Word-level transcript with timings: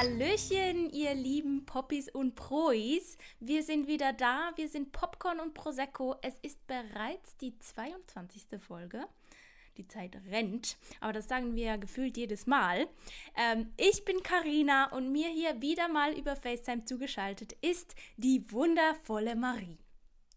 Hallöchen, 0.00 0.88
ihr 0.94 1.12
lieben 1.12 1.66
Poppis 1.66 2.08
und 2.08 2.34
Prois. 2.34 3.18
Wir 3.38 3.62
sind 3.62 3.86
wieder 3.86 4.14
da. 4.14 4.50
Wir 4.56 4.66
sind 4.66 4.92
Popcorn 4.92 5.40
und 5.40 5.52
Prosecco. 5.52 6.16
Es 6.22 6.38
ist 6.40 6.66
bereits 6.66 7.36
die 7.36 7.58
22. 7.58 8.44
Folge. 8.66 9.06
Die 9.76 9.86
Zeit 9.86 10.16
rennt, 10.30 10.78
aber 11.00 11.12
das 11.12 11.28
sagen 11.28 11.54
wir 11.54 11.66
ja 11.66 11.76
gefühlt 11.76 12.16
jedes 12.16 12.46
Mal. 12.46 12.88
Ähm, 13.36 13.74
ich 13.76 14.06
bin 14.06 14.22
Karina 14.22 14.90
und 14.90 15.12
mir 15.12 15.28
hier 15.28 15.60
wieder 15.60 15.86
mal 15.88 16.18
über 16.18 16.34
FaceTime 16.34 16.86
zugeschaltet 16.86 17.52
ist 17.60 17.94
die 18.16 18.50
wundervolle 18.50 19.36
Marie. 19.36 19.76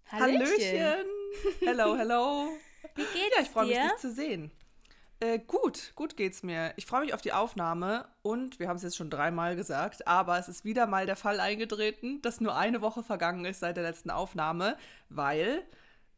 Hallöchen. 0.07 0.43
Hallöchen. 0.43 1.05
Hello, 1.61 1.95
hello. 1.95 2.49
Wie 2.95 3.03
geht's 3.03 3.35
ja, 3.37 3.41
ich 3.43 3.49
freue 3.49 3.67
mich, 3.67 3.77
dir? 3.77 3.83
dich 3.91 3.97
zu 3.97 4.11
sehen. 4.11 4.51
Äh, 5.23 5.39
gut, 5.39 5.93
gut 5.95 6.17
geht's 6.17 6.43
mir. 6.43 6.73
Ich 6.75 6.85
freue 6.85 6.99
mich 7.01 7.13
auf 7.13 7.21
die 7.21 7.31
Aufnahme 7.31 8.09
und 8.23 8.59
wir 8.59 8.67
haben 8.67 8.75
es 8.75 8.83
jetzt 8.83 8.97
schon 8.97 9.09
dreimal 9.09 9.55
gesagt, 9.55 10.05
aber 10.05 10.37
es 10.37 10.49
ist 10.49 10.65
wieder 10.65 10.85
mal 10.85 11.05
der 11.05 11.15
Fall 11.15 11.39
eingetreten, 11.39 12.21
dass 12.21 12.41
nur 12.41 12.57
eine 12.57 12.81
Woche 12.81 13.03
vergangen 13.03 13.45
ist 13.45 13.61
seit 13.61 13.77
der 13.77 13.85
letzten 13.85 14.09
Aufnahme, 14.09 14.75
weil 15.07 15.63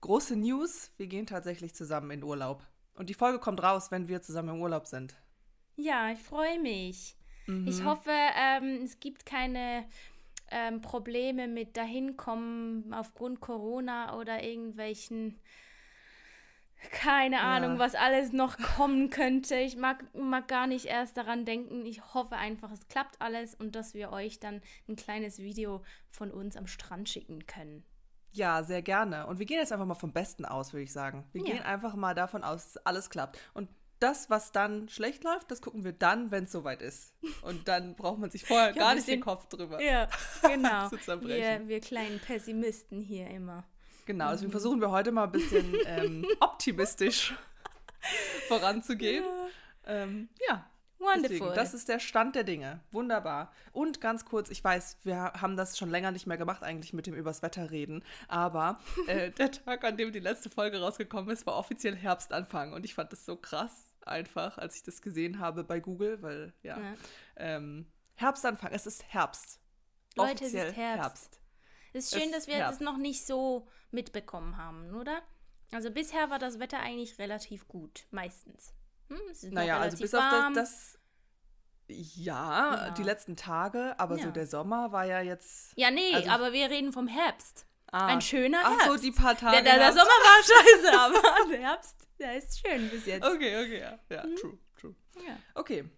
große 0.02 0.36
News, 0.36 0.90
wir 0.98 1.06
gehen 1.06 1.28
tatsächlich 1.28 1.76
zusammen 1.76 2.10
in 2.10 2.24
Urlaub. 2.24 2.64
Und 2.96 3.12
die 3.12 3.14
Folge 3.14 3.38
kommt 3.38 3.62
raus, 3.62 3.92
wenn 3.92 4.08
wir 4.08 4.24
zusammen 4.24 4.56
im 4.56 4.62
Urlaub 4.62 4.88
sind. 4.88 5.14
Ja, 5.76 6.10
ich 6.12 6.20
freue 6.20 6.60
mich. 6.60 7.16
Mhm. 7.46 7.68
Ich 7.68 7.84
hoffe, 7.84 8.10
ähm, 8.12 8.82
es 8.84 9.00
gibt 9.00 9.28
keine 9.28 9.86
ähm, 10.50 10.82
Probleme 10.82 11.48
mit 11.48 11.78
dahinkommen 11.78 12.92
aufgrund 12.92 13.40
Corona 13.40 14.18
oder 14.18 14.42
irgendwelchen, 14.42 15.40
keine 16.92 17.42
Ahnung, 17.42 17.74
Ja. 17.74 17.80
was 17.80 17.96
alles 17.96 18.32
noch 18.32 18.58
kommen 18.58 19.10
könnte. 19.10 19.56
Ich 19.56 19.76
mag, 19.78 20.04
mag 20.16 20.48
gar 20.48 20.68
nicht 20.68 20.86
erst 20.86 21.18
daran 21.18 21.46
denken. 21.46 21.86
Ich 21.86 22.14
hoffe 22.14 22.36
einfach, 22.36 22.72
es 22.72 22.88
klappt 22.88 23.22
alles 23.22 23.56
und 23.56 23.76
dass 23.76 23.94
wir 23.94 24.12
euch 24.12 24.40
dann 24.40 24.62
ein 24.88 24.96
kleines 24.96 25.40
Video 25.40 25.84
von 26.10 26.32
uns 26.32 26.56
am 26.58 26.68
Strand 26.68 27.10
schicken 27.10 27.46
können. 27.46 27.84
Ja, 28.32 28.64
sehr 28.64 28.82
gerne. 28.82 29.28
Und 29.28 29.40
wir 29.40 29.46
gehen 29.46 29.60
jetzt 29.60 29.72
einfach 29.72 29.86
mal 29.86 29.94
vom 29.96 30.12
Besten 30.12 30.44
aus, 30.46 30.74
würde 30.74 30.84
ich 30.84 30.92
sagen. 30.92 31.24
Wir 31.32 31.42
Ja. 31.42 31.54
gehen 31.54 31.64
einfach 31.64 31.96
mal 31.96 32.14
davon 32.14 32.44
aus, 32.44 32.74
dass 32.74 32.86
alles 32.86 33.10
klappt. 33.10 33.40
Und 33.54 33.70
das, 34.00 34.30
was 34.30 34.52
dann 34.52 34.90
schlecht 34.90 35.24
läuft, 35.24 35.50
das 35.52 35.62
gucken 35.62 35.86
wir 35.86 35.94
dann, 35.94 36.30
wenn 36.30 36.44
es 36.44 36.52
soweit 36.52 36.82
ist. 36.82 37.14
Und 37.44 37.70
dann 37.70 37.96
braucht 37.96 38.20
man 38.20 38.30
sich 38.30 38.44
vorher 38.46 38.68
Ja, 38.68 38.74
gar 38.74 38.90
wir 38.90 38.96
nicht 38.96 39.08
den 39.08 39.22
Kopf 39.22 39.48
drüber. 39.48 39.82
Ja, 39.82 40.10
genau. 40.42 40.90
Zu 40.90 40.96
wir, 40.98 41.02
zerbrechen. 41.02 41.68
wir 41.70 41.80
kleinen 41.80 42.20
Pessimisten 42.20 43.00
hier 43.00 43.28
immer. 43.30 43.64
Genau, 44.06 44.28
Mhm. 44.28 44.32
deswegen 44.32 44.52
versuchen 44.52 44.82
wir 44.82 44.92
heute 44.92 45.12
mal 45.12 45.24
ein 45.26 45.32
bisschen 45.32 45.74
ähm, 45.86 46.26
optimistisch 46.40 47.34
voranzugehen. 48.48 49.24
Ähm, 49.86 50.30
ja, 50.48 50.70
Wonderful. 51.00 51.30
deswegen, 51.30 51.54
das 51.56 51.74
ist 51.74 51.90
der 51.90 52.00
Stand 52.00 52.36
der 52.36 52.44
Dinge. 52.44 52.80
Wunderbar. 52.92 53.52
Und 53.72 54.02
ganz 54.02 54.26
kurz, 54.26 54.50
ich 54.50 54.64
weiß, 54.64 54.98
wir 55.04 55.18
haben 55.34 55.56
das 55.58 55.78
schon 55.78 55.90
länger 55.90 56.12
nicht 56.12 56.26
mehr 56.28 56.38
gemacht, 56.38 56.64
eigentlich 56.64 56.94
mit 56.94 57.06
dem 57.08 57.14
übers 57.14 57.42
Wetter 57.42 57.70
reden, 57.72 58.04
aber 58.28 58.80
äh, 59.08 59.32
der 59.38 59.52
Tag, 59.52 59.84
an 59.84 59.98
dem 59.98 60.12
die 60.12 60.20
letzte 60.20 60.50
Folge 60.50 60.80
rausgekommen 60.80 61.30
ist, 61.32 61.46
war 61.46 61.56
offiziell 61.56 61.96
Herbstanfang 61.96 62.74
und 62.74 62.86
ich 62.86 62.94
fand 62.96 63.12
das 63.12 63.26
so 63.26 63.36
krass 63.36 63.92
einfach, 64.06 64.58
als 64.58 64.76
ich 64.76 64.84
das 64.84 65.02
gesehen 65.02 65.40
habe 65.40 65.64
bei 65.64 65.80
Google, 65.80 66.22
weil 66.22 66.54
ja, 66.64 66.78
Ja. 66.78 66.94
Ähm, 67.38 67.88
Herbstanfang, 68.16 68.72
es 68.72 68.86
ist 68.88 69.04
Herbst. 69.12 69.60
Leute, 70.16 70.46
es 70.46 70.54
ist 70.54 70.56
Offiziell 70.62 70.72
Herbst. 70.74 71.40
Es 71.98 72.12
ist 72.12 72.20
schön, 72.20 72.30
Es 72.30 72.36
dass 72.36 72.48
wir 72.48 72.58
das 72.60 72.80
noch 72.80 72.98
nicht 72.98 73.26
so 73.26 73.68
mitbekommen 73.92 74.58
haben, 74.58 74.94
oder? 74.96 75.22
Also 75.72 75.90
bisher 75.92 76.30
war 76.30 76.40
das 76.40 76.60
Wetter 76.60 76.80
eigentlich 76.80 77.18
relativ 77.20 77.68
gut, 77.68 78.06
meistens. 78.12 78.74
Hm, 79.10 79.20
es 79.32 79.44
ist 79.44 79.54
Naja, 79.54 79.80
also 79.80 79.98
bis 79.98 80.14
auf 80.14 80.22
warm. 80.22 80.54
das, 80.54 80.72
das 80.94 81.00
ja, 81.88 82.88
Ja. 82.88 82.90
die 82.92 83.04
letzten 83.04 83.36
Tage, 83.38 83.96
aber 84.00 84.18
so 84.18 84.26
Ja. 84.26 84.32
der 84.32 84.48
Sommer 84.48 84.92
war 84.92 85.06
ja 85.06 85.22
jetzt. 85.22 85.72
Ja, 85.78 85.92
nee, 85.92 86.14
also- 86.16 86.30
aber 86.30 86.52
wir 86.54 86.70
reden 86.70 86.92
vom 86.92 87.08
Herbst. 87.08 87.66
Ah, 87.92 88.08
Ein 88.08 88.20
schöner 88.22 88.60
Ach 88.64 88.72
Herbst. 88.72 88.88
so, 88.88 88.98
die 88.98 89.12
paar 89.12 89.38
Tage. 89.38 89.56
Der, 89.56 89.64
der, 89.64 89.78
der. 89.78 89.94
Sommer 89.94 90.06
war 90.06 90.44
scheiße, 90.44 91.00
aber 91.00 91.50
der 91.52 91.60
Herbst, 91.62 91.96
der 92.20 92.38
ist 92.38 92.60
schön 92.60 92.90
bis 92.90 93.06
jetzt. 93.06 93.24
Okay, 93.24 93.56
okay, 93.64 93.80
ja. 93.80 94.00
Ja, 94.10 94.26
Mhm. 94.26 94.36
true, 94.36 94.58
true. 94.76 94.96
Ja. 95.26 95.38
Okay. 95.54 95.90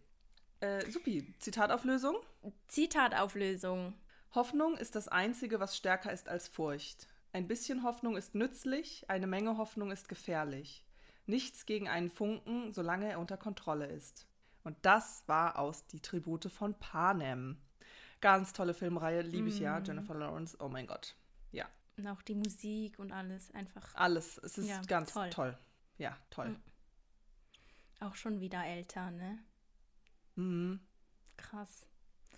Äh, 0.60 0.90
supi. 0.92 1.34
Zitatauflösung. 1.40 2.18
Zitatauflösung. 2.68 3.94
Hoffnung 4.36 4.78
ist 4.78 4.96
das 4.96 5.08
Einzige, 5.08 5.60
was 5.60 5.76
stärker 5.78 6.12
ist 6.12 6.30
als 6.30 6.48
Furcht. 6.48 7.08
Ein 7.34 7.48
bisschen 7.48 7.84
Hoffnung 7.84 8.16
ist 8.18 8.36
nützlich, 8.36 9.10
eine 9.10 9.28
Menge 9.28 9.58
Hoffnung 9.58 9.92
ist 9.92 10.10
gefährlich. 10.10 10.84
Nichts 11.26 11.66
gegen 11.66 11.88
einen 11.90 12.10
Funken, 12.10 12.72
solange 12.72 13.10
er 13.10 13.20
unter 13.20 13.38
Kontrolle 13.38 13.88
ist. 13.88 14.28
Und 14.64 14.78
das 14.82 15.24
war 15.28 15.60
aus 15.60 15.86
Die 15.88 16.02
Tribute 16.02 16.52
von 16.52 16.74
Panem. 16.80 17.58
Ganz 18.22 18.54
tolle 18.54 18.74
Filmreihe, 18.74 19.22
liebe 19.22 19.50
ich 19.50 19.58
Mhm. 19.58 19.64
ja. 19.64 19.80
Jennifer 19.80 20.16
Lawrence, 20.16 20.58
oh 20.60 20.70
mein 20.70 20.88
Gott. 20.88 21.16
Ja, 21.52 21.68
Und 21.98 22.08
auch 22.08 22.22
die 22.22 22.36
Musik 22.36 22.98
und 23.00 23.12
alles 23.12 23.52
einfach 23.52 23.94
alles. 23.96 24.38
Es 24.40 24.58
ist 24.58 24.68
Ja, 24.68 24.82
ganz 24.84 25.14
toll. 25.14 25.30
toll. 25.30 25.58
Ja, 25.98 26.18
toll. 26.30 26.50
Mhm. 26.50 26.62
auch 28.00 28.16
schon 28.16 28.40
wieder 28.40 28.64
älter, 28.66 29.10
ne? 29.12 29.40
Mhm. 30.36 30.80
Krass. 31.36 31.87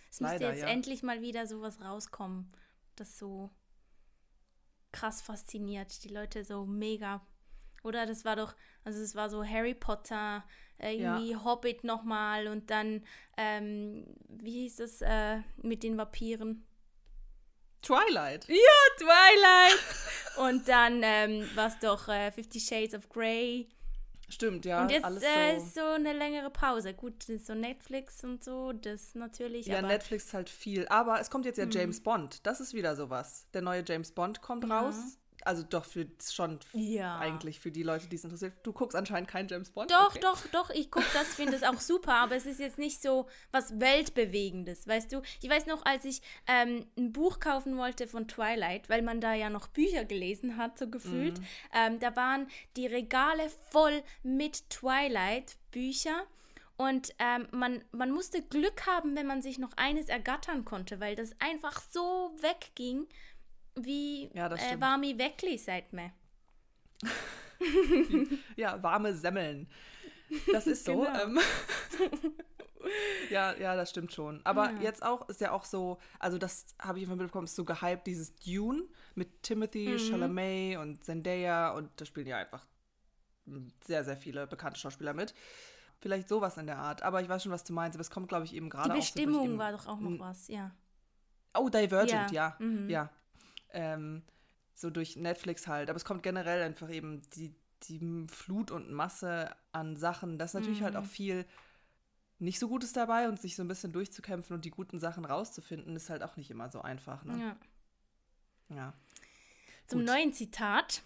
Es 0.10 0.20
müsste 0.20 0.46
jetzt 0.46 0.62
ja. 0.62 0.68
endlich 0.68 1.04
mal 1.04 1.22
wieder 1.22 1.48
sowas 1.48 1.82
rauskommen, 1.82 2.52
das 2.96 3.18
so 3.18 3.52
krass 4.92 5.22
fasziniert. 5.22 6.04
Die 6.04 6.10
Leute 6.10 6.44
so 6.44 6.66
mega. 6.66 7.26
Oder 7.84 8.06
das 8.06 8.26
war 8.26 8.36
doch, 8.36 8.56
also 8.84 9.02
es 9.02 9.16
war 9.16 9.30
so 9.30 9.46
Harry 9.46 9.74
Potter, 9.74 10.44
äh, 10.78 10.96
irgendwie 10.96 11.36
Hobbit 11.36 11.84
nochmal 11.84 12.48
und 12.48 12.70
dann, 12.70 13.06
ähm, 13.38 14.06
wie 14.28 14.64
hieß 14.64 14.80
es 14.80 15.02
äh, 15.02 15.40
mit 15.58 15.84
den 15.84 15.98
Vampiren? 15.98 16.66
Twilight. 17.82 18.50
Twilight! 18.98 19.80
und 20.38 20.68
dann 20.68 21.02
ähm, 21.04 21.50
war 21.56 21.68
es 21.68 21.80
doch 21.80 22.10
äh, 22.10 22.32
Fifty 22.32 22.60
Shades 22.60 22.94
of 22.94 23.08
Grey. 23.08 23.70
Stimmt, 24.30 24.66
ja. 24.66 24.82
und 24.84 24.92
jetzt 24.92 25.06
äh, 25.06 25.58
so. 25.60 25.64
ist 25.66 25.74
so 25.76 25.82
eine 25.82 26.14
längere 26.14 26.50
Pause. 26.50 26.94
Gut, 26.94 27.14
das 27.20 27.30
ist 27.30 27.48
so 27.48 27.56
Netflix 27.56 28.24
und 28.24 28.44
so, 28.44 28.72
das 28.74 29.16
natürlich. 29.16 29.66
Ja, 29.66 29.82
Netflix 29.82 30.34
halt 30.34 30.50
viel. 30.50 30.88
Aber 30.88 31.20
es 31.20 31.30
kommt 31.30 31.46
jetzt 31.46 31.58
ja 31.58 31.66
Mhm. 31.66 31.72
James 31.72 32.02
Bond. 32.02 32.46
Das 32.46 32.60
ist 32.60 32.74
wieder 32.74 32.96
sowas. 32.96 33.48
Der 33.54 33.62
neue 33.62 33.84
James 33.86 34.12
Bond 34.12 34.42
kommt 34.42 34.68
Ja. 34.68 34.82
raus. 34.82 35.18
Also 35.46 35.64
doch 35.64 35.86
für 35.86 36.08
schon 36.30 36.60
Ja. 36.74 37.18
eigentlich 37.20 37.60
für 37.60 37.72
die 37.72 37.84
Leute, 37.84 38.08
die 38.08 38.16
es 38.16 38.24
interessiert. 38.24 38.54
Du 38.64 38.74
guckst 38.74 38.96
anscheinend 38.96 39.30
keinen 39.30 39.48
James 39.48 39.70
Bond. 39.72 39.92
Doch, 39.92 40.10
okay. 40.10 40.20
doch, 40.22 40.48
doch, 40.52 40.70
ich 40.70 40.92
gucke 40.92 41.06
das, 41.14 41.28
finde 41.36 41.56
es 41.56 41.64
auch 41.64 41.80
super, 41.80 42.16
aber 42.16 42.36
es 42.36 42.46
ist 42.46 42.60
jetzt 42.60 42.78
nicht 42.78 43.02
so 43.02 43.28
was 43.52 43.80
Weltbewegendes, 43.80 44.88
weißt 44.88 45.12
du? 45.12 45.22
Ich 45.42 45.50
weiß 45.50 45.66
noch, 45.66 45.86
als 45.86 46.06
ich 46.06 46.22
ähm, 46.48 46.86
ein 46.98 47.12
Buch 47.12 47.40
kaufen 47.40 47.78
wollte 47.78 48.08
von 48.08 48.28
Twilight, 48.28 48.90
weil 48.90 49.02
man 49.02 49.22
da 49.22 49.34
ja 49.34 49.50
noch 49.50 49.68
Bücher 49.68 50.06
gelesen 50.06 50.58
hat, 50.58 50.78
so 50.78 50.90
gefühlt, 50.90 51.40
ähm, 51.74 52.00
da 52.00 52.16
waren 52.16 52.48
die 52.76 52.88
Regale 52.88 53.50
voll 53.72 54.04
mit 54.24 54.70
Twilight-Bücher. 54.70 56.26
Und 56.78 57.14
ähm, 57.20 57.48
man, 57.52 57.84
man 57.92 58.10
musste 58.10 58.42
Glück 58.42 58.88
haben, 58.88 59.16
wenn 59.18 59.28
man 59.28 59.42
sich 59.42 59.60
noch 59.60 59.72
eines 59.76 60.08
ergattern 60.08 60.64
konnte, 60.64 61.02
weil 61.02 61.14
das 61.14 61.32
einfach 61.40 61.82
so 61.92 62.32
wegging, 62.40 63.06
wie 63.76 64.30
Ja, 64.34 64.48
äh. 64.54 64.80
Warmi 64.80 65.18
Weckli 65.18 65.58
seit 65.58 65.94
mir. 65.94 66.12
Ja, 68.56 68.82
warme 68.82 69.14
Semmeln. 69.14 69.68
Das 70.52 70.66
ist 70.68 70.86
so. 70.86 71.02
Genau. 71.02 71.24
ähm. 71.24 71.40
ja, 73.30 73.54
ja, 73.56 73.76
das 73.76 73.90
stimmt 73.90 74.14
schon. 74.14 74.40
Aber 74.46 74.72
Ja. 74.72 74.82
jetzt 74.82 75.04
auch 75.04 75.28
ist 75.28 75.42
ja 75.42 75.52
auch 75.52 75.66
so, 75.66 75.98
also 76.20 76.38
das 76.38 76.68
habe 76.82 77.00
ich 77.00 77.08
von 77.08 77.18
mitbekommen, 77.18 77.46
ist 77.46 77.56
so 77.56 77.66
gehypt, 77.66 78.08
dieses 78.08 78.36
Dune 78.36 78.84
mit 79.16 79.44
Timothy 79.44 79.90
Mhm. 79.90 79.98
Chalamet 79.98 80.78
und 80.78 81.04
Zendaya 81.04 81.72
und 81.72 81.90
da 82.00 82.06
spielen 82.06 82.28
ja 82.28 82.38
einfach 82.38 82.66
sehr, 83.86 84.04
sehr 84.04 84.16
viele 84.16 84.48
bekannte 84.48 84.80
Schauspieler 84.80 85.14
mit. 85.14 85.34
Vielleicht 86.00 86.30
sowas 86.30 86.56
in 86.58 86.68
der 86.68 86.78
Art. 86.78 87.02
Aber 87.04 87.22
ich 87.22 87.28
weiß 87.28 87.44
schon, 87.44 87.52
was 87.52 87.64
du 87.66 87.74
meinst. 87.74 87.98
Aber 87.98 88.02
es 88.02 88.10
kommt, 88.12 88.30
glaube 88.30 88.46
ich, 88.46 88.54
eben 88.56 88.70
gerade 88.70 88.94
Die 88.94 89.00
auch 89.00 89.04
so 89.04 89.14
Bestimmung 89.14 89.58
war 89.58 89.72
doch 89.74 89.86
auch 89.88 90.00
noch 90.00 90.18
was, 90.20 90.48
ja. 90.48 90.72
Oh, 91.58 91.68
Divergent, 91.68 92.32
ja. 92.32 92.56
Ja, 92.60 92.66
mhm. 92.66 92.90
Ja. 92.90 93.10
Ähm, 93.74 94.24
so 94.74 94.90
durch 94.90 95.16
Netflix 95.18 95.68
halt. 95.68 95.90
Aber 95.90 95.98
es 95.98 96.06
kommt 96.06 96.24
generell 96.24 96.62
einfach 96.64 96.90
eben 96.90 97.22
die, 97.36 97.54
die 97.84 98.26
Flut 98.30 98.72
und 98.72 98.92
Masse 98.92 99.56
an 99.72 99.98
Sachen. 99.98 100.38
Das 100.38 100.52
ist 100.52 100.54
natürlich 100.56 100.82
halt 100.82 100.94
Mhm. 100.94 101.00
auch 101.02 101.06
viel 101.06 101.46
nicht 102.40 102.60
so 102.60 102.70
Gutes 102.70 102.94
dabei 102.94 103.28
und 103.28 103.42
sich 103.42 103.56
so 103.58 103.64
ein 103.64 103.68
bisschen 103.68 103.92
durchzukämpfen 103.92 104.56
und 104.56 104.64
die 104.64 104.70
guten 104.72 105.00
Sachen 105.02 105.26
rauszufinden, 105.26 105.96
ist 105.98 106.10
halt 106.10 106.24
auch 106.24 106.38
nicht 106.38 106.50
immer 106.50 106.70
so 106.72 106.82
einfach. 106.82 107.24
Ne? 107.26 107.38
ja. 107.38 108.76
Ja. 108.76 108.94
Zum 109.88 110.00
Gut. 110.00 110.08
neuen 110.08 110.32
Zitat. 110.34 111.02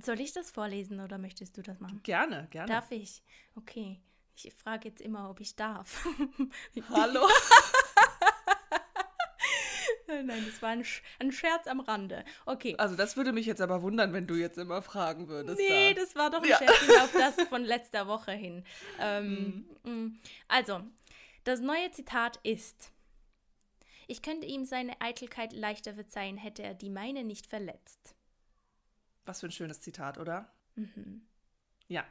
Soll 0.00 0.20
ich 0.20 0.32
das 0.32 0.50
vorlesen 0.50 1.00
oder 1.00 1.18
möchtest 1.18 1.58
du 1.58 1.62
das 1.62 1.80
machen? 1.80 2.00
Gerne, 2.04 2.46
gerne. 2.50 2.72
Darf 2.72 2.90
ich? 2.90 3.22
Okay. 3.56 4.00
Ich 4.34 4.54
frage 4.54 4.88
jetzt 4.88 5.00
immer, 5.02 5.28
ob 5.28 5.40
ich 5.40 5.56
darf. 5.56 6.06
Hallo? 6.90 7.28
Nein, 10.22 10.44
das 10.46 10.60
war 10.62 10.70
ein, 10.70 10.84
Sch 10.84 11.02
ein 11.18 11.32
Scherz 11.32 11.66
am 11.66 11.80
Rande. 11.80 12.24
Okay. 12.44 12.74
Also 12.78 12.96
das 12.96 13.16
würde 13.16 13.32
mich 13.32 13.46
jetzt 13.46 13.60
aber 13.60 13.82
wundern, 13.82 14.12
wenn 14.12 14.26
du 14.26 14.34
jetzt 14.34 14.58
immer 14.58 14.82
fragen 14.82 15.28
würdest. 15.28 15.58
Nee, 15.58 15.94
da. 15.94 16.00
das 16.00 16.14
war 16.16 16.30
doch 16.30 16.42
ein 16.42 16.48
Ja. 16.48 16.58
Scherz 16.58 17.02
auf 17.02 17.12
das 17.12 17.48
von 17.48 17.64
letzter 17.64 18.06
Woche 18.06 18.32
hin. 18.32 18.64
Ähm, 19.00 19.64
mm. 19.84 20.18
Also, 20.48 20.82
Das 21.44 21.60
neue 21.60 21.90
Zitat 21.92 22.38
ist: 22.42 22.90
Ich 24.08 24.22
könnte 24.22 24.46
ihm 24.46 24.64
seine 24.64 25.00
Eitelkeit 25.00 25.52
leichter 25.52 25.94
verzeihen, 25.94 26.36
hätte 26.36 26.62
er 26.62 26.74
die 26.74 26.90
meine 26.90 27.24
nicht 27.24 27.46
verletzt. 27.46 28.14
Was 29.24 29.40
für 29.40 29.46
ein 29.46 29.52
schönes 29.52 29.80
Zitat, 29.80 30.18
oder? 30.18 30.50
Ja. 31.88 32.04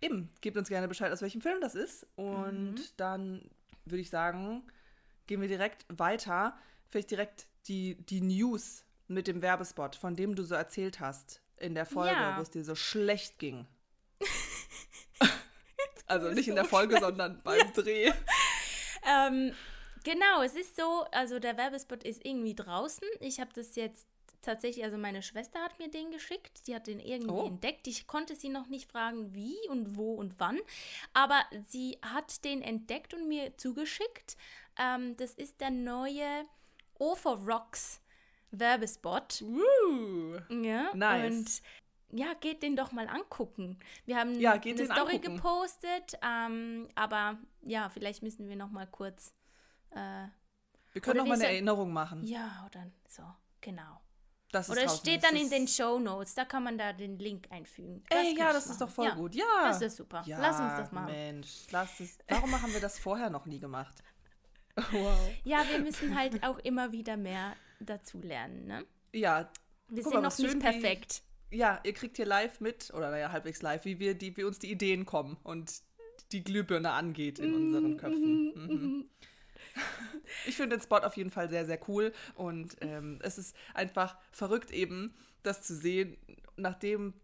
Eben, 0.00 0.30
gebt 0.40 0.56
uns 0.56 0.68
gerne 0.68 0.88
Bescheid, 0.88 1.12
aus 1.12 1.22
welchem 1.22 1.40
Film 1.40 1.60
das 1.60 1.74
ist. 1.74 2.06
Und 2.16 2.98
dann 2.98 3.50
würde 3.84 4.00
ich 4.00 4.10
sagen, 4.10 4.62
gehen 5.26 5.40
wir 5.40 5.48
direkt 5.48 5.84
weiter. 5.88 6.56
Vielleicht 6.90 7.10
direkt 7.10 7.46
die, 7.68 7.96
die 8.06 8.20
News 8.20 8.84
mit 9.08 9.26
dem 9.26 9.42
Werbespot, 9.42 9.96
von 9.96 10.16
dem 10.16 10.34
du 10.34 10.42
so 10.44 10.54
erzählt 10.54 11.00
hast 11.00 11.40
in 11.56 11.74
der 11.74 11.86
Folge, 11.86 12.12
Ja. 12.14 12.36
wo 12.36 12.42
es 12.42 12.50
dir 12.50 12.64
so 12.64 12.74
schlecht 12.74 13.38
ging. 13.38 13.66
also 16.06 16.30
nicht 16.30 16.48
in 16.48 16.54
der 16.54 16.64
Folge, 16.64 16.98
sondern 17.00 17.40
beim 17.42 17.72
Dreh. 17.74 18.12
Ähm, 19.06 19.54
genau, 20.04 20.42
es 20.42 20.54
ist 20.54 20.76
so, 20.76 21.04
also 21.12 21.38
der 21.38 21.56
Werbespot 21.56 22.04
ist 22.04 22.24
irgendwie 22.24 22.54
draußen. 22.54 23.06
Ich 23.20 23.40
habe 23.40 23.50
das 23.54 23.76
jetzt 23.76 24.06
tatsächlich, 24.42 24.84
also 24.84 24.96
meine 24.96 25.22
Schwester 25.22 25.60
hat 25.60 25.78
mir 25.78 25.90
den 25.90 26.10
geschickt, 26.10 26.66
die 26.66 26.74
hat 26.74 26.86
den 26.86 26.98
irgendwie 26.98 27.30
Oh. 27.32 27.46
entdeckt. 27.46 27.86
Ich 27.86 28.06
konnte 28.06 28.34
sie 28.36 28.48
noch 28.48 28.68
nicht 28.68 28.90
fragen, 28.90 29.34
wie 29.34 29.56
und 29.68 29.96
wo 29.96 30.14
und 30.14 30.34
wann, 30.38 30.58
aber 31.12 31.42
sie 31.68 31.98
hat 32.02 32.44
den 32.44 32.62
entdeckt 32.62 33.12
und 33.14 33.28
mir 33.28 33.56
zugeschickt. 33.58 34.36
Ähm, 34.78 35.16
das 35.18 35.34
ist 35.34 35.60
der 35.60 35.70
neue 35.70 36.46
O 37.00 37.14
for 37.16 37.36
Rocks 37.38 38.00
Werbespot. 38.50 39.42
Woo. 39.42 40.38
Ja, 40.62 40.94
Nice. 40.94 41.32
und 41.32 41.62
ja, 42.18 42.34
geht 42.34 42.62
den 42.62 42.76
doch 42.76 42.92
mal 42.92 43.08
angucken. 43.08 43.78
Wir 44.04 44.16
haben 44.18 44.34
Ja, 44.40 44.56
geht 44.56 44.78
eine 44.78 44.86
Story 44.86 45.16
angucken. 45.16 45.36
gepostet, 45.36 46.18
ähm, 46.22 46.88
aber 46.94 47.38
ja, 47.62 47.88
vielleicht 47.88 48.22
müssen 48.22 48.48
wir 48.48 48.56
noch 48.56 48.70
mal 48.70 48.86
kurz 48.86 49.32
äh, 49.90 50.26
Wir 50.92 51.00
können 51.02 51.18
noch 51.18 51.26
mal 51.26 51.34
eine 51.34 51.42
ist 51.44 51.48
er- 51.48 51.50
Erinnerung 51.52 51.92
machen. 51.92 52.24
ja, 52.24 52.64
oder 52.66 52.86
so, 53.08 53.22
genau. 53.60 54.00
Das 54.52 54.66
ist 54.68 54.72
Oder 54.72 54.82
es 54.86 54.96
steht 54.98 55.22
Das 55.22 55.30
dann 55.30 55.38
in 55.38 55.44
ist- 55.44 55.52
den 55.52 55.68
Show 55.68 56.00
Notes, 56.00 56.34
da 56.34 56.44
kann 56.44 56.64
man 56.64 56.76
da 56.76 56.92
den 56.92 57.18
Link 57.20 57.46
einfügen. 57.50 58.02
Ey, 58.10 58.34
kann 58.34 58.36
ja, 58.48 58.52
das 58.52 58.64
ist 58.66 58.70
machen. 58.70 58.78
doch 58.80 58.90
voll 58.90 59.06
ja. 59.06 59.14
gut. 59.14 59.34
Ja. 59.36 59.44
Das 59.62 59.80
ist 59.80 59.96
super. 59.96 60.22
Ja, 60.26 60.40
Lass 60.40 60.58
uns 60.58 60.72
das 60.76 60.90
machen. 60.90 61.06
Mensch, 61.12 61.66
lass 61.70 62.00
es. 62.00 62.18
Warum 62.28 62.60
haben 62.60 62.72
wir 62.72 62.80
das 62.80 62.98
vorher 62.98 63.30
noch 63.30 63.46
nie 63.46 63.60
gemacht? 63.60 64.02
Wow. 64.92 65.18
Ja, 65.44 65.64
wir 65.70 65.80
müssen 65.80 66.16
halt 66.18 66.42
auch 66.42 66.58
immer 66.58 66.92
wieder 66.92 67.16
mehr 67.16 67.54
dazu 67.80 68.20
lernen, 68.20 68.66
ne? 68.66 68.84
Ja, 69.12 69.50
Wir 69.88 70.02
sind 70.02 70.14
mal, 70.14 70.22
noch 70.22 70.38
nicht 70.38 70.58
perfekt. 70.60 71.22
ja, 71.50 71.80
ihr 71.84 71.92
kriegt 71.92 72.16
hier 72.16 72.26
live 72.26 72.60
mit, 72.60 72.92
oder 72.94 73.10
naja, 73.10 73.32
halbwegs 73.32 73.62
live, 73.62 73.84
wie 73.84 73.98
wir, 73.98 74.14
die, 74.14 74.36
wie 74.36 74.44
uns 74.44 74.58
die 74.58 74.70
Ideen 74.70 75.04
kommen 75.06 75.36
und 75.42 75.82
die 76.32 76.44
Glühbirne 76.44 76.92
angeht 76.92 77.38
in 77.38 77.54
unseren 77.54 77.96
Köpfen. 77.96 78.52
Mhm. 78.54 79.10
Ich 80.46 80.56
finde 80.56 80.76
den 80.76 80.82
Spot 80.82 80.98
auf 80.98 81.16
jeden 81.16 81.30
Fall 81.30 81.48
sehr, 81.48 81.64
sehr 81.66 81.78
cool 81.88 82.12
und 82.34 82.76
ähm, 82.80 83.18
es 83.22 83.38
ist 83.38 83.56
einfach 83.74 84.16
verrückt 84.32 84.70
eben, 84.70 85.14
das 85.42 85.62
zu 85.62 85.74
sehen, 85.74 86.16
nachdem, 86.56 87.14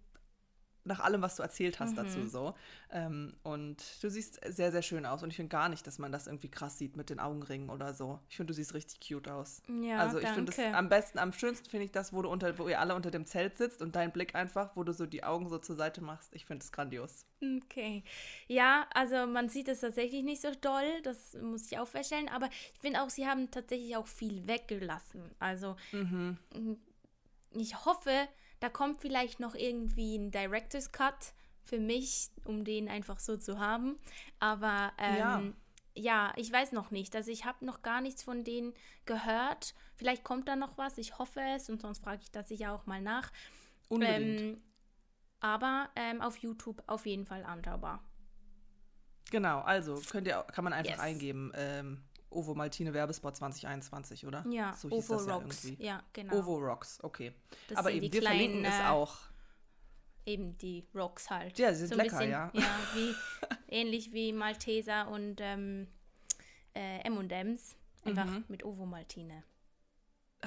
nach 0.87 1.01
allem, 1.01 1.21
was 1.23 1.37
du 1.37 1.43
erzählt 1.43 1.81
hast 1.81 1.99
dazu 1.99 2.27
so. 2.27 2.55
Ähm, 2.91 3.35
und 3.43 3.83
du 4.03 4.09
siehst 4.09 4.41
sehr, 4.49 4.71
sehr 4.73 4.83
schön 4.83 5.05
aus 5.07 5.23
und 5.23 5.31
ich 5.31 5.37
finde 5.37 5.51
gar 5.51 5.69
nicht, 5.69 5.87
dass 5.87 5.99
man 5.99 6.13
das 6.13 6.27
irgendwie 6.27 6.51
krass 6.51 6.79
sieht 6.79 6.97
mit 6.97 7.11
den 7.11 7.21
Augenringen 7.21 7.69
oder 7.71 7.93
so. 7.95 8.21
Ich 8.29 8.37
finde, 8.37 8.53
du 8.53 8.55
siehst 8.55 8.75
richtig 8.75 9.07
cute 9.07 9.29
aus. 9.29 9.63
Ja, 9.83 9.99
also 9.99 10.19
ich 10.19 10.29
finde 10.29 10.53
danke. 10.53 10.77
am 10.77 10.89
besten, 10.89 11.19
am 11.19 11.33
schönsten 11.33 11.69
finde 11.69 11.85
ich 11.85 11.93
das, 11.93 12.13
wo 12.13 12.23
du 12.23 12.29
unter, 12.29 12.57
wo 12.59 12.69
ihr 12.69 12.81
alle 12.81 12.95
unter 12.95 13.11
dem 13.11 13.27
Zelt 13.27 13.59
sitzt 13.59 13.83
und 13.83 13.97
dein 13.97 14.13
Blick 14.13 14.35
einfach, 14.35 14.77
wo 14.77 14.85
du 14.85 14.93
so 14.93 15.07
die 15.07 15.25
Augen 15.25 15.49
so 15.49 15.59
zur 15.59 15.77
Seite 15.77 16.01
machst. 16.03 16.35
Ich 16.35 16.47
finde 16.47 16.65
es 16.65 16.73
grandios. 16.73 17.27
Okay. 17.65 18.03
Ja, 18.47 18.87
also 18.95 19.27
man 19.27 19.49
sieht 19.49 19.69
es 19.69 19.81
tatsächlich 19.81 20.23
nicht 20.25 20.41
so 20.41 20.53
doll, 20.61 21.03
das 21.03 21.35
muss 21.35 21.71
ich 21.71 21.79
auch 21.79 21.89
feststellen, 21.89 22.29
aber 22.29 22.49
ich 22.75 22.81
finde 22.81 23.03
auch, 23.03 23.11
sie 23.11 23.27
haben 23.27 23.51
tatsächlich 23.51 23.97
auch 23.97 24.07
viel 24.07 24.47
weggelassen. 24.47 25.35
Also 25.39 25.77
Mhm. 25.93 26.39
ich 27.53 27.85
hoffe, 27.85 28.11
da 28.61 28.69
kommt 28.69 29.01
vielleicht 29.01 29.41
noch 29.41 29.55
irgendwie 29.55 30.17
ein 30.17 30.31
Director's 30.31 30.93
Cut 30.93 31.33
für 31.63 31.79
mich, 31.79 32.29
um 32.45 32.65
den 32.65 32.89
einfach 32.89 33.19
so 33.19 33.37
zu 33.37 33.59
haben. 33.59 33.99
Aber 34.39 34.93
ähm, 34.99 35.17
Ja. 35.19 35.43
ja. 35.95 36.33
ich 36.37 36.53
weiß 36.53 36.73
noch 36.73 36.91
nicht. 36.91 37.15
Also 37.17 37.31
ich 37.31 37.45
habe 37.45 37.65
noch 37.65 37.83
gar 37.83 38.01
nichts 38.01 38.23
von 38.23 38.45
denen 38.45 38.73
gehört. 39.05 39.75
Vielleicht 39.97 40.25
kommt 40.25 40.47
da 40.49 40.57
noch 40.57 40.79
was. 40.79 40.97
Ich 40.99 41.19
hoffe 41.19 41.41
es 41.55 41.69
und 41.69 41.81
sonst 41.83 42.03
frage 42.05 42.23
ich 42.23 42.31
das 42.31 42.49
sicher 42.49 42.73
auch 42.73 42.87
mal 42.87 43.01
nach. 43.01 43.33
Unbedingt. 43.89 44.41
Ähm, 44.41 44.63
aber 45.41 45.91
ähm, 45.97 46.23
auf 46.23 46.37
YouTube 46.39 46.83
auf 46.87 47.05
jeden 47.07 47.27
Fall 47.27 47.45
anschaubar. 47.45 48.03
genau, 49.31 49.61
also 49.61 50.01
könnt 50.11 50.27
ihr, 50.29 50.43
kann 50.53 50.65
man 50.65 50.73
einfach 50.73 50.93
Yes. 50.93 51.01
eingeben, 51.01 51.53
ähm, 51.55 52.03
Ovo 52.37 52.55
Maltine 52.55 52.93
Werbespot 52.93 53.37
2021, 53.37 54.27
oder? 54.27 54.45
Ja, 54.49 54.75
so 54.75 54.89
hieß 54.89 54.99
Ovo 55.11 55.15
das 55.15 55.27
ja 55.27 55.35
Rocks. 55.35 55.65
irgendwie. 55.65 55.85
Ja, 55.85 56.03
genau. 56.13 56.37
Ovo 56.37 56.57
Rocks, 56.59 56.99
okay. 57.03 57.33
Das 57.69 57.79
Aber 57.79 57.91
eben, 57.91 58.03
die 58.07 58.13
wir 58.13 58.23
verlinken 58.23 58.61
kleinen, 58.61 58.75
es 58.75 58.81
äh, 58.81 58.89
auch. 58.89 59.17
Eben 60.27 60.59
die 60.59 60.85
Rocks 60.95 61.31
halt. 61.31 61.59
Ja, 61.59 61.73
sie 61.73 61.87
sind 61.87 61.99
ein 62.01 62.07
lecker, 62.07 62.23
ja. 62.25 62.51
Ja, 62.53 62.79
wie, 62.95 63.15
ähnlich 63.69 64.13
wie 64.13 64.33
Malteser 64.33 65.09
und 65.09 65.37
ähm, 65.41 65.87
äh, 66.75 66.99
M&M's. 67.07 67.77
Einfach 68.05 68.27
Mhm. 68.27 68.45
mit 68.49 68.65
Ovo 68.65 68.87
Maltine. 68.87 69.43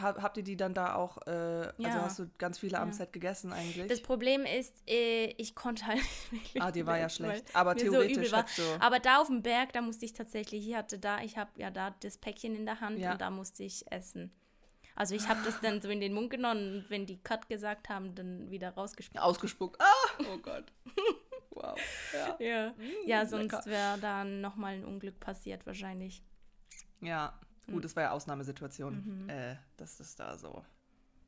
Hab, 0.01 0.21
habt 0.21 0.37
ihr 0.37 0.43
die 0.43 0.57
dann 0.57 0.73
da 0.73 0.95
auch, 0.95 1.17
äh, 1.27 1.29
also 1.31 1.73
Ja. 1.77 2.01
hast 2.01 2.19
du 2.19 2.29
ganz 2.37 2.59
viele 2.59 2.79
am 2.79 2.89
Ja. 2.89 2.93
Set 2.93 3.13
gegessen 3.13 3.53
eigentlich? 3.53 3.87
Das 3.87 4.01
Problem 4.01 4.45
ist, 4.45 4.73
äh, 4.87 5.25
ich 5.37 5.55
konnte 5.55 5.85
halt 5.85 5.97
nicht 6.31 6.31
wirklich 6.31 6.63
ah, 6.63 6.71
die 6.71 6.85
war 6.85 6.97
ja 6.97 7.09
schlecht. 7.09 7.45
Aber 7.55 7.71
so 7.73 7.79
theoretisch 7.79 8.17
übel 8.27 8.31
war. 8.31 8.45
Aber 8.79 8.99
da 8.99 9.19
auf 9.21 9.27
dem 9.27 9.41
Berg, 9.41 9.73
da 9.73 9.81
musste 9.81 10.05
ich 10.05 10.13
tatsächlich, 10.13 10.67
ich 10.67 10.75
hatte 10.75 10.99
da, 10.99 11.21
ich 11.21 11.37
habe 11.37 11.51
ja 11.55 11.71
da 11.71 11.95
das 11.99 12.17
Päckchen 12.17 12.55
in 12.55 12.65
der 12.65 12.79
Hand 12.81 12.99
Ja. 12.99 13.13
und 13.13 13.21
da 13.21 13.29
musste 13.29 13.63
ich 13.63 13.91
essen. 13.91 14.31
Also 14.95 15.15
ich 15.15 15.29
habe 15.29 15.39
das 15.45 15.61
dann 15.61 15.81
so 15.81 15.87
in 15.89 16.01
den 16.01 16.13
Mund 16.13 16.29
genommen 16.29 16.75
und 16.79 16.89
wenn 16.89 17.05
die 17.05 17.21
Cut 17.23 17.47
gesagt 17.47 17.87
haben, 17.87 18.15
dann 18.15 18.51
wieder 18.51 18.71
rausgespuckt. 18.71 19.23
Ausgespuckt. 19.23 19.81
Ah, 19.81 20.23
oh 20.33 20.37
Gott. 20.39 20.65
wow. 21.51 21.77
Ja. 22.13 22.35
Ja, 22.39 22.73
ja 23.05 23.25
sonst 23.25 23.65
wäre 23.65 23.97
dann 23.99 24.41
nochmal 24.41 24.73
ein 24.73 24.83
Unglück 24.83 25.19
passiert 25.21 25.65
wahrscheinlich. 25.65 26.21
Ja. 26.99 27.39
Gut, 27.69 27.85
es 27.85 27.95
war 27.95 28.03
ja 28.03 28.11
Ausnahmesituation, 28.11 29.23
Mhm. 29.23 29.29
äh, 29.29 29.55
dass 29.77 29.99
es 29.99 30.15
da 30.15 30.37
so 30.37 30.63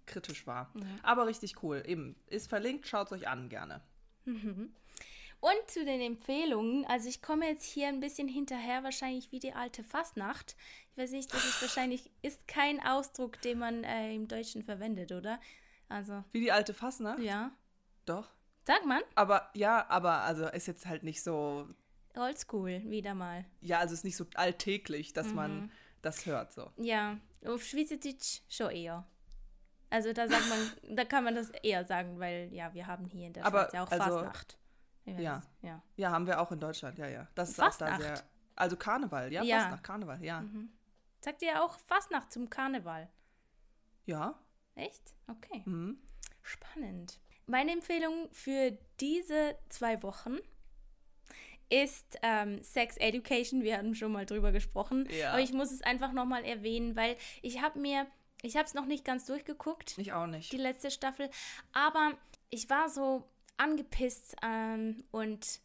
kritisch 0.06 0.46
war. 0.48 0.72
Aber 1.04 1.28
richtig 1.28 1.62
cool. 1.64 1.84
Eben, 1.86 2.16
ist 2.28 2.48
verlinkt, 2.50 2.88
schaut 2.88 3.08
es 3.08 3.14
euch 3.14 3.28
an 3.28 3.50
gerne. 3.50 3.82
Und 4.26 5.56
zu 5.68 5.84
den 5.86 6.02
Empfehlungen, 6.02 6.86
also 6.86 7.10
ich 7.10 7.22
komme 7.22 7.48
jetzt 7.48 7.64
hier 7.66 7.88
ein 7.88 8.00
bisschen 8.00 8.28
hinterher, 8.28 8.84
wahrscheinlich 8.84 9.32
wie 9.32 9.40
die 9.40 9.54
alte 9.54 9.84
Fastnacht. 9.84 10.56
Ich 10.92 10.98
weiß 10.98 11.12
nicht, 11.12 11.34
das 11.34 11.44
ist 11.46 11.62
wahrscheinlich, 11.62 12.12
ist 12.22 12.48
kein 12.48 12.80
Ausdruck, 12.86 13.42
den 13.42 13.58
man 13.58 13.84
äh, 13.84 14.14
im 14.14 14.28
Deutschen 14.28 14.64
verwendet, 14.64 15.12
oder? 15.12 15.40
Also, 15.90 16.24
Wie 16.32 16.42
die 16.42 16.52
alte 16.52 16.74
Fassner? 16.74 17.20
ja. 17.20 17.52
Doch. 18.06 18.30
Sagt 18.66 18.86
man? 18.86 19.02
Aber 19.16 19.50
ja, 19.56 19.88
aber 19.90 20.22
also 20.22 20.46
ist 20.48 20.68
jetzt 20.68 20.86
halt 20.86 21.02
nicht 21.04 21.24
so, 21.24 21.68
Oldschool, 22.16 22.82
wieder 22.86 23.16
mal. 23.16 23.46
ja, 23.62 23.80
also 23.80 23.94
ist 23.96 24.04
nicht 24.04 24.18
so 24.18 24.26
alltäglich, 24.36 25.14
dass 25.14 25.30
Mhm. 25.30 25.36
man 25.36 25.72
das 26.02 26.26
hört 26.26 26.54
so. 26.54 26.72
Ja, 26.78 27.18
auf 27.46 27.64
Schweizerdeutsch 27.64 28.42
schon 28.50 28.72
eher. 28.72 29.06
Also 29.90 30.14
da 30.14 30.28
sagt 30.28 30.48
man, 30.50 30.72
da 30.96 31.06
kann 31.06 31.24
man 31.24 31.36
das 31.36 31.50
eher 31.50 31.86
sagen, 31.86 32.20
weil 32.20 32.54
ja, 32.54 32.74
wir 32.74 32.88
haben 32.88 33.06
hier 33.08 33.28
in 33.28 33.34
der 33.34 33.46
Aber, 33.46 33.64
Schweiz 33.64 33.74
ja 33.74 33.84
auch 33.84 33.92
also, 33.92 34.04
Fastnacht. 34.04 34.58
Ja. 35.06 35.42
ja. 35.62 35.82
Ja, 35.98 36.12
haben 36.12 36.28
wir 36.28 36.40
auch 36.40 36.52
in 36.52 36.60
Deutschland, 36.60 36.98
ja, 36.98 37.08
ja. 37.08 37.28
Das 37.36 37.50
ist 37.50 37.60
auch 37.60 37.76
da 37.78 37.88
Fastnacht? 37.88 38.02
sehr. 38.02 38.24
Also 38.56 38.78
Karneval, 38.78 39.34
ja, 39.34 39.44
Ja. 39.44 39.58
Mhm. 39.58 39.62
Fastnacht, 39.62 39.84
Karneval, 39.84 40.24
ja. 40.24 40.46
Sagt 41.20 41.42
ihr 41.42 41.64
auch 41.64 41.78
Fastnacht 41.80 42.32
zum 42.32 42.50
Karneval? 42.50 43.10
Ja. 44.06 44.40
Echt? 44.76 45.14
Okay. 45.28 45.64
Mhm. 45.66 45.98
Spannend. 46.42 47.20
Meine 47.46 47.72
Empfehlung 47.72 48.30
für 48.32 48.78
diese 49.00 49.58
zwei 49.70 50.02
Wochen 50.04 50.38
ist 51.72 52.20
ähm, 52.22 52.62
Sex 52.64 52.98
Education. 52.98 53.64
Wir 53.64 53.78
hatten 53.78 53.96
schon 53.96 54.12
mal 54.12 54.26
drüber 54.26 54.52
gesprochen. 54.52 55.08
Ja. 55.10 55.32
Aber 55.32 55.42
ich 55.42 55.54
muss 55.54 55.72
es 55.72 55.82
einfach 55.82 56.12
nochmal 56.12 56.44
erwähnen, 56.44 56.96
weil 56.96 57.16
ich 57.42 57.62
habe 57.62 57.80
mir, 57.80 58.06
ich 58.42 58.58
habe 58.58 58.66
es 58.66 58.74
noch 58.74 58.86
nicht 58.86 59.06
ganz 59.06 59.26
durchgeguckt, 59.26 59.98
Ich 59.98 60.12
auch 60.12 60.28
nicht. 60.28 60.52
die 60.52 60.58
letzte 60.58 60.92
Staffel. 60.92 61.30
Aber 61.72 62.12
ich 62.50 62.70
war 62.70 62.90
so 62.90 63.24
angepisst 63.58 64.36
ähm, 64.44 65.04
und 65.12 65.62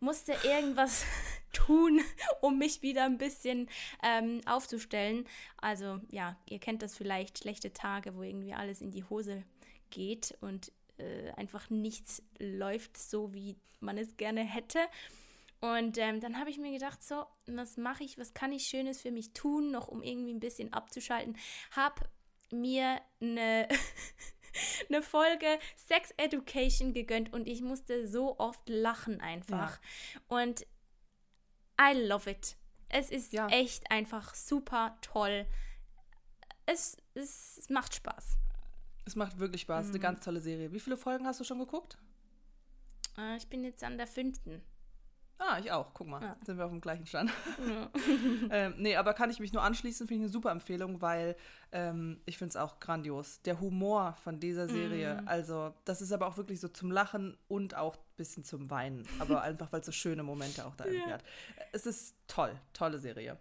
musste 0.00 0.32
irgendwas 0.44 1.04
tun, 1.52 2.00
um 2.40 2.58
mich 2.58 2.80
wieder 2.80 3.04
ein 3.04 3.18
bisschen 3.18 3.68
ähm, 4.02 4.40
aufzustellen. 4.46 5.26
Also 5.58 6.00
ja, 6.10 6.38
ihr 6.48 6.58
kennt 6.60 6.80
das 6.82 6.96
vielleicht, 6.96 7.38
schlechte 7.38 7.72
Tage, 7.74 8.14
wo 8.16 8.22
irgendwie 8.22 8.54
alles 8.54 8.80
in 8.80 8.90
die 8.90 9.04
Hose 9.04 9.42
geht 9.90 10.36
und 10.40 10.72
äh, 10.98 11.30
einfach 11.32 11.68
nichts 11.68 12.22
läuft 12.38 12.96
so, 12.96 13.34
wie 13.34 13.56
man 13.80 13.98
es 13.98 14.16
gerne 14.16 14.42
hätte. 14.42 14.78
Und 15.60 15.96
ähm, 15.98 16.20
dann 16.20 16.38
habe 16.38 16.50
ich 16.50 16.58
mir 16.58 16.70
gedacht, 16.72 17.02
so, 17.02 17.24
was 17.46 17.76
mache 17.76 18.04
ich, 18.04 18.18
was 18.18 18.34
kann 18.34 18.52
ich 18.52 18.66
Schönes 18.66 19.00
für 19.00 19.10
mich 19.10 19.32
tun, 19.32 19.70
noch 19.70 19.88
um 19.88 20.02
irgendwie 20.02 20.32
ein 20.34 20.40
bisschen 20.40 20.72
abzuschalten. 20.72 21.36
Hab 21.74 22.08
mir 22.52 23.00
eine, 23.20 23.66
eine 24.88 25.02
Folge 25.02 25.58
Sex 25.76 26.12
Education 26.18 26.92
gegönnt 26.92 27.32
und 27.32 27.46
ich 27.48 27.62
musste 27.62 28.06
so 28.06 28.38
oft 28.38 28.68
lachen 28.68 29.20
einfach. 29.20 29.80
Und 30.28 30.66
I 31.80 31.94
love 32.06 32.30
it. 32.30 32.56
Es 32.88 33.10
ist 33.10 33.32
Ja. 33.32 33.48
echt 33.48 33.90
einfach 33.90 34.34
super 34.34 34.96
toll. 35.00 35.46
Es, 36.66 36.96
es 37.14 37.68
macht 37.70 37.94
Spaß. 37.94 38.36
Es 39.06 39.16
macht 39.16 39.38
wirklich 39.38 39.62
Spaß. 39.62 39.88
Eine 39.88 39.98
ganz 40.00 40.20
tolle 40.24 40.40
Serie. 40.40 40.72
Wie 40.72 40.80
viele 40.80 40.96
Folgen 40.96 41.26
hast 41.26 41.40
du 41.40 41.44
schon 41.44 41.58
geguckt? 41.58 41.96
Äh, 43.16 43.36
Ich 43.36 43.48
bin 43.48 43.64
jetzt 43.64 43.82
an 43.84 43.96
der 43.98 44.06
fünften. 44.06 44.62
Ah, 45.38 45.58
ich 45.58 45.70
auch. 45.70 45.92
Guck 45.92 46.06
mal, 46.08 46.22
Ja. 46.22 46.36
sind 46.44 46.56
wir 46.56 46.64
auf 46.64 46.70
dem 46.70 46.80
gleichen 46.80 47.06
Stand. 47.06 47.30
Ja. 47.68 47.90
ähm, 48.50 48.74
nee, 48.78 48.96
aber 48.96 49.12
kann 49.12 49.28
ich 49.30 49.38
mich 49.38 49.52
nur 49.52 49.62
anschließen, 49.62 50.06
finde 50.06 50.22
ich 50.22 50.24
eine 50.26 50.32
super 50.32 50.50
Empfehlung, 50.50 51.02
weil 51.02 51.36
ähm, 51.72 52.20
ich 52.24 52.38
finde 52.38 52.50
es 52.50 52.56
auch 52.56 52.80
grandios. 52.80 53.42
Der 53.42 53.60
Humor 53.60 54.16
von 54.24 54.40
dieser 54.40 54.66
Serie, 54.68 55.22
also 55.26 55.74
das 55.84 56.00
ist 56.00 56.12
aber 56.12 56.26
auch 56.26 56.36
wirklich 56.38 56.60
so 56.60 56.68
zum 56.68 56.90
Lachen 56.90 57.36
und 57.48 57.74
auch 57.74 57.96
ein 57.96 58.16
bisschen 58.16 58.44
zum 58.44 58.70
Weinen. 58.70 59.06
Aber 59.18 59.42
einfach, 59.42 59.70
weil 59.72 59.80
es 59.80 59.86
so 59.86 59.92
schöne 59.92 60.22
Momente 60.22 60.64
auch 60.64 60.74
da 60.74 60.86
irgendwie 60.86 61.12
hat. 61.12 61.24
Es 61.72 61.84
ist 61.86 62.14
toll, 62.28 62.58
tolle 62.72 62.98
Serie. 62.98 63.36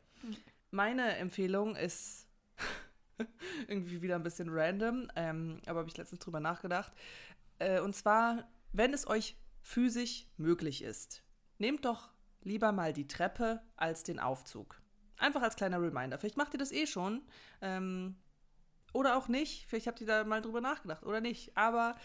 Meine 0.72 1.16
Empfehlung 1.16 1.76
ist 1.78 2.28
irgendwie 3.68 4.02
wieder 4.02 4.16
ein 4.16 4.24
bisschen 4.24 4.50
random, 4.50 5.10
ähm, 5.16 5.62
aber 5.66 5.80
habe 5.80 5.90
ich 5.90 5.96
letztens 5.98 6.20
drüber 6.20 6.42
nachgedacht. 6.42 6.92
Äh, 7.60 7.80
und 7.80 7.96
zwar, 7.96 8.50
wenn 8.74 8.94
es 8.94 9.08
euch 9.08 9.38
physisch 9.62 10.28
möglich 10.38 10.82
ist, 10.84 11.24
nehmt 11.58 11.86
doch 11.86 12.10
lieber 12.42 12.72
mal 12.72 12.94
die 12.94 13.08
Treppe 13.08 13.62
als 13.76 14.04
den 14.04 14.20
Aufzug. 14.20 14.82
Einfach 15.18 15.42
als 15.42 15.56
kleiner 15.56 15.82
Reminder. 15.82 16.18
Vielleicht 16.20 16.38
macht 16.38 16.54
ihr 16.54 16.60
das 16.60 16.72
eh 16.72 16.86
schon. 16.88 17.22
Ähm, 17.62 18.16
oder 18.94 19.18
auch 19.18 19.28
nicht. 19.28 19.66
Vielleicht 19.68 19.88
habt 19.88 20.02
ihr 20.02 20.08
da 20.08 20.24
mal 20.24 20.42
drüber 20.42 20.62
nachgedacht 20.62 21.04
oder 21.04 21.22
nicht. 21.22 21.56
Aber 21.58 21.96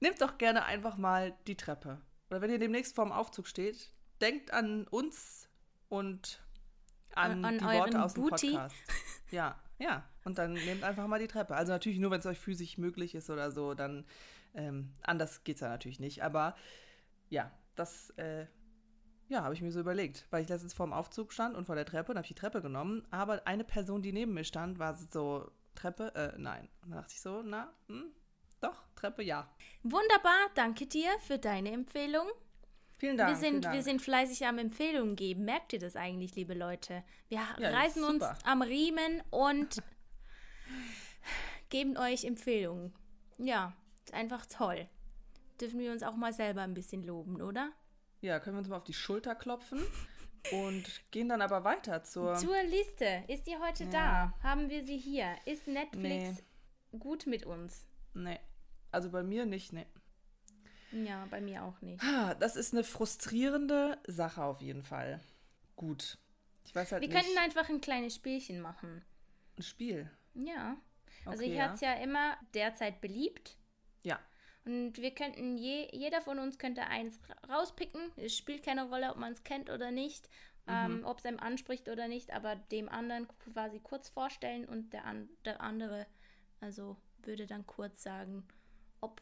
nehmt 0.00 0.20
doch 0.20 0.38
gerne 0.38 0.64
einfach 0.64 0.96
mal 0.96 1.36
die 1.46 1.56
Treppe. 1.56 2.00
Oder 2.30 2.40
wenn 2.40 2.50
ihr 2.50 2.58
demnächst 2.58 2.94
vorm 2.94 3.12
Aufzug 3.12 3.46
steht, 3.46 3.90
denkt 4.20 4.52
an 4.52 4.86
uns 4.88 5.48
und 5.88 6.40
an, 7.14 7.44
An- 7.44 7.44
an 7.44 7.58
die 7.58 7.64
Worte 7.78 8.02
aus 8.02 8.14
dem 8.14 8.22
Booty. 8.24 8.50
Podcast. 8.52 8.76
Ja, 9.30 9.58
ja. 9.78 10.04
Und 10.24 10.38
dann 10.38 10.52
nehmt 10.52 10.84
einfach 10.84 11.06
mal 11.08 11.18
die 11.18 11.26
Treppe. 11.26 11.56
Also 11.56 11.72
natürlich 11.72 11.98
nur, 11.98 12.10
wenn 12.12 12.20
es 12.20 12.26
euch 12.26 12.38
physisch 12.38 12.78
möglich 12.78 13.14
ist 13.16 13.30
oder 13.30 13.50
so, 13.50 13.74
dann 13.74 14.04
ähm, 14.54 14.94
anders 15.02 15.42
geht 15.42 15.56
es 15.56 15.60
ja 15.62 15.68
natürlich 15.68 15.98
nicht. 15.98 16.22
Aber 16.22 16.54
ja, 17.30 17.50
das 17.74 18.10
äh, 18.10 18.46
ja, 19.28 19.42
habe 19.42 19.54
ich 19.54 19.62
mir 19.62 19.72
so 19.72 19.80
überlegt, 19.80 20.26
weil 20.30 20.42
ich 20.42 20.48
letztens 20.48 20.74
vor 20.74 20.86
dem 20.86 20.92
Aufzug 20.92 21.32
stand 21.32 21.56
und 21.56 21.66
vor 21.66 21.74
der 21.74 21.86
Treppe 21.86 22.12
und 22.12 22.18
habe 22.18 22.24
ich 22.24 22.34
die 22.34 22.40
Treppe 22.40 22.60
genommen, 22.60 23.06
aber 23.10 23.46
eine 23.46 23.64
Person, 23.64 24.02
die 24.02 24.12
neben 24.12 24.34
mir 24.34 24.44
stand, 24.44 24.78
war 24.78 24.96
so, 24.96 25.50
Treppe, 25.74 26.14
äh, 26.14 26.38
nein. 26.38 26.68
Und 26.82 26.90
dann 26.90 27.00
dachte 27.00 27.14
ich 27.14 27.20
so, 27.20 27.42
na, 27.42 27.72
hm, 27.88 28.12
doch, 28.60 28.84
Treppe, 28.94 29.22
ja. 29.22 29.48
Wunderbar, 29.82 30.50
danke 30.54 30.86
dir 30.86 31.10
für 31.20 31.38
deine 31.38 31.72
Empfehlung. 31.72 32.26
Vielen 32.96 33.16
Dank. 33.16 33.30
wir, 33.30 33.36
sind, 33.36 33.64
Dank. 33.64 33.74
wir 33.74 33.82
sind 33.82 34.00
fleißig 34.00 34.46
am 34.46 34.58
Empfehlungen 34.58 35.16
geben. 35.16 35.44
Merkt 35.44 35.72
ihr 35.72 35.78
das 35.80 35.96
eigentlich, 35.96 36.36
liebe 36.36 36.54
Leute? 36.54 37.02
Wir 37.28 37.38
Ja, 37.38 37.70
reißen 37.70 38.04
uns 38.04 38.24
am 38.44 38.62
Riemen 38.62 39.22
und 39.30 39.82
geben 41.70 41.96
euch 41.96 42.24
Empfehlungen. 42.24 42.94
Ja, 43.38 43.74
ist 44.04 44.14
einfach 44.14 44.46
toll. 44.46 44.88
Dürfen 45.60 45.78
wir 45.80 45.92
uns 45.92 46.02
auch 46.02 46.16
mal 46.16 46.32
selber 46.32 46.62
ein 46.62 46.74
bisschen 46.74 47.02
loben, 47.02 47.40
oder? 47.40 47.72
Ja, 48.20 48.40
können 48.40 48.56
wir 48.56 48.60
uns 48.60 48.68
mal 48.68 48.76
auf 48.76 48.84
die 48.84 48.94
Schulter 48.94 49.34
klopfen 49.34 49.80
und 50.52 51.02
gehen 51.10 51.28
dann 51.28 51.42
aber 51.42 51.62
weiter 51.64 52.02
zur. 52.02 52.34
Zur 52.36 52.62
Liste. 52.64 53.24
Ist 53.28 53.46
die 53.46 53.56
heute 53.58 53.84
Ja. 53.84 53.90
da? 53.90 54.34
Haben 54.42 54.68
wir 54.70 54.82
sie 54.82 54.96
hier? 54.96 55.34
Ist 55.44 55.66
Netflix 55.66 56.42
gut 56.98 57.26
mit 57.26 57.44
uns? 57.46 57.86
nee, 58.14 58.38
also 58.92 59.10
bei 59.10 59.22
mir 59.24 59.44
nicht, 59.46 59.72
nee. 59.72 59.86
Ja, 60.92 61.26
bei 61.28 61.40
mir 61.40 61.64
auch 61.64 61.80
nicht. 61.80 62.00
Das 62.38 62.54
ist 62.54 62.72
eine 62.72 62.84
frustrierende 62.84 63.98
Sache 64.06 64.44
auf 64.44 64.60
jeden 64.60 64.84
Fall. 64.84 65.20
Gut. 65.74 66.18
Ich 66.64 66.72
weiß 66.74 66.92
halt 66.92 67.02
Wir 67.02 67.08
nicht. 67.08 67.20
könnten 67.20 67.36
einfach 67.38 67.68
ein 67.68 67.80
kleines 67.80 68.14
Spielchen 68.14 68.60
machen. 68.60 69.04
ein 69.58 69.62
Spiel. 69.62 70.08
Ja. 70.34 70.76
Also 71.26 71.42
Okay, 71.42 71.50
ich 71.52 71.56
ja. 71.58 71.64
hatte 71.64 71.74
es 71.74 71.80
ja 71.80 71.94
immer 71.94 72.36
derzeit 72.54 73.00
beliebt. 73.00 73.56
Ja. 74.04 74.20
Und 74.64 74.96
wir 74.98 75.10
könnten, 75.14 75.56
je, 75.58 75.88
jeder 75.92 76.22
von 76.22 76.38
uns 76.38 76.58
könnte 76.58 76.82
eins 76.86 77.18
ra- 77.28 77.54
rauspicken. 77.56 78.00
Es 78.16 78.36
spielt 78.36 78.62
keine 78.62 78.88
Rolle, 78.88 79.10
ob 79.10 79.18
man 79.18 79.32
es 79.32 79.44
kennt 79.44 79.68
oder 79.68 79.90
nicht, 79.90 80.28
ähm, 80.66 81.02
ob 81.04 81.18
es 81.18 81.26
einem 81.26 81.38
anspricht 81.38 81.88
oder 81.90 82.08
nicht, 82.08 82.32
aber 82.32 82.56
dem 82.56 82.88
anderen 82.88 83.28
quasi 83.52 83.78
kurz 83.80 84.08
vorstellen 84.08 84.64
und 84.64 84.92
der, 84.94 85.04
an, 85.04 85.28
der 85.44 85.60
andere 85.60 86.06
also 86.60 86.96
würde 87.22 87.46
dann 87.46 87.66
kurz 87.66 88.02
sagen, 88.02 88.46
ob, 89.02 89.20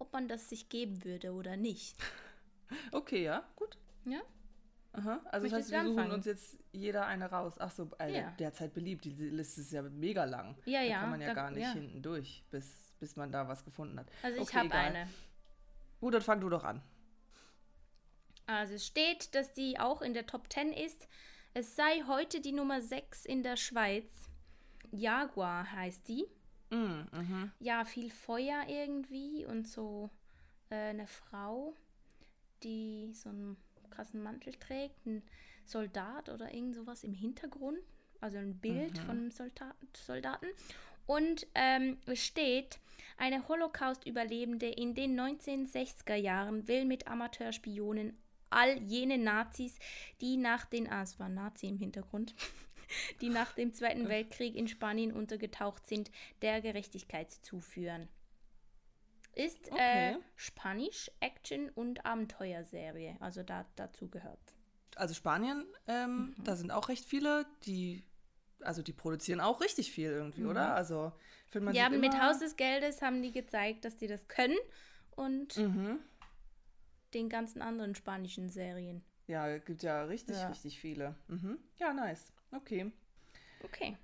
ob 0.00 0.12
man 0.12 0.26
das 0.26 0.48
sich 0.48 0.68
geben 0.68 1.04
würde 1.04 1.32
oder 1.32 1.56
nicht. 1.56 1.96
Okay, 2.92 3.22
ja, 3.24 3.46
gut. 3.56 3.76
Ja? 4.06 4.20
Aha. 4.94 5.20
Also 5.26 5.44
das 5.46 5.52
Möchtest 5.52 5.54
heißt, 5.54 5.70
du 5.86 5.88
wir 5.90 6.02
suchen 6.02 6.12
uns 6.12 6.24
jetzt 6.26 6.58
jeder 6.72 7.06
eine 7.06 7.26
raus. 7.26 7.54
Ach 7.58 7.70
so, 7.70 7.90
also 7.98 8.16
Ja. 8.16 8.30
derzeit 8.38 8.72
beliebt. 8.72 9.04
Die 9.04 9.10
Liste 9.10 9.60
ist 9.60 9.70
ja 9.70 9.82
mega 9.82 10.24
lang. 10.24 10.56
Ja, 10.64 10.80
da 10.80 10.86
ja, 10.86 11.00
kann 11.00 11.10
man 11.10 11.20
ja 11.20 11.28
da- 11.28 11.34
gar 11.34 11.50
nicht 11.50 11.62
ja. 11.62 11.72
hinten 11.72 12.02
durch, 12.02 12.42
bis, 12.50 12.83
bis 13.00 13.16
man 13.16 13.32
da 13.32 13.48
was 13.48 13.64
gefunden 13.64 13.98
hat. 13.98 14.06
Also 14.22 14.36
ich 14.40 14.48
Okay, 14.48 14.56
habe 14.58 14.66
egal. 14.68 14.84
eine. 14.86 15.08
Gut, 16.00 16.14
dann 16.14 16.22
fang 16.22 16.40
du 16.40 16.48
doch 16.48 16.64
an. 16.64 16.82
Also 18.46 18.74
es 18.74 18.86
steht, 18.86 19.34
dass 19.34 19.52
die 19.52 19.78
auch 19.78 20.02
in 20.02 20.14
der 20.14 20.26
Top 20.26 20.52
10 20.52 20.72
ist. 20.72 21.08
Es 21.54 21.76
sei 21.76 22.02
heute 22.06 22.40
die 22.40 22.52
Nummer 22.52 22.82
6 22.82 23.24
in 23.24 23.42
der 23.42 23.56
Schweiz. 23.56 24.28
Jaguar 24.90 25.70
heißt 25.72 26.06
die. 26.08 26.26
Mm, 26.70 27.02
mhm. 27.12 27.52
Ja, 27.60 27.84
viel 27.84 28.10
Feuer 28.10 28.64
irgendwie 28.68 29.46
und 29.46 29.66
so 29.68 30.10
äh, 30.70 30.90
eine 30.90 31.06
Frau, 31.06 31.74
die 32.62 33.12
so 33.14 33.28
einen 33.30 33.56
krassen 33.90 34.22
Mantel 34.22 34.54
trägt, 34.54 35.06
ein 35.06 35.22
Soldat 35.64 36.28
oder 36.28 36.52
irgend 36.52 36.74
sowas 36.74 37.04
im 37.04 37.14
Hintergrund, 37.14 37.78
also 38.20 38.38
ein 38.38 38.58
Bild 38.58 38.98
von 38.98 39.10
einem 39.10 39.30
Soldat, 39.30 39.76
Soldaten. 39.94 40.46
Und 41.06 41.46
ähm, 41.54 41.98
es 42.06 42.24
steht, 42.24 42.78
eine 43.16 43.46
Holocaust-Überlebende 43.48 44.66
in 44.66 44.94
den 44.94 45.18
1960er 45.18 46.14
Jahren 46.14 46.66
will 46.68 46.84
mit 46.84 47.06
Amateurspionen 47.06 48.16
all 48.50 48.78
jene 48.82 49.18
Nazis, 49.18 49.78
die 50.20 50.36
nach 50.36 50.64
den, 50.66 50.88
ah, 50.88 51.02
es 51.02 51.18
war 51.18 51.28
Nazi 51.28 51.66
im 51.66 51.76
Hintergrund, 51.78 52.34
die 53.20 53.28
nach 53.28 53.52
dem 53.52 53.72
Zweiten 53.72 54.08
Weltkrieg 54.08 54.54
in 54.54 54.68
Spanien 54.68 55.12
untergetaucht 55.12 55.86
sind, 55.86 56.10
der 56.42 56.60
Gerechtigkeit 56.60 57.32
zuführen. 57.32 58.08
Ist 59.34 59.66
äh, 59.68 59.72
Okay. 59.72 60.16
Spanisch, 60.36 61.10
Action- 61.18 61.70
und 61.70 62.06
Abenteuerserie, 62.06 63.16
also 63.18 63.42
da, 63.42 63.66
dazu 63.74 64.08
gehört. 64.08 64.38
Also 64.94 65.14
Spanien, 65.14 65.64
ähm, 65.88 66.34
Mhm. 66.38 66.44
da 66.44 66.54
sind 66.54 66.70
auch 66.70 66.88
recht 66.88 67.04
viele, 67.04 67.44
die, 67.66 68.04
also 68.64 68.82
die 68.82 68.92
produzieren 68.92 69.40
auch 69.40 69.60
richtig 69.60 69.90
viel 69.92 70.10
irgendwie, 70.10 70.44
oder? 70.44 70.74
Also 70.74 71.12
finde 71.50 71.66
man 71.66 71.74
Die 71.74 71.82
haben 71.82 72.00
mit 72.00 72.14
immer- 72.14 72.28
Haus 72.28 72.38
des 72.38 72.56
Geldes 72.56 73.02
haben 73.02 73.22
die 73.22 73.30
gezeigt, 73.32 73.84
dass 73.84 73.96
die 73.96 74.06
das 74.06 74.26
können 74.28 74.56
und 75.12 75.56
Mhm. 75.56 75.98
den 77.14 77.28
ganzen 77.28 77.62
anderen 77.62 77.94
spanischen 77.94 78.48
Serien. 78.50 79.02
Ja, 79.26 79.56
gibt 79.58 79.82
ja 79.82 80.02
richtig, 80.04 80.36
Ja. 80.36 80.48
richtig 80.48 80.78
viele. 80.80 81.14
Mhm. 81.28 81.58
Ja, 81.78 81.92
nice. 81.94 82.32
Okay. 82.52 82.92
Okay. 83.62 83.96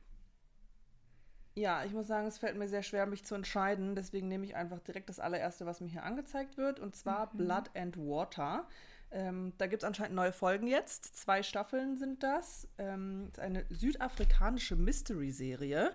Ja, 1.55 1.85
ich 1.85 1.93
muss 1.93 2.07
sagen, 2.07 2.27
es 2.29 2.39
fällt 2.39 2.57
mir 2.57 2.69
sehr 2.69 2.83
schwer, 2.83 3.07
mich 3.07 3.25
zu 3.25 3.35
entscheiden. 3.35 3.95
Deswegen 3.97 4.29
nehme 4.29 4.45
ich 4.45 4.55
einfach 4.57 4.79
direkt 4.81 5.09
das 5.09 5.19
allererste, 5.19 5.67
was 5.67 5.81
mir 5.81 5.89
hier 5.89 6.05
angezeigt 6.05 6.57
wird, 6.57 6.79
und 6.81 6.95
zwar 6.97 7.33
Blood 7.35 7.71
and 7.75 7.97
Water. 7.99 8.67
Ähm, 9.13 9.53
da 9.59 9.67
gibt 9.67 9.83
es 9.83 9.87
anscheinend 9.87 10.15
neue 10.15 10.33
Folgen 10.33 10.67
jetzt. 10.67 11.17
Zwei 11.17 11.43
Staffeln 11.43 11.97
sind 11.97 12.23
das. 12.23 12.69
Ähm, 12.79 13.27
ist 13.29 13.39
eine 13.41 13.67
südafrikanische 13.71 14.77
Mystery-Serie. 14.77 15.95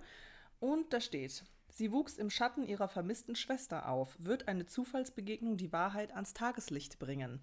Und 0.60 0.92
da 0.94 1.00
steht, 1.00 1.46
sie 1.70 1.92
wuchs 1.92 2.18
im 2.18 2.30
Schatten 2.30 2.64
ihrer 2.64 2.88
vermissten 2.88 3.36
Schwester 3.36 3.88
auf. 3.90 4.16
Wird 4.20 4.48
eine 4.48 4.66
Zufallsbegegnung 4.66 5.58
die 5.58 5.72
Wahrheit 5.72 6.12
ans 6.14 6.34
Tageslicht 6.34 7.00
bringen? 7.00 7.40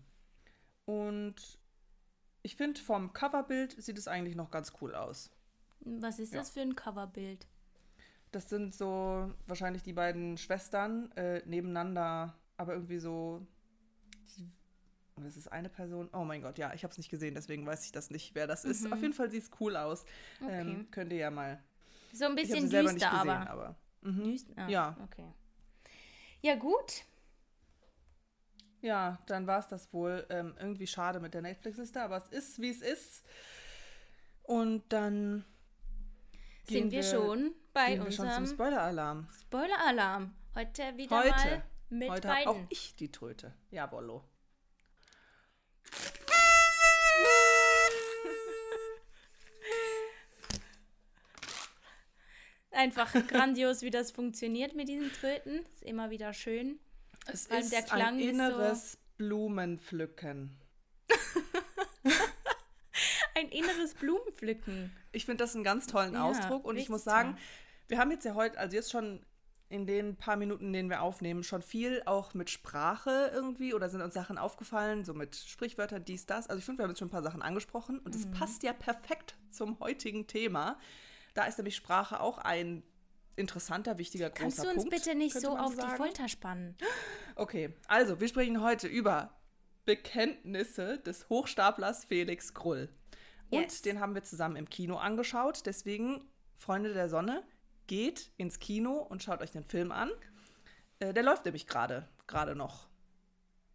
Und 0.85 1.59
ich 2.43 2.57
finde, 2.57 2.81
vom 2.81 3.13
Coverbild 3.13 3.81
sieht 3.83 3.99
es 3.99 4.09
eigentlich 4.09 4.35
noch 4.37 4.51
ganz 4.51 4.73
cool 4.81 4.95
aus. 4.95 5.31
Was 5.81 6.19
ist 6.19 6.33
Ja. 6.33 6.41
das 6.41 6.51
für 6.51 6.61
ein 6.61 6.77
Coverbild? 6.77 7.47
Das 8.31 8.49
sind 8.49 8.75
so 8.75 9.33
wahrscheinlich 9.47 9.83
die 9.83 9.93
beiden 9.93 10.39
Schwestern 10.39 11.13
äh, 11.13 11.43
nebeneinander, 11.47 12.35
aber 12.57 12.75
irgendwie 12.75 12.99
so. 12.99 13.47
Die, 14.37 14.51
oh, 15.17 15.21
das 15.23 15.37
ist 15.37 15.49
eine 15.51 15.69
Person. 15.69 16.09
Oh 16.13 16.25
mein 16.25 16.43
Gott, 16.43 16.59
ja, 16.59 16.73
ich 16.75 16.85
habe 16.85 16.93
es 16.93 16.99
nicht 16.99 17.11
gesehen, 17.11 17.35
deswegen 17.35 17.67
weiß 17.67 17.85
ich 17.85 17.93
das 17.93 18.11
nicht, 18.11 18.35
wer 18.35 18.47
das 18.47 18.65
ist. 18.65 18.91
Auf 18.93 19.01
jeden 19.01 19.15
Fall 19.15 19.31
sieht 19.31 19.45
es 19.45 19.51
cool 19.61 19.77
aus. 19.77 20.05
Okay. 20.43 20.61
Ähm, 20.61 20.91
könnt 20.91 21.13
ihr 21.13 21.19
ja 21.19 21.31
mal. 21.31 21.63
So 22.13 22.27
ein 22.27 22.35
bisschen 22.35 22.69
düster, 22.69 22.83
gesehen, 22.83 23.03
aber. 23.05 23.51
aber. 23.51 23.77
Mhm. 24.03 24.37
Ah, 24.57 24.69
Ja. 24.69 24.97
Okay. 25.05 25.33
Ja, 26.41 26.57
gut. 26.57 27.05
Ja, 28.81 29.19
dann 29.27 29.47
war 29.47 29.61
es 29.61 29.69
das 29.69 29.93
wohl. 29.93 30.27
Ähm, 30.29 30.55
irgendwie 30.59 30.89
schade 30.89 31.21
mit 31.21 31.35
der 31.35 31.43
Netflix-Liste, 31.43 32.03
aber 32.03 32.17
es 32.17 32.29
ist, 32.29 32.61
wie 32.61 32.71
es 32.71 32.83
ist. 32.83 33.23
Und 34.43 34.83
dann. 34.93 35.45
Sind 36.65 36.91
wir, 36.93 37.03
schon 37.03 37.53
bei 37.73 37.95
gehen 37.95 38.05
wir 38.05 38.13
schon 38.13 38.27
unserem 38.27 38.47
zum 38.47 38.55
Spoiler-Alarm. 38.55 39.29
Spoiler-Alarm. 39.41 40.35
Heute 40.55 40.97
wieder 40.97 41.19
Heute. 41.19 41.31
mal 41.31 41.63
mit 41.91 42.11
Heute 42.11 42.29
beiden. 42.29 42.49
auch 42.49 42.57
ich 42.71 42.95
die 42.97 43.11
Tröte. 43.11 43.55
Jawollo. 43.71 44.25
Einfach 52.73 53.13
grandios, 53.29 53.83
wie 53.83 53.91
das 53.91 54.11
funktioniert 54.11 54.75
mit 54.75 54.89
diesen 54.89 55.13
Tröten. 55.13 55.65
Ist 55.73 55.83
immer 55.83 56.11
wieder 56.11 56.33
schön. 56.33 56.79
Es 57.27 57.51
allem 57.51 57.61
ist 57.63 57.73
der 57.73 57.83
Klang 57.83 58.01
ein 58.15 58.19
ist 58.19 58.25
so- 58.25 58.31
inneres 58.31 58.99
Blumenpflücken. 59.19 60.57
Ein 63.35 63.49
inneres 63.49 63.95
Blumenpflücken. 63.95 64.93
Ich 65.13 65.25
finde 65.25 65.43
das 65.43 65.55
einen 65.55 65.65
ganz 65.65 65.87
tollen 65.87 66.15
Ja, 66.15 66.25
Ausdruck 66.25 66.65
und 66.65 66.77
ich 66.77 66.89
muss 66.91 67.03
sagen, 67.05 67.37
wir 67.89 67.99
haben 67.99 68.11
jetzt 68.11 68.25
ja 68.25 68.35
heute, 68.35 68.59
also 68.59 68.77
jetzt 68.77 68.91
schon 68.91 69.25
in 69.71 69.87
den 69.87 70.17
paar 70.17 70.37
Minuten, 70.37 70.67
in 70.67 70.73
denen 70.75 70.91
wir 70.91 71.01
aufnehmen, 71.01 71.43
schon 71.43 71.63
viel 71.63 72.03
auch 72.05 72.35
mit 72.35 72.51
Sprache 72.51 73.31
irgendwie 73.33 73.73
oder 73.73 73.89
sind 73.89 74.03
uns 74.03 74.13
Sachen 74.13 74.37
aufgefallen, 74.37 75.05
so 75.05 75.15
mit 75.15 75.35
Sprichwörtern, 75.35 76.05
dies, 76.05 76.27
das. 76.27 76.47
Also 76.49 76.59
ich 76.59 76.65
finde, 76.67 76.81
wir 76.81 76.85
haben 76.85 76.91
jetzt 76.91 76.99
schon 76.99 77.09
ein 77.09 77.13
paar 77.13 77.23
Sachen 77.23 77.41
angesprochen 77.41 77.99
und 78.01 78.15
Mhm. 78.15 78.21
es 78.21 78.31
passt 78.39 78.63
ja 78.65 78.75
perfekt 78.75 79.35
zum 79.51 79.81
heutigen 79.81 80.27
Thema. 80.27 80.79
Da 81.35 81.45
ist 81.45 81.59
nämlich 81.59 81.77
Sprache 81.77 82.21
auch 82.21 82.39
ein 82.39 82.83
interessanter, 83.37 83.99
wichtiger, 83.99 84.29
großer 84.31 84.43
Kannst 84.43 84.59
du 84.59 84.69
uns 84.69 84.77
Punkt, 84.77 84.91
bitte 84.91 85.15
nicht 85.15 85.39
so 85.39 85.57
auf 85.57 85.71
die 85.71 85.77
sagen. 85.81 85.97
Folter 85.97 86.29
spannen? 86.29 86.77
Okay, 87.35 87.75
also 87.89 88.21
wir 88.21 88.29
sprechen 88.29 88.61
heute 88.63 88.89
über 88.89 89.35
Bekenntnisse 89.85 90.99
des 90.99 91.29
Hochstaplers 91.29 92.05
Felix 92.05 92.55
Krull. 92.55 92.89
Und 93.51 93.63
Yes. 93.63 93.83
den 93.83 94.01
haben 94.01 94.15
wir 94.15 94.23
zusammen 94.23 94.57
im 94.57 94.69
Kino 94.69 94.97
angeschaut. 94.97 95.63
Deswegen, 95.67 96.25
Freunde 96.57 96.93
der 96.93 97.09
Sonne, 97.09 97.43
geht 97.87 98.31
ins 98.37 98.59
Kino 98.59 98.99
und 98.99 99.23
schaut 99.23 99.41
euch 99.43 99.51
den 99.51 99.65
Film 99.65 99.93
an. 99.93 100.11
Äh, 100.99 101.13
der 101.13 101.23
läuft 101.23 101.45
nämlich 101.45 101.67
gerade, 101.67 102.09
gerade 102.27 102.55
noch. 102.55 102.87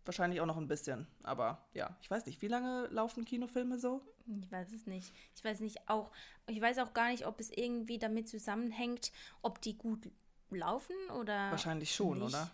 Wahrscheinlich 0.08 0.40
auch 0.42 0.46
noch 0.46 0.58
ein 0.58 0.68
bisschen. 0.68 1.06
Aber 1.24 1.68
ja, 1.74 1.96
ich 2.02 2.10
weiß 2.10 2.26
nicht, 2.26 2.42
wie 2.42 2.48
lange 2.48 2.88
laufen 2.88 3.26
Kinofilme 3.26 3.78
so? 3.78 4.02
Ich 4.42 4.52
weiß 4.52 4.72
es 4.72 4.86
nicht. 4.88 5.12
Ich 5.36 5.44
weiß 5.44 5.60
nicht 5.60 5.90
auch, 5.90 6.12
ich 6.48 6.60
weiß 6.62 6.80
auch 6.80 6.94
gar 6.94 7.10
nicht, 7.10 7.26
ob 7.28 7.40
es 7.40 7.50
irgendwie 7.52 8.00
damit 8.00 8.28
zusammenhängt, 8.30 9.12
ob 9.42 9.62
die 9.62 9.78
gut 9.78 10.10
laufen 10.50 10.96
oder. 11.20 11.52
Wahrscheinlich 11.52 11.94
schon, 11.94 12.20
nicht. 12.20 12.28
oder? 12.30 12.50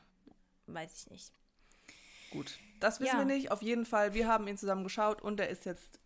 Weiß 0.68 0.94
ich 1.06 1.10
nicht. 1.12 1.32
Gut, 2.32 2.58
das 2.80 3.00
wissen 3.00 3.14
Ja. 3.14 3.20
wir 3.20 3.26
nicht. 3.26 3.52
Auf 3.52 3.62
jeden 3.62 3.86
Fall, 3.86 4.14
wir 4.16 4.28
haben 4.28 4.48
ihn 4.48 4.58
zusammen 4.58 4.84
geschaut 4.84 5.22
und 5.22 5.40
er 5.40 5.50
ist 5.50 5.66
jetzt, 5.66 6.00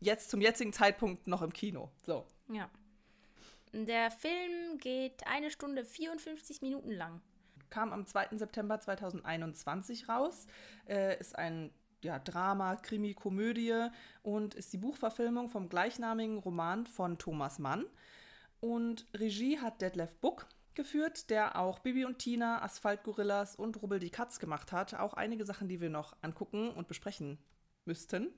jetzt 0.00 0.30
zum 0.30 0.40
jetzigen 0.40 0.72
Zeitpunkt 0.72 1.26
noch 1.26 1.42
im 1.42 1.52
Kino. 1.52 1.90
So. 2.06 2.26
Ja. 2.48 2.70
Der 3.72 4.10
Film 4.10 4.78
geht 4.78 5.26
eine 5.26 5.50
Stunde 5.50 5.84
54 5.84 6.62
Minuten 6.62 6.90
lang. 6.92 7.20
Kam 7.70 7.92
am 7.92 8.06
2. 8.06 8.36
September 8.36 8.80
2021 8.80 10.08
raus. 10.08 10.46
Äh, 10.88 11.18
ist 11.18 11.36
ein 11.36 11.70
ja, 12.02 12.18
Drama, 12.18 12.76
Krimi, 12.76 13.14
Komödie 13.14 13.88
und 14.22 14.54
ist 14.54 14.72
die 14.72 14.78
Buchverfilmung 14.78 15.48
vom 15.48 15.68
gleichnamigen 15.68 16.38
Roman 16.38 16.86
von 16.86 17.18
Thomas 17.18 17.58
Mann. 17.58 17.84
Und 18.60 19.06
Regie 19.14 19.58
hat 19.58 19.82
Detlef 19.82 20.16
Buck 20.16 20.46
geführt, 20.74 21.30
der 21.30 21.58
auch 21.58 21.80
Bibi 21.80 22.04
und 22.04 22.18
Tina, 22.18 22.62
Asphaltgorillas 22.62 23.56
und 23.56 23.82
Rubbel 23.82 23.98
die 23.98 24.10
Katz 24.10 24.38
gemacht 24.38 24.72
hat. 24.72 24.94
Auch 24.94 25.14
einige 25.14 25.44
Sachen, 25.44 25.68
die 25.68 25.80
wir 25.80 25.90
noch 25.90 26.16
angucken 26.22 26.70
und 26.70 26.88
besprechen 26.88 27.38
müssten. 27.84 28.32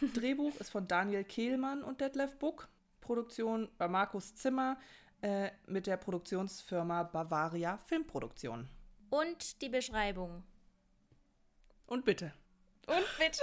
Drehbuch 0.14 0.56
ist 0.56 0.70
von 0.70 0.88
Daniel 0.88 1.24
Kehlmann 1.24 1.82
und 1.82 2.00
Detlef 2.00 2.36
Buck. 2.38 2.68
Produktion 3.00 3.68
bei 3.78 3.88
Markus 3.88 4.34
Zimmer 4.36 4.78
äh, 5.22 5.50
mit 5.66 5.86
der 5.86 5.96
Produktionsfirma 5.96 7.04
Bavaria 7.04 7.78
Filmproduktion. 7.86 8.68
Und 9.10 9.62
die 9.62 9.68
Beschreibung. 9.68 10.42
Und 11.86 12.04
bitte. 12.04 12.32
Und 12.86 13.04
bitte. 13.18 13.40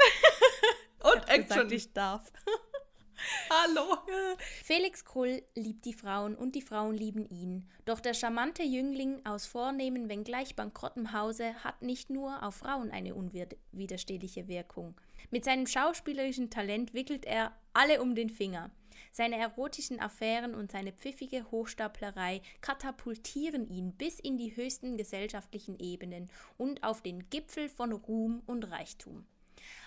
Und 1.13 1.29
Action. 1.29 1.71
ich 1.71 1.93
darf. 1.93 2.31
Hallo. 3.49 3.97
Felix 4.63 5.05
Krull 5.05 5.41
liebt 5.55 5.85
die 5.85 5.93
Frauen 5.93 6.35
und 6.35 6.55
die 6.55 6.61
Frauen 6.61 6.95
lieben 6.95 7.25
ihn. 7.25 7.69
Doch 7.85 7.99
der 7.99 8.13
charmante 8.13 8.63
Jüngling 8.63 9.25
aus 9.25 9.45
vornehmen, 9.45 10.09
wenngleich 10.09 10.55
bankrottem 10.55 11.13
Hause 11.13 11.53
hat 11.63 11.81
nicht 11.81 12.09
nur 12.09 12.43
auf 12.43 12.55
Frauen 12.55 12.91
eine 12.91 13.15
unwiderstehliche 13.15 14.47
Wirkung. 14.47 14.99
Mit 15.31 15.45
seinem 15.45 15.67
schauspielerischen 15.67 16.49
Talent 16.49 16.93
wickelt 16.93 17.25
er 17.25 17.53
alle 17.73 18.01
um 18.01 18.15
den 18.15 18.29
Finger. 18.29 18.71
Seine 19.11 19.37
erotischen 19.37 19.99
Affären 19.99 20.55
und 20.55 20.71
seine 20.71 20.91
pfiffige 20.91 21.49
Hochstaplerei 21.51 22.41
katapultieren 22.61 23.67
ihn 23.69 23.93
bis 23.93 24.19
in 24.19 24.37
die 24.37 24.55
höchsten 24.55 24.97
gesellschaftlichen 24.97 25.77
Ebenen 25.79 26.29
und 26.57 26.83
auf 26.83 27.01
den 27.01 27.29
Gipfel 27.29 27.69
von 27.69 27.91
Ruhm 27.91 28.41
und 28.45 28.63
Reichtum. 28.71 29.25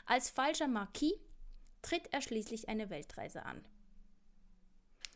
Als 0.06 0.30
falscher 0.30 0.68
Marquis 0.68 1.14
tritt 1.82 2.12
er 2.12 2.20
schließlich 2.22 2.68
eine 2.68 2.90
Weltreise 2.90 3.44
an. 3.44 3.64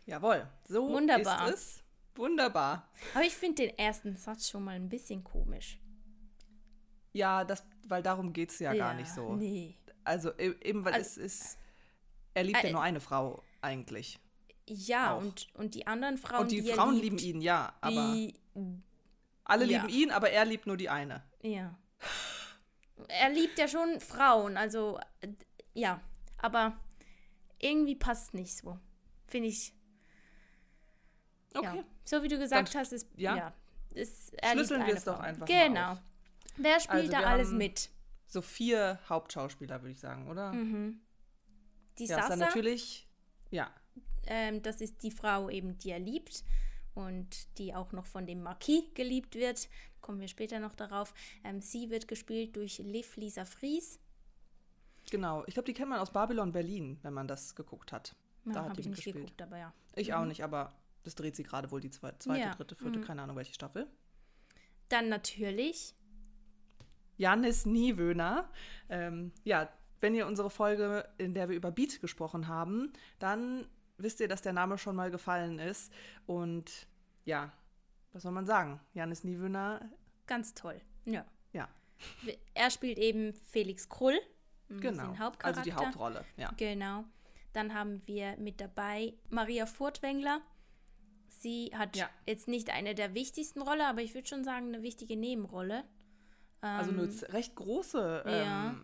Jawohl. 0.07 0.49
So 0.69 0.89
Wunderbar. 0.89 1.49
ist 1.49 1.55
es. 1.55 1.83
Wunderbar. 2.15 2.89
Aber 3.15 3.25
ich 3.25 3.35
finde 3.37 3.67
den 3.67 3.79
ersten 3.79 4.17
Satz 4.17 4.49
schon 4.49 4.65
mal 4.65 4.77
ein 4.77 4.89
bisschen 4.89 5.23
komisch. 5.23 5.79
Ja, 7.13 7.45
das, 7.45 7.63
weil 7.85 8.03
darum 8.03 8.33
geht 8.33 8.51
es 8.51 8.59
ja, 8.59 8.73
gar 8.75 8.95
nicht 8.95 9.11
so. 9.11 9.35
Nee. 9.35 9.77
Also 10.05 10.31
e- 10.39 10.55
eben, 10.63 10.85
weil 10.85 10.95
Also- 10.95 11.21
es 11.21 11.43
ist. 11.43 11.59
Er 12.35 12.45
liebt 12.45 12.63
ja 12.63 12.69
Äh, 12.69 12.73
nur 12.73 12.83
eine 12.83 13.01
Frau 13.01 13.43
eigentlich. 13.63 14.19
Ja, 14.69 15.15
Auch. 15.15 15.21
und, 15.21 15.47
und 15.55 15.75
die 15.75 15.87
anderen 15.87 16.19
Frauen, 16.19 16.43
Und 16.43 16.51
die, 16.51 16.63
die 16.63 16.73
Frauen 16.73 16.95
liebt, 16.97 17.21
lieben 17.21 17.37
ihn, 17.37 17.41
ja. 17.41 17.73
Aber 17.81 18.13
die, 18.15 18.35
alle 19.45 19.65
ja. 19.67 19.83
lieben 19.83 19.89
ihn, 19.89 20.11
aber 20.11 20.31
er 20.31 20.45
liebt 20.45 20.67
nur 20.67 20.77
die 20.77 20.89
eine. 20.89 21.23
ja. 21.43 21.77
Er 23.09 23.29
liebt 23.29 23.59
ja 23.59 23.69
schon 23.69 24.01
Frauen, 24.01 24.57
also 24.57 24.99
ja, 25.75 26.01
aber 26.39 26.81
irgendwie 27.61 27.95
passt 27.95 28.33
nicht 28.33 28.57
so. 28.57 28.79
Finde 29.27 29.49
ich. 29.49 29.75
Okay. 31.55 31.77
Ja. 31.77 31.85
So 32.05 32.23
wie 32.23 32.29
du 32.29 32.39
gesagt 32.39 32.75
Dann- 32.75 32.81
hast, 32.81 32.93
ist 32.93 33.09
ja. 33.17 33.37
ja. 33.37 33.53
ist, 33.95 34.33
er 34.43 34.53
Schlüsseln 34.53 34.87
wir 34.87 34.95
es 34.95 35.05
doch 35.05 35.21
einfach 35.21 35.47
mal 35.47 35.69
Genau. 35.69 35.99
Wer 36.57 36.81
spielt 36.81 37.01
Also 37.01 37.13
da 37.13 37.21
alles 37.21 37.51
mit? 37.51 37.91
So 38.27 38.41
vier 38.41 38.99
Hauptschauspieler, 39.09 39.83
würde 39.83 39.93
ich 39.93 40.01
sagen, 40.01 40.29
oder? 40.29 40.53
Mhm. 40.53 41.01
Die 41.99 42.07
Ja, 42.07 42.19
ist 42.19 42.29
dann 42.31 42.39
Sasa, 42.39 42.47
natürlich. 42.47 43.06
Ja. 43.51 43.71
ähm, 44.27 44.63
das 44.63 44.81
ist 44.81 45.03
die 45.03 45.11
Frau 45.11 45.49
eben, 45.51 45.79
die 45.79 45.91
er 45.91 45.99
liebt 45.99 46.45
und 46.95 47.59
die 47.59 47.75
auch 47.75 47.93
noch 47.93 48.07
von 48.07 48.27
dem 48.27 48.43
Marquis 48.43 48.85
geliebt 48.95 49.35
wird. 49.35 49.69
Kommen 50.01 50.21
wir 50.21 50.29
später 50.29 50.59
noch 50.61 50.75
darauf. 50.75 51.15
Ähm, 51.45 51.61
sie 51.61 51.91
wird 51.91 52.09
gespielt 52.09 52.57
durch 52.57 52.79
Liv 52.79 53.17
Lisa 53.17 53.45
Fries. 53.45 54.01
Genau. 55.11 55.45
Ich 55.47 55.55
glaube, 55.55 55.67
die 55.67 55.75
kennt 55.75 55.91
man 55.91 56.01
aus 56.01 56.11
Babylon 56.11 56.53
Berlin, 56.53 56.99
wenn 57.03 57.13
man 57.13 57.29
das 57.29 57.55
geguckt 57.55 57.93
hat. 57.93 58.17
Ja, 58.45 58.53
da 58.53 58.59
hat 58.61 58.65
habe 58.71 58.75
die 58.75 58.81
ich 58.81 58.87
nicht 58.87 58.97
mitgespielt. 58.99 59.37
geguckt, 59.37 59.43
aber 59.43 59.59
ja. 59.59 59.73
Ich 59.95 60.15
auch 60.15 60.25
nicht, 60.25 60.43
aber 60.43 60.73
das 61.05 61.15
dreht 61.15 61.37
sie 61.37 61.43
gerade 61.43 61.71
wohl 61.71 61.81
die 61.81 61.91
zwe 61.91 62.15
zweite, 62.19 62.41
Ja, 62.41 62.55
dritte, 62.55 62.75
vierte, 62.75 62.99
mhm. 62.99 63.05
keine 63.05 63.23
Ahnung 63.23 63.37
welche 63.37 63.55
Staffel. 63.55 63.87
Dann 64.89 65.09
natürlich 65.09 65.95
Janis 67.17 67.67
Niewöhner. 67.67 68.51
Ähm, 68.89 69.33
ja, 69.45 69.69
wenn 70.01 70.15
ihr 70.15 70.27
unsere 70.27 70.51
Folge, 70.51 71.09
in 71.19 71.35
der 71.35 71.49
wir 71.49 71.57
über 71.57 71.71
Beat 71.71 72.01
gesprochen 72.01 72.49
haben, 72.49 72.93
dann 73.19 73.67
wisst 73.99 74.21
ihr, 74.21 74.29
dass 74.29 74.43
der 74.43 74.53
Name 74.53 74.77
schon 74.79 74.95
mal 74.97 75.11
gefallen 75.11 75.59
ist. 75.59 75.93
Und 76.27 76.87
ja, 77.25 77.53
was 78.13 78.23
soll 78.23 78.33
man 78.33 78.47
sagen? 78.47 78.81
Janis 78.95 79.25
Niewöhner, 79.25 79.89
ganz 80.27 80.55
toll. 80.55 80.81
Ja. 81.05 81.25
ja, 81.53 81.69
Er 82.55 82.71
spielt 82.71 82.99
eben 82.99 83.33
Felix 83.33 83.89
Krull, 83.89 84.19
mm, 84.69 84.81
genau. 84.81 85.03
den 85.03 85.11
Also 85.13 85.19
Hauptcharakter. 85.25 85.63
die 85.63 85.73
Hauptrolle, 85.73 86.25
ja. 86.37 86.51
Genau. 86.57 87.05
Dann 87.53 87.73
haben 87.73 88.03
wir 88.07 88.37
mit 88.37 88.61
dabei 88.61 89.15
Maria 89.31 89.65
Furtwängler. 89.67 90.41
Sie 91.29 91.71
hat 91.75 91.97
Ja. 91.97 92.09
jetzt 92.27 92.49
nicht 92.49 92.71
eine 92.71 92.95
der 92.95 93.15
wichtigsten 93.15 93.63
Rollen, 93.63 93.81
aber 93.83 94.03
ich 94.03 94.15
würde 94.15 94.29
schon 94.29 94.45
sagen, 94.45 94.69
eine 94.75 94.83
wichtige 94.83 95.17
Nebenrolle. 95.17 95.85
Also 96.61 96.91
eine 96.91 97.09
z- 97.11 97.33
recht 97.33 97.55
große, 97.55 98.25
Ähm, 98.27 98.45
ja. 98.45 98.75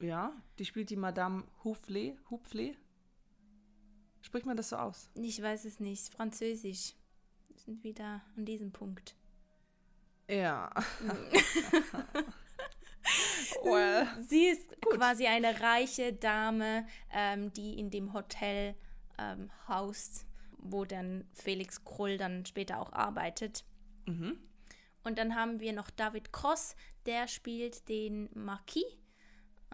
Ja. 0.00 0.32
die 0.58 0.64
spielt 0.64 0.90
die 0.90 0.96
Madame 0.96 1.44
Houfflet. 1.62 2.18
Houfflet? 2.30 2.76
Spricht 4.22 4.46
man 4.46 4.56
das 4.56 4.70
so 4.70 4.76
aus? 4.76 5.10
Ich 5.14 5.40
weiß 5.40 5.64
es 5.64 5.80
nicht. 5.80 6.12
Französisch. 6.12 6.94
Wir 7.48 7.58
sind 7.58 7.84
wieder 7.84 8.22
an 8.36 8.44
diesem 8.44 8.72
Punkt. 8.72 9.16
Ja. 10.28 10.70
well. 13.62 14.06
Sie 14.26 14.46
ist 14.46 14.80
quasi 14.80 15.26
eine 15.26 15.60
reiche 15.60 16.12
Dame, 16.14 16.86
ähm, 17.12 17.52
die 17.52 17.78
in 17.78 17.90
dem 17.90 18.14
Hotel 18.14 18.74
ähm, 19.18 19.50
haust, 19.68 20.26
wo 20.58 20.84
dann 20.84 21.28
Felix 21.32 21.84
Krull 21.84 22.16
dann 22.16 22.46
später 22.46 22.80
auch 22.80 22.92
arbeitet. 22.92 23.64
Mhm. 24.06 24.38
Und 25.02 25.18
dann 25.18 25.34
haben 25.34 25.60
wir 25.60 25.74
noch 25.74 25.90
David 25.90 26.32
Cross, 26.32 26.76
der 27.04 27.28
spielt 27.28 27.88
den 27.88 28.30
Marquis. 28.34 28.84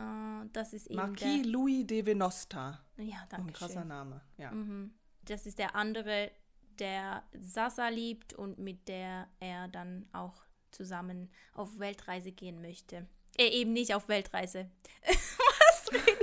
Äh, 0.00 0.48
das 0.52 0.72
ist 0.72 0.86
eben 0.86 0.96
Marquis 0.96 1.44
Louis 1.46 1.86
de 1.86 2.04
Venosta. 2.06 2.80
der. 2.96 3.04
Ja, 3.06 3.16
Oh, 3.22 3.26
danke 3.30 3.46
ein 3.48 3.52
krasser 3.52 3.80
schön. 3.80 3.88
Name, 3.88 4.20
ja. 4.38 4.50
Mhm. 4.50 4.92
Das 5.22 5.46
ist 5.46 5.58
der 5.58 5.74
andere, 5.76 6.30
der 6.78 7.22
Sasa 7.38 7.88
liebt 7.88 8.32
und 8.32 8.58
mit 8.58 8.88
der 8.88 9.28
er 9.38 9.68
dann 9.68 10.08
auch 10.12 10.42
zusammen 10.70 11.30
auf 11.54 11.78
Weltreise 11.78 12.32
gehen 12.32 12.60
möchte. 12.62 13.06
Äh, 13.38 13.48
eben 13.48 13.72
nicht 13.72 13.94
auf 13.94 14.08
Weltreise. 14.08 14.70
Was 15.06 15.92
rede 15.92 16.20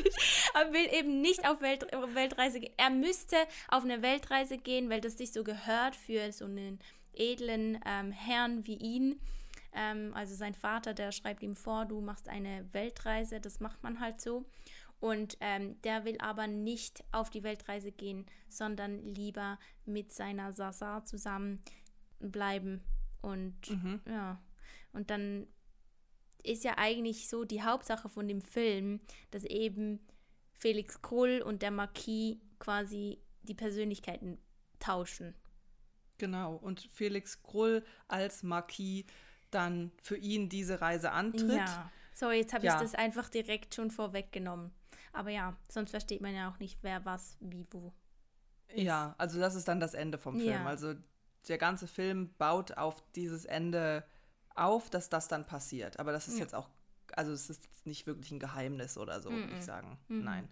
er 0.53 0.73
will 0.73 0.87
eben 0.91 1.21
nicht 1.21 1.47
auf 1.47 1.61
Welt, 1.61 1.85
Weltreise 2.13 2.59
gehen. 2.59 2.73
Er 2.77 2.89
müsste 2.89 3.35
auf 3.67 3.83
eine 3.83 4.01
Weltreise 4.01 4.57
gehen, 4.57 4.89
weil 4.89 5.01
das 5.01 5.17
sich 5.17 5.31
so 5.31 5.43
gehört 5.43 5.95
für 5.95 6.31
so 6.31 6.45
einen 6.45 6.79
edlen 7.13 7.79
ähm, 7.85 8.11
Herrn 8.11 8.65
wie 8.65 8.75
ihn. 8.75 9.19
Ähm, 9.73 10.11
also 10.13 10.35
sein 10.35 10.53
Vater, 10.53 10.93
der 10.93 11.11
schreibt 11.11 11.43
ihm 11.43 11.55
vor, 11.55 11.85
du 11.85 12.01
machst 12.01 12.29
eine 12.29 12.67
Weltreise, 12.73 13.39
das 13.39 13.59
macht 13.59 13.83
man 13.83 13.99
halt 13.99 14.21
so. 14.21 14.45
Und 14.99 15.37
ähm, 15.41 15.79
der 15.83 16.05
will 16.05 16.17
aber 16.19 16.47
nicht 16.47 17.03
auf 17.11 17.29
die 17.29 17.43
Weltreise 17.43 17.91
gehen, 17.91 18.25
sondern 18.49 19.05
lieber 19.05 19.59
mit 19.85 20.11
seiner 20.11 20.53
Sasa 20.53 21.03
zusammen 21.05 21.61
bleiben. 22.19 22.81
Und 23.21 23.69
mhm. 23.69 24.01
ja, 24.07 24.41
und 24.93 25.11
dann 25.11 25.47
ist 26.43 26.63
ja 26.63 26.75
eigentlich 26.77 27.29
so 27.29 27.45
die 27.45 27.61
Hauptsache 27.61 28.09
von 28.09 28.27
dem 28.27 28.41
Film, 28.41 28.99
dass 29.31 29.43
eben 29.43 29.99
Felix 30.53 31.01
Krull 31.01 31.41
und 31.45 31.61
der 31.61 31.71
Marquis 31.71 32.37
quasi 32.57 33.19
die 33.43 33.53
Persönlichkeiten 33.53 34.39
tauschen. 34.79 35.35
Genau, 36.17 36.55
und 36.55 36.89
Felix 36.91 37.43
Krull 37.43 37.85
als 38.07 38.41
Marquis 38.41 39.05
dann 39.51 39.91
für 40.01 40.17
ihn 40.17 40.49
diese 40.49 40.81
Reise 40.81 41.11
antritt. 41.11 41.57
Ja, 41.57 41.91
so 42.13 42.31
jetzt 42.31 42.53
habe 42.53 42.65
ja. 42.65 42.75
ich 42.75 42.81
das 42.81 42.95
einfach 42.95 43.29
direkt 43.29 43.75
schon 43.75 43.91
vorweggenommen. 43.91 44.71
Aber 45.13 45.29
ja, 45.29 45.55
sonst 45.69 45.91
versteht 45.91 46.21
man 46.21 46.35
ja 46.35 46.49
auch 46.49 46.59
nicht, 46.59 46.79
wer 46.81 47.03
was, 47.05 47.37
wie, 47.39 47.65
wo. 47.71 47.93
Ist. 48.67 48.83
Ja, 48.83 49.15
also 49.17 49.39
das 49.39 49.55
ist 49.55 49.67
dann 49.67 49.79
das 49.79 49.93
Ende 49.93 50.17
vom 50.17 50.37
Film. 50.37 50.49
Ja. 50.49 50.65
Also 50.65 50.93
der 51.47 51.57
ganze 51.57 51.87
Film 51.87 52.33
baut 52.37 52.77
auf 52.77 53.03
dieses 53.13 53.45
Ende 53.45 54.03
auf, 54.55 54.89
dass 54.89 55.09
das 55.09 55.27
dann 55.27 55.45
passiert. 55.45 55.99
Aber 55.99 56.11
das 56.11 56.27
ist 56.27 56.35
ja. 56.35 56.41
jetzt 56.41 56.55
auch, 56.55 56.69
also 57.13 57.31
es 57.31 57.49
ist 57.49 57.85
nicht 57.85 58.05
wirklich 58.05 58.31
ein 58.31 58.39
Geheimnis 58.39 58.97
oder 58.97 59.21
so, 59.21 59.29
mm 59.29 59.35
würde 59.35 59.53
ich 59.57 59.63
sagen. 59.63 59.97
Mm 60.07 60.23
Nein. 60.23 60.49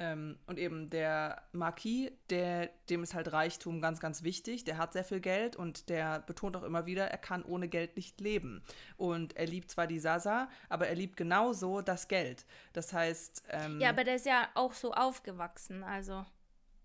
Ähm, 0.00 0.38
und 0.46 0.58
eben 0.58 0.88
der 0.88 1.42
Marquis, 1.52 2.10
der, 2.30 2.70
dem 2.88 3.02
ist 3.02 3.12
halt 3.12 3.32
Reichtum 3.32 3.82
ganz, 3.82 4.00
ganz 4.00 4.22
wichtig. 4.22 4.64
Der 4.64 4.78
hat 4.78 4.94
sehr 4.94 5.04
viel 5.04 5.20
Geld 5.20 5.56
und 5.56 5.90
der 5.90 6.20
betont 6.20 6.56
auch 6.56 6.62
immer 6.62 6.86
wieder, 6.86 7.08
er 7.08 7.18
kann 7.18 7.44
ohne 7.44 7.68
Geld 7.68 7.96
nicht 7.96 8.18
leben. 8.18 8.62
Und 8.96 9.36
er 9.36 9.44
liebt 9.44 9.70
zwar 9.70 9.86
die 9.86 9.98
Sasa, 9.98 10.48
aber 10.70 10.88
er 10.88 10.94
liebt 10.94 11.18
genauso 11.18 11.82
das 11.82 12.08
Geld. 12.08 12.46
Das 12.72 12.94
heißt. 12.94 13.42
Ähm, 13.50 13.78
ja, 13.78 13.90
aber 13.90 14.04
der 14.04 14.14
ist 14.14 14.24
ja 14.24 14.48
auch 14.54 14.72
so 14.72 14.94
aufgewachsen, 14.94 15.84
also. 15.84 16.24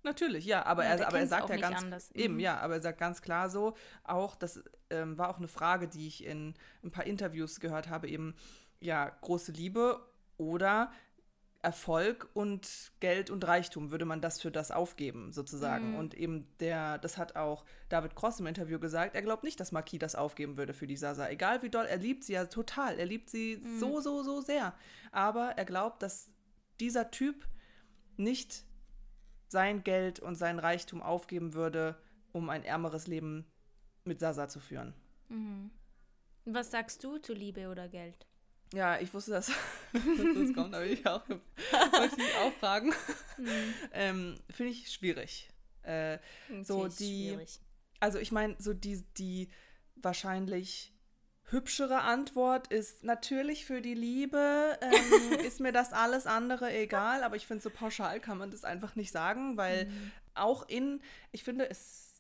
Natürlich, 0.03 0.45
ja, 0.45 0.65
aber, 0.65 0.83
er, 0.83 1.07
aber 1.07 1.19
er 1.19 1.27
sagt 1.27 1.49
ja 1.49 1.55
ganz 1.55 1.83
anders. 1.83 2.11
eben, 2.11 2.33
mhm. 2.33 2.41
ja, 2.41 2.59
aber 2.59 2.75
er 2.75 2.81
sagt 2.81 2.99
ganz 2.99 3.21
klar 3.21 3.49
so, 3.49 3.75
auch 4.03 4.35
das 4.35 4.61
ähm, 4.89 5.17
war 5.17 5.29
auch 5.29 5.37
eine 5.37 5.47
Frage, 5.47 5.87
die 5.87 6.05
ich 6.05 6.25
in 6.25 6.53
ein 6.83 6.91
paar 6.91 7.05
Interviews 7.05 7.61
gehört 7.61 7.89
habe, 7.89 8.09
eben 8.09 8.35
ja 8.81 9.09
große 9.21 9.53
Liebe 9.53 10.05
oder 10.37 10.91
Erfolg 11.65 12.29
und 12.35 12.91
Geld 12.99 13.31
und 13.31 13.45
Reichtum, 13.45 13.89
würde 13.89 14.05
man 14.05 14.21
das 14.21 14.39
für 14.39 14.51
das 14.51 14.69
aufgeben, 14.69 15.31
sozusagen. 15.31 15.93
Mhm. 15.93 15.95
Und 15.97 16.13
eben 16.13 16.47
der, 16.59 16.99
das 16.99 17.17
hat 17.17 17.35
auch 17.35 17.65
David 17.89 18.15
Cross 18.15 18.39
im 18.39 18.45
Interview 18.45 18.79
gesagt, 18.79 19.15
er 19.15 19.23
glaubt 19.23 19.43
nicht, 19.43 19.59
dass 19.59 19.71
Marquis 19.71 19.97
das 19.97 20.13
aufgeben 20.13 20.57
würde 20.57 20.75
für 20.75 20.85
die 20.85 20.95
Sasa. 20.95 21.27
Egal 21.27 21.63
wie 21.63 21.71
doll, 21.71 21.85
er 21.85 21.97
liebt 21.97 22.23
sie 22.23 22.33
ja 22.33 22.45
total, 22.45 22.99
er 22.99 23.07
liebt 23.07 23.31
sie 23.31 23.57
mhm. 23.57 23.79
so, 23.79 23.99
so, 23.99 24.21
so 24.21 24.41
sehr. 24.41 24.75
Aber 25.11 25.57
er 25.57 25.65
glaubt, 25.65 26.03
dass 26.03 26.29
dieser 26.79 27.09
Typ 27.09 27.47
nicht 28.15 28.63
sein 29.47 29.83
Geld 29.83 30.19
und 30.19 30.35
sein 30.35 30.59
Reichtum 30.59 31.01
aufgeben 31.01 31.55
würde, 31.55 31.97
um 32.31 32.51
ein 32.51 32.63
ärmeres 32.63 33.07
Leben 33.07 33.47
mit 34.03 34.19
Sasa 34.19 34.47
zu 34.47 34.59
führen. 34.59 34.93
Mhm. 35.29 35.71
Was 36.45 36.69
sagst 36.69 37.03
du 37.03 37.17
zu 37.17 37.33
Liebe 37.33 37.69
oder 37.69 37.87
Geld? 37.87 38.27
Ja, 38.75 38.99
ich 38.99 39.13
wusste, 39.13 39.31
dass, 39.31 39.47
das 39.93 40.53
kommt, 40.53 40.75
aber 40.75 40.85
ich 40.85 41.05
auch 41.07 41.25
möchte 41.27 42.21
ich 42.21 42.35
auch 42.35 42.53
fragen. 42.59 42.93
Mhm. 43.37 43.73
Ähm, 43.93 44.35
Finde 44.49 44.71
ich 44.71 44.91
schwierig. 44.91 45.49
Äh, 45.83 46.19
so 46.63 46.87
die, 46.87 47.29
schwierig. 47.29 47.59
also 47.99 48.19
ich 48.19 48.31
meine, 48.31 48.55
so 48.59 48.73
die, 48.73 49.01
die 49.17 49.49
wahrscheinlich 49.95 50.91
hübschere 51.45 52.01
Antwort 52.01 52.67
ist 52.67 53.03
natürlich 53.03 53.65
für 53.65 53.81
die 53.81 53.93
Liebe 53.93 54.77
ähm, 54.81 55.39
ist 55.45 55.59
mir 55.59 55.71
das 55.71 55.93
alles 55.93 56.25
andere 56.25 56.75
egal, 56.75 57.23
aber 57.23 57.35
ich 57.35 57.45
finde 57.45 57.61
so 57.63 57.69
pauschal 57.69 58.19
kann 58.19 58.37
man 58.37 58.51
das 58.51 58.63
einfach 58.63 58.95
nicht 58.95 59.11
sagen, 59.11 59.55
weil 59.55 59.85
mhm. 59.85 60.11
auch 60.33 60.67
in, 60.67 61.01
ich 61.31 61.43
finde, 61.43 61.69
es 61.69 62.13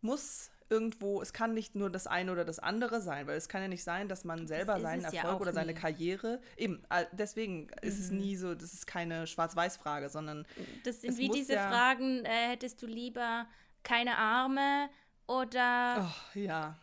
muss 0.00 0.50
irgendwo, 0.70 1.20
es 1.20 1.32
kann 1.32 1.52
nicht 1.52 1.74
nur 1.74 1.90
das 1.90 2.06
eine 2.06 2.30
oder 2.30 2.44
das 2.44 2.58
andere 2.58 3.00
sein, 3.00 3.26
weil 3.26 3.36
es 3.36 3.48
kann 3.48 3.60
ja 3.60 3.68
nicht 3.68 3.82
sein, 3.82 4.08
dass 4.08 4.24
man 4.24 4.46
selber 4.46 4.80
seinen 4.80 5.04
Erfolg 5.04 5.24
ja 5.24 5.40
oder 5.40 5.52
seine 5.52 5.72
nie. 5.72 5.78
Karriere, 5.78 6.40
eben, 6.56 6.82
deswegen 7.12 7.62
mhm. 7.62 7.68
ist 7.82 7.98
es 7.98 8.10
mhm. 8.10 8.18
nie 8.18 8.36
so, 8.36 8.54
das 8.54 8.72
ist 8.72 8.86
keine 8.86 9.26
Schwarz-Weiß-Frage, 9.26 10.08
sondern. 10.08 10.46
Das 10.84 11.00
sind 11.00 11.18
wie 11.18 11.28
diese 11.28 11.54
ja 11.54 11.68
Fragen, 11.68 12.24
äh, 12.24 12.48
hättest 12.50 12.80
du 12.82 12.86
lieber 12.86 13.46
keine 13.82 14.16
Arme 14.16 14.88
oder 15.26 16.08
oh, 16.08 16.38
ja. 16.38 16.76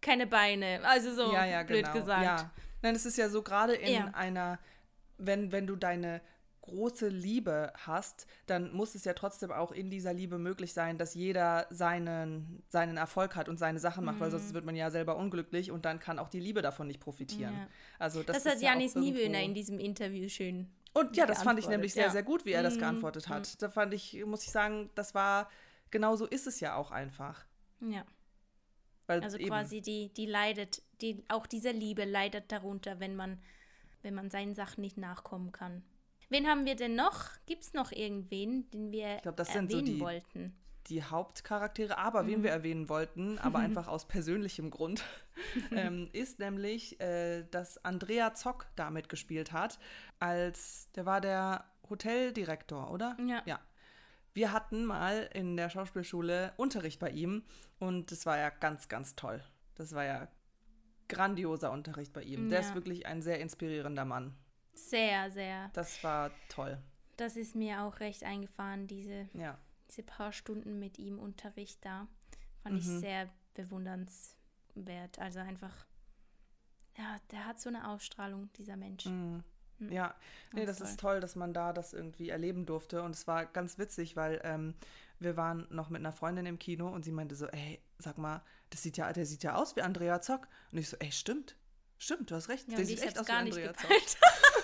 keine 0.00 0.26
Beine? 0.26 0.80
Also 0.84 1.14
so 1.14 1.32
ja, 1.32 1.62
blöd 1.62 1.84
genau. 1.84 1.98
gesagt. 1.98 2.24
Ja. 2.24 2.50
Nein, 2.82 2.94
es 2.94 3.06
ist 3.06 3.16
ja 3.16 3.28
so 3.28 3.42
gerade 3.42 3.74
in 3.74 4.02
einer, 4.14 4.58
wenn, 5.18 5.52
wenn 5.52 5.66
du 5.66 5.76
deine 5.76 6.20
große 6.70 7.08
Liebe 7.08 7.72
hast, 7.86 8.26
dann 8.46 8.72
muss 8.72 8.94
es 8.94 9.04
ja 9.04 9.12
trotzdem 9.12 9.50
auch 9.52 9.72
in 9.72 9.90
dieser 9.90 10.12
Liebe 10.12 10.38
möglich 10.38 10.72
sein, 10.72 10.98
dass 10.98 11.14
jeder 11.14 11.66
seinen, 11.70 12.62
seinen 12.68 12.96
Erfolg 12.96 13.36
hat 13.36 13.48
und 13.48 13.58
seine 13.58 13.78
Sachen 13.78 14.04
macht, 14.04 14.16
mhm. 14.16 14.20
weil 14.20 14.30
sonst 14.30 14.50
mhm. 14.50 14.54
wird 14.54 14.64
man 14.64 14.76
ja 14.76 14.90
selber 14.90 15.16
unglücklich 15.16 15.70
und 15.70 15.84
dann 15.84 16.00
kann 16.00 16.18
auch 16.18 16.28
die 16.28 16.40
Liebe 16.40 16.62
davon 16.62 16.86
nicht 16.86 17.00
profitieren. 17.00 17.54
Ja. 17.54 17.68
Also 17.98 18.22
das, 18.22 18.42
das 18.42 18.54
hat 18.54 18.62
ja 18.62 18.70
Janis 18.70 18.94
Niewöhner 18.94 19.40
in 19.40 19.54
diesem 19.54 19.78
Interview 19.78 20.28
schön. 20.28 20.70
Und 20.92 21.16
ja, 21.16 21.26
das 21.26 21.42
fand 21.42 21.58
ich 21.58 21.68
nämlich 21.68 21.92
sehr, 21.92 22.06
ja. 22.06 22.10
sehr 22.10 22.22
gut, 22.22 22.44
wie 22.44 22.52
er 22.52 22.62
das 22.62 22.74
mhm. 22.74 22.80
geantwortet 22.80 23.28
hat. 23.28 23.48
Mhm. 23.48 23.58
Da 23.58 23.68
fand 23.68 23.94
ich, 23.94 24.24
muss 24.24 24.42
ich 24.42 24.50
sagen, 24.50 24.90
das 24.94 25.14
war, 25.14 25.48
genau 25.90 26.16
so 26.16 26.26
ist 26.26 26.46
es 26.46 26.60
ja 26.60 26.74
auch 26.74 26.90
einfach. 26.90 27.44
Ja. 27.80 28.04
Weil 29.06 29.22
also 29.22 29.38
quasi 29.38 29.80
die, 29.80 30.12
die 30.12 30.26
leidet, 30.26 30.82
die, 31.00 31.24
auch 31.28 31.46
diese 31.46 31.70
Liebe 31.70 32.04
leidet 32.04 32.52
darunter, 32.52 33.00
wenn 33.00 33.16
man, 33.16 33.40
wenn 34.02 34.14
man 34.14 34.30
seinen 34.30 34.54
Sachen 34.54 34.82
nicht 34.82 34.98
nachkommen 34.98 35.52
kann. 35.52 35.82
Wen 36.30 36.46
haben 36.46 36.64
wir 36.64 36.76
denn 36.76 36.94
noch? 36.94 37.28
Gibt 37.46 37.64
es 37.64 37.74
noch 37.74 37.90
irgendwen, 37.90 38.70
den 38.70 38.92
wir 38.92 39.16
ich 39.16 39.22
glaub, 39.22 39.36
das 39.36 39.48
erwähnen 39.48 39.68
sind 39.68 39.86
so 39.86 39.92
die, 39.92 40.00
wollten? 40.00 40.56
Die 40.86 41.02
Hauptcharaktere, 41.02 41.98
aber 41.98 42.22
mhm. 42.22 42.28
wen 42.28 42.42
wir 42.44 42.50
erwähnen 42.50 42.88
wollten, 42.88 43.38
aber 43.38 43.58
einfach 43.58 43.88
aus 43.88 44.06
persönlichem 44.06 44.70
Grund, 44.70 45.02
ähm, 45.72 46.08
ist 46.12 46.38
nämlich, 46.38 47.00
äh, 47.00 47.42
dass 47.50 47.84
Andrea 47.84 48.32
Zock 48.34 48.66
damit 48.76 49.08
gespielt 49.08 49.52
hat, 49.52 49.80
als 50.20 50.88
der 50.92 51.04
war 51.04 51.20
der 51.20 51.64
Hoteldirektor, 51.90 52.90
oder? 52.92 53.16
Ja. 53.26 53.42
Ja. 53.44 53.60
Wir 54.32 54.52
hatten 54.52 54.84
mal 54.84 55.28
in 55.34 55.56
der 55.56 55.68
Schauspielschule 55.68 56.52
Unterricht 56.56 57.00
bei 57.00 57.10
ihm 57.10 57.42
und 57.80 58.12
das 58.12 58.24
war 58.24 58.38
ja 58.38 58.50
ganz, 58.50 58.88
ganz 58.88 59.16
toll. 59.16 59.42
Das 59.74 59.92
war 59.92 60.04
ja 60.04 60.28
grandioser 61.08 61.72
Unterricht 61.72 62.12
bei 62.12 62.22
ihm. 62.22 62.44
Ja. 62.44 62.50
Der 62.50 62.60
ist 62.60 62.74
wirklich 62.76 63.06
ein 63.06 63.20
sehr 63.20 63.40
inspirierender 63.40 64.04
Mann. 64.04 64.36
Sehr, 64.72 65.30
sehr. 65.30 65.70
Das 65.72 66.02
war 66.02 66.30
toll. 66.48 66.78
Das 67.16 67.36
ist 67.36 67.54
mir 67.54 67.82
auch 67.82 68.00
recht 68.00 68.24
eingefahren, 68.24 68.86
diese, 68.86 69.28
ja. 69.34 69.58
diese 69.88 70.02
paar 70.02 70.32
Stunden 70.32 70.78
mit 70.78 70.98
ihm 70.98 71.18
Unterricht 71.18 71.84
da. 71.84 72.08
Fand 72.62 72.74
mhm. 72.74 72.80
ich 72.80 72.86
sehr 72.86 73.28
bewundernswert. 73.54 75.18
Also 75.18 75.40
einfach, 75.40 75.86
ja, 76.96 77.16
der 77.30 77.46
hat 77.46 77.60
so 77.60 77.68
eine 77.68 77.88
Ausstrahlung, 77.88 78.50
dieser 78.54 78.76
Mensch. 78.76 79.04
Mhm. 79.06 79.42
mhm. 79.78 79.92
Ja, 79.92 80.14
nee, 80.52 80.64
das 80.64 80.78
toll. 80.78 80.86
ist 80.86 81.00
toll, 81.00 81.20
dass 81.20 81.36
man 81.36 81.52
da 81.52 81.72
das 81.72 81.92
irgendwie 81.92 82.30
erleben 82.30 82.66
durfte. 82.66 83.02
Und 83.02 83.14
es 83.14 83.26
war 83.26 83.46
ganz 83.46 83.78
witzig, 83.78 84.16
weil 84.16 84.40
ähm, 84.44 84.74
wir 85.18 85.36
waren 85.36 85.66
noch 85.70 85.90
mit 85.90 86.00
einer 86.00 86.12
Freundin 86.12 86.46
im 86.46 86.58
Kino 86.58 86.88
und 86.88 87.04
sie 87.04 87.12
meinte 87.12 87.34
so, 87.34 87.46
ey, 87.48 87.80
sag 87.98 88.16
mal, 88.16 88.42
das 88.70 88.82
sieht 88.82 88.96
ja, 88.96 89.12
der 89.12 89.26
sieht 89.26 89.42
ja 89.42 89.54
aus 89.56 89.76
wie 89.76 89.82
Andrea 89.82 90.20
Zock. 90.22 90.48
Und 90.72 90.78
ich 90.78 90.88
so, 90.88 90.96
ey, 90.98 91.12
stimmt. 91.12 91.56
Stimmt, 91.98 92.30
du 92.30 92.34
hast 92.34 92.48
recht. 92.48 92.66
Ja, 92.68 92.76
der 92.76 92.86
sieht 92.86 93.02
echt 93.02 93.18
aus 93.18 93.28
wie 93.28 93.32
Andrea 93.32 93.74
Zock. 93.74 93.90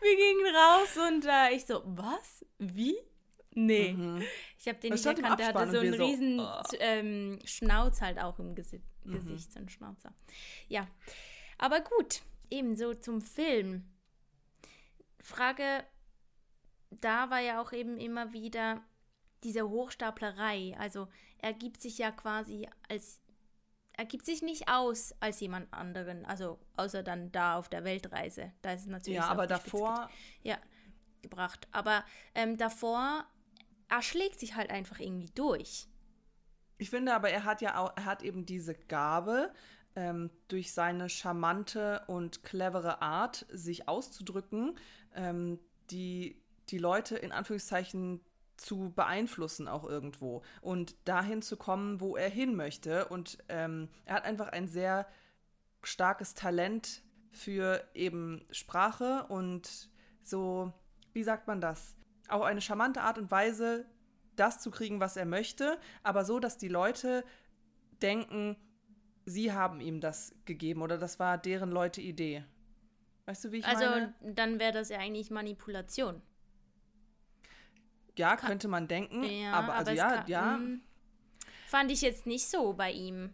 wir 0.00 0.16
gingen 0.16 0.54
raus 0.54 0.96
und 1.08 1.24
äh, 1.26 1.54
ich 1.54 1.66
so, 1.66 1.82
was? 1.84 2.44
Wie? 2.58 2.96
Nee. 3.54 3.92
Mhm. 3.92 4.22
Ich 4.58 4.68
habe 4.68 4.78
den 4.78 4.92
nicht 4.92 5.04
erkannt, 5.04 5.40
der 5.40 5.48
hatte 5.48 5.70
so 5.70 5.78
einen 5.78 5.94
riesen 5.94 6.38
so, 6.38 6.44
oh. 6.44 6.62
ähm, 6.78 7.38
Schnauz 7.44 8.00
halt 8.00 8.18
auch 8.18 8.38
im 8.38 8.54
Gesi 8.54 8.80
mhm. 9.04 9.12
Gesicht, 9.12 9.52
so 9.52 9.58
ein 9.58 9.68
Schnauzer. 9.68 10.14
Ja, 10.68 10.86
aber 11.58 11.80
gut, 11.80 12.22
ebenso 12.48 12.94
zum 12.94 13.20
Film. 13.20 13.84
Frage, 15.20 15.84
da 16.90 17.30
war 17.30 17.40
ja 17.40 17.60
auch 17.60 17.72
eben 17.72 17.98
immer 17.98 18.32
wieder 18.32 18.82
diese 19.44 19.68
Hochstaplerei. 19.68 20.76
Also 20.78 21.08
er 21.38 21.52
gibt 21.52 21.80
sich 21.80 21.98
ja 21.98 22.10
quasi 22.10 22.68
als 22.88 23.20
er 24.00 24.06
gibt 24.06 24.24
sich 24.24 24.40
nicht 24.40 24.66
aus 24.66 25.14
als 25.20 25.40
jemand 25.40 25.70
anderen, 25.74 26.24
also 26.24 26.58
außer 26.78 27.02
dann 27.02 27.30
da 27.32 27.56
auf 27.56 27.68
der 27.68 27.84
Weltreise. 27.84 28.50
Da 28.62 28.72
ist 28.72 28.80
es 28.80 28.86
natürlich 28.86 29.18
ja, 29.18 29.28
aber 29.28 29.46
davor 29.46 30.08
ja 30.42 30.56
gebracht. 31.20 31.68
Aber 31.70 32.02
ähm, 32.34 32.56
davor 32.56 33.26
er 33.90 34.00
schlägt 34.00 34.40
sich 34.40 34.54
halt 34.54 34.70
einfach 34.70 35.00
irgendwie 35.00 35.30
durch. 35.34 35.86
Ich 36.78 36.88
finde 36.88 37.14
aber, 37.14 37.28
er 37.28 37.44
hat 37.44 37.60
ja 37.60 37.76
auch, 37.76 37.92
er 37.94 38.06
hat 38.06 38.22
eben 38.22 38.46
diese 38.46 38.74
Gabe, 38.74 39.52
ähm, 39.96 40.30
durch 40.48 40.72
seine 40.72 41.10
charmante 41.10 42.02
und 42.06 42.42
clevere 42.42 43.02
Art, 43.02 43.44
sich 43.50 43.86
auszudrücken, 43.86 44.78
ähm, 45.14 45.60
die, 45.90 46.42
die 46.70 46.78
Leute 46.78 47.16
in 47.18 47.32
Anführungszeichen 47.32 48.22
zu 48.60 48.92
beeinflussen 48.94 49.68
auch 49.68 49.84
irgendwo 49.84 50.42
und 50.60 50.94
dahin 51.08 51.40
zu 51.40 51.56
kommen, 51.56 52.00
wo 52.00 52.16
er 52.16 52.28
hin 52.28 52.54
möchte. 52.54 53.06
Und 53.06 53.38
ähm, 53.48 53.88
er 54.04 54.16
hat 54.16 54.24
einfach 54.24 54.48
ein 54.48 54.68
sehr 54.68 55.06
starkes 55.82 56.34
Talent 56.34 57.02
für 57.32 57.82
eben 57.94 58.44
Sprache 58.50 59.24
und 59.28 59.88
so, 60.22 60.72
wie 61.12 61.22
sagt 61.22 61.46
man 61.46 61.60
das? 61.60 61.96
Auch 62.28 62.42
eine 62.42 62.60
charmante 62.60 63.00
Art 63.00 63.18
und 63.18 63.30
Weise, 63.30 63.86
das 64.36 64.60
zu 64.60 64.70
kriegen, 64.70 65.00
was 65.00 65.16
er 65.16 65.24
möchte, 65.24 65.78
aber 66.02 66.24
so, 66.24 66.38
dass 66.38 66.58
die 66.58 66.68
Leute 66.68 67.24
denken, 68.02 68.56
sie 69.24 69.52
haben 69.52 69.80
ihm 69.80 70.00
das 70.00 70.34
gegeben 70.44 70.82
oder 70.82 70.98
das 70.98 71.18
war 71.18 71.38
deren 71.38 71.70
Leute 71.70 72.02
Idee. 72.02 72.44
Weißt 73.24 73.44
du, 73.44 73.52
wie 73.52 73.58
ich 73.58 73.66
also, 73.66 73.86
meine? 73.86 74.14
Also, 74.20 74.34
dann 74.34 74.58
wäre 74.58 74.72
das 74.72 74.90
ja 74.90 74.98
eigentlich 74.98 75.30
Manipulation. 75.30 76.20
Ja, 78.20 78.36
könnte 78.36 78.68
man 78.68 78.86
denken, 78.88 79.24
Ja, 79.24 79.52
aber 79.52 79.74
also 79.74 79.90
aber 79.90 79.96
ja, 79.98 80.08
kann- 80.18 80.26
ja. 80.28 80.56
mm, 80.58 80.80
Fand 81.66 81.90
ich 81.90 82.00
jetzt 82.02 82.26
nicht 82.26 82.46
so 82.48 82.72
bei 82.72 82.90
ihm. 82.92 83.32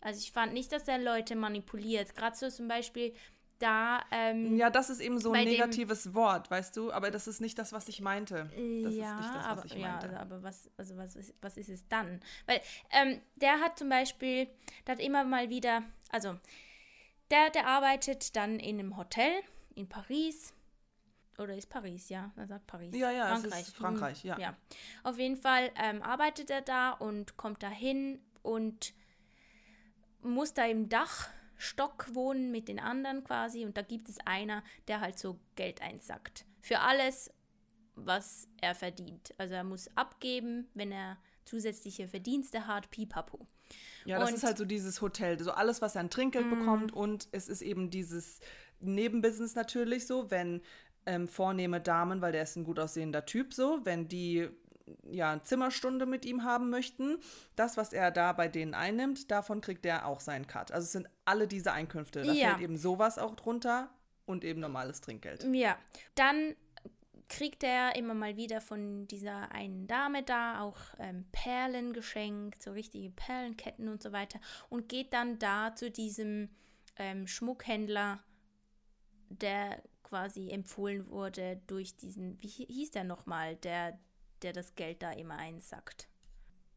Also 0.00 0.18
ich 0.20 0.32
fand 0.32 0.52
nicht, 0.52 0.70
dass 0.72 0.88
er 0.88 0.98
Leute 0.98 1.36
manipuliert. 1.36 2.14
Gerade 2.14 2.36
so 2.36 2.50
zum 2.50 2.68
Beispiel 2.68 3.14
da, 3.58 4.02
ähm, 4.10 4.56
Ja, 4.56 4.68
das 4.70 4.90
ist 4.90 5.00
eben 5.00 5.18
so 5.20 5.32
ein 5.32 5.44
dem- 5.44 5.52
negatives 5.52 6.12
Wort, 6.14 6.50
weißt 6.50 6.76
du, 6.76 6.92
aber 6.92 7.10
das 7.12 7.28
ist 7.28 7.40
nicht 7.40 7.56
das, 7.58 7.72
was 7.72 7.88
ich 7.88 8.00
meinte. 8.00 8.50
Das 8.50 8.52
ja, 8.56 8.80
ist 8.82 8.94
nicht 8.94 9.34
das, 9.34 9.44
was 9.44 9.44
aber, 9.44 9.64
ich 9.66 9.74
ja, 9.74 9.88
meinte. 9.88 10.06
also, 10.08 10.18
aber 10.20 10.42
was, 10.42 10.70
also 10.76 10.96
was, 10.96 11.14
ist- 11.16 11.34
was 11.40 11.56
ist 11.56 11.68
es 11.68 11.86
dann? 11.88 12.20
Weil 12.46 12.60
ähm, 12.90 13.20
der 13.36 13.60
hat 13.60 13.78
zum 13.78 13.88
Beispiel, 13.88 14.48
der 14.86 14.96
hat 14.96 15.00
immer 15.02 15.22
mal 15.24 15.48
wieder, 15.48 15.82
also 16.10 16.36
der, 17.30 17.50
der 17.50 17.66
arbeitet 17.68 18.34
dann 18.36 18.58
in 18.58 18.78
einem 18.80 18.96
Hotel 18.96 19.32
in 19.76 19.88
Paris. 19.88 20.52
Oder 21.38 21.56
ist 21.56 21.68
Paris, 21.68 22.08
ja? 22.08 22.30
Er 22.36 22.46
sagt 22.46 22.66
Paris. 22.66 22.94
Ja, 22.94 23.10
ja, 23.10 23.26
Frankreich. 23.28 23.60
ist 23.62 23.76
Frankreich, 23.76 24.22
Hm, 24.22 24.28
ja. 24.28 24.38
ja. 24.38 24.56
Auf 25.02 25.18
jeden 25.18 25.36
Fall 25.36 25.70
ähm, 25.82 26.02
arbeitet 26.02 26.50
er 26.50 26.60
da 26.62 26.90
und 26.90 27.36
kommt 27.36 27.62
da 27.62 27.68
hin 27.70 28.20
und 28.42 28.92
muss 30.22 30.54
da 30.54 30.66
im 30.66 30.88
Dachstock 30.88 32.14
wohnen 32.14 32.50
mit 32.52 32.68
den 32.68 32.78
anderen 32.78 33.24
quasi. 33.24 33.64
Und 33.64 33.76
da 33.76 33.82
gibt 33.82 34.08
es 34.08 34.18
einer, 34.24 34.62
der 34.88 35.00
halt 35.00 35.18
so 35.18 35.38
Geld 35.56 35.80
einsackt. 35.82 36.44
Für 36.60 36.80
alles, 36.80 37.30
was 37.94 38.48
er 38.60 38.74
verdient. 38.74 39.34
Also 39.38 39.54
er 39.54 39.64
muss 39.64 39.88
abgeben, 39.96 40.68
wenn 40.74 40.92
er 40.92 41.18
zusätzliche 41.44 42.08
Verdienste 42.08 42.66
hat, 42.66 42.90
pipapo. 42.90 43.46
Ja, 44.04 44.18
das 44.20 44.30
Und- 44.30 44.36
ist 44.36 44.44
halt 44.44 44.58
so 44.58 44.64
dieses 44.64 45.00
Hotel, 45.00 45.42
so 45.42 45.50
alles, 45.52 45.82
was 45.82 45.96
er 45.96 46.02
an 46.02 46.10
Trinkgeld 46.10 46.48
bekommt 46.50 46.92
und 46.92 47.28
es 47.32 47.48
ist 47.48 47.62
eben 47.62 47.90
dieses 47.90 48.38
Nebenbusiness 48.80 49.54
natürlich 49.54 50.06
so, 50.06 50.30
wenn 50.30 50.60
ähm, 51.06 51.28
vornehme 51.28 51.80
Damen, 51.80 52.20
weil 52.20 52.32
der 52.32 52.42
ist 52.44 52.56
ein 52.56 52.64
gut 52.64 52.78
aussehender 52.78 53.24
Typ 53.26 53.52
so, 53.54 53.80
wenn 53.84 54.08
die 54.08 54.48
ja 55.04 55.30
eine 55.32 55.42
Zimmerstunde 55.42 56.06
mit 56.06 56.24
ihm 56.24 56.44
haben 56.44 56.68
möchten, 56.70 57.18
das, 57.56 57.76
was 57.76 57.92
er 57.92 58.10
da 58.10 58.32
bei 58.32 58.48
denen 58.48 58.74
einnimmt, 58.74 59.30
davon 59.30 59.60
kriegt 59.60 59.86
er 59.86 60.06
auch 60.06 60.20
seinen 60.20 60.46
Cut. 60.46 60.72
Also 60.72 60.84
es 60.86 60.92
sind 60.92 61.08
alle 61.24 61.46
diese 61.48 61.72
Einkünfte. 61.72 62.22
Da 62.22 62.32
Ja. 62.32 62.48
fällt 62.50 62.60
eben 62.62 62.76
sowas 62.76 63.18
auch 63.18 63.34
drunter 63.36 63.90
und 64.26 64.44
eben 64.44 64.60
normales 64.60 65.00
Trinkgeld. 65.00 65.44
Ja, 65.52 65.76
dann 66.14 66.54
kriegt 67.28 67.64
er 67.64 67.96
immer 67.96 68.12
mal 68.14 68.36
wieder 68.36 68.60
von 68.60 69.06
dieser 69.08 69.52
einen 69.52 69.86
Dame 69.86 70.22
da 70.22 70.60
auch 70.60 70.76
ähm, 70.98 71.24
Perlen 71.32 71.94
geschenkt, 71.94 72.62
so 72.62 72.72
richtige 72.72 73.10
Perlenketten 73.10 73.88
und 73.88 74.02
so 74.02 74.12
weiter 74.12 74.38
und 74.68 74.88
geht 74.88 75.14
dann 75.14 75.38
da 75.38 75.74
zu 75.74 75.90
diesem 75.90 76.50
ähm, 76.96 77.26
Schmuckhändler, 77.26 78.22
der 79.30 79.82
quasi 80.12 80.50
empfohlen 80.50 81.08
wurde 81.08 81.62
durch 81.68 81.96
diesen, 81.96 82.38
wie 82.42 82.48
hi- 82.48 82.66
hieß 82.66 82.90
der 82.90 83.04
nochmal, 83.04 83.56
der, 83.56 83.98
der 84.42 84.52
das 84.52 84.74
Geld 84.74 85.02
da 85.02 85.10
immer 85.12 85.38
einsackt. 85.38 86.06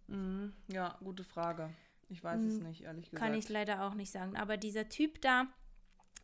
Mhm. 0.08 0.54
Ja, 0.72 0.98
gute 1.04 1.26
Frage. 1.26 1.70
Ich 2.08 2.24
weiß 2.24 2.42
es 2.42 2.62
nicht, 2.62 2.84
ehrlich 2.84 3.10
gesagt. 3.10 3.22
Kann 3.22 3.38
ich 3.38 3.50
leider 3.50 3.84
auch 3.86 3.94
nicht 3.94 4.10
sagen. 4.10 4.38
Aber 4.38 4.56
dieser 4.56 4.88
Typ 4.88 5.20
da, 5.20 5.48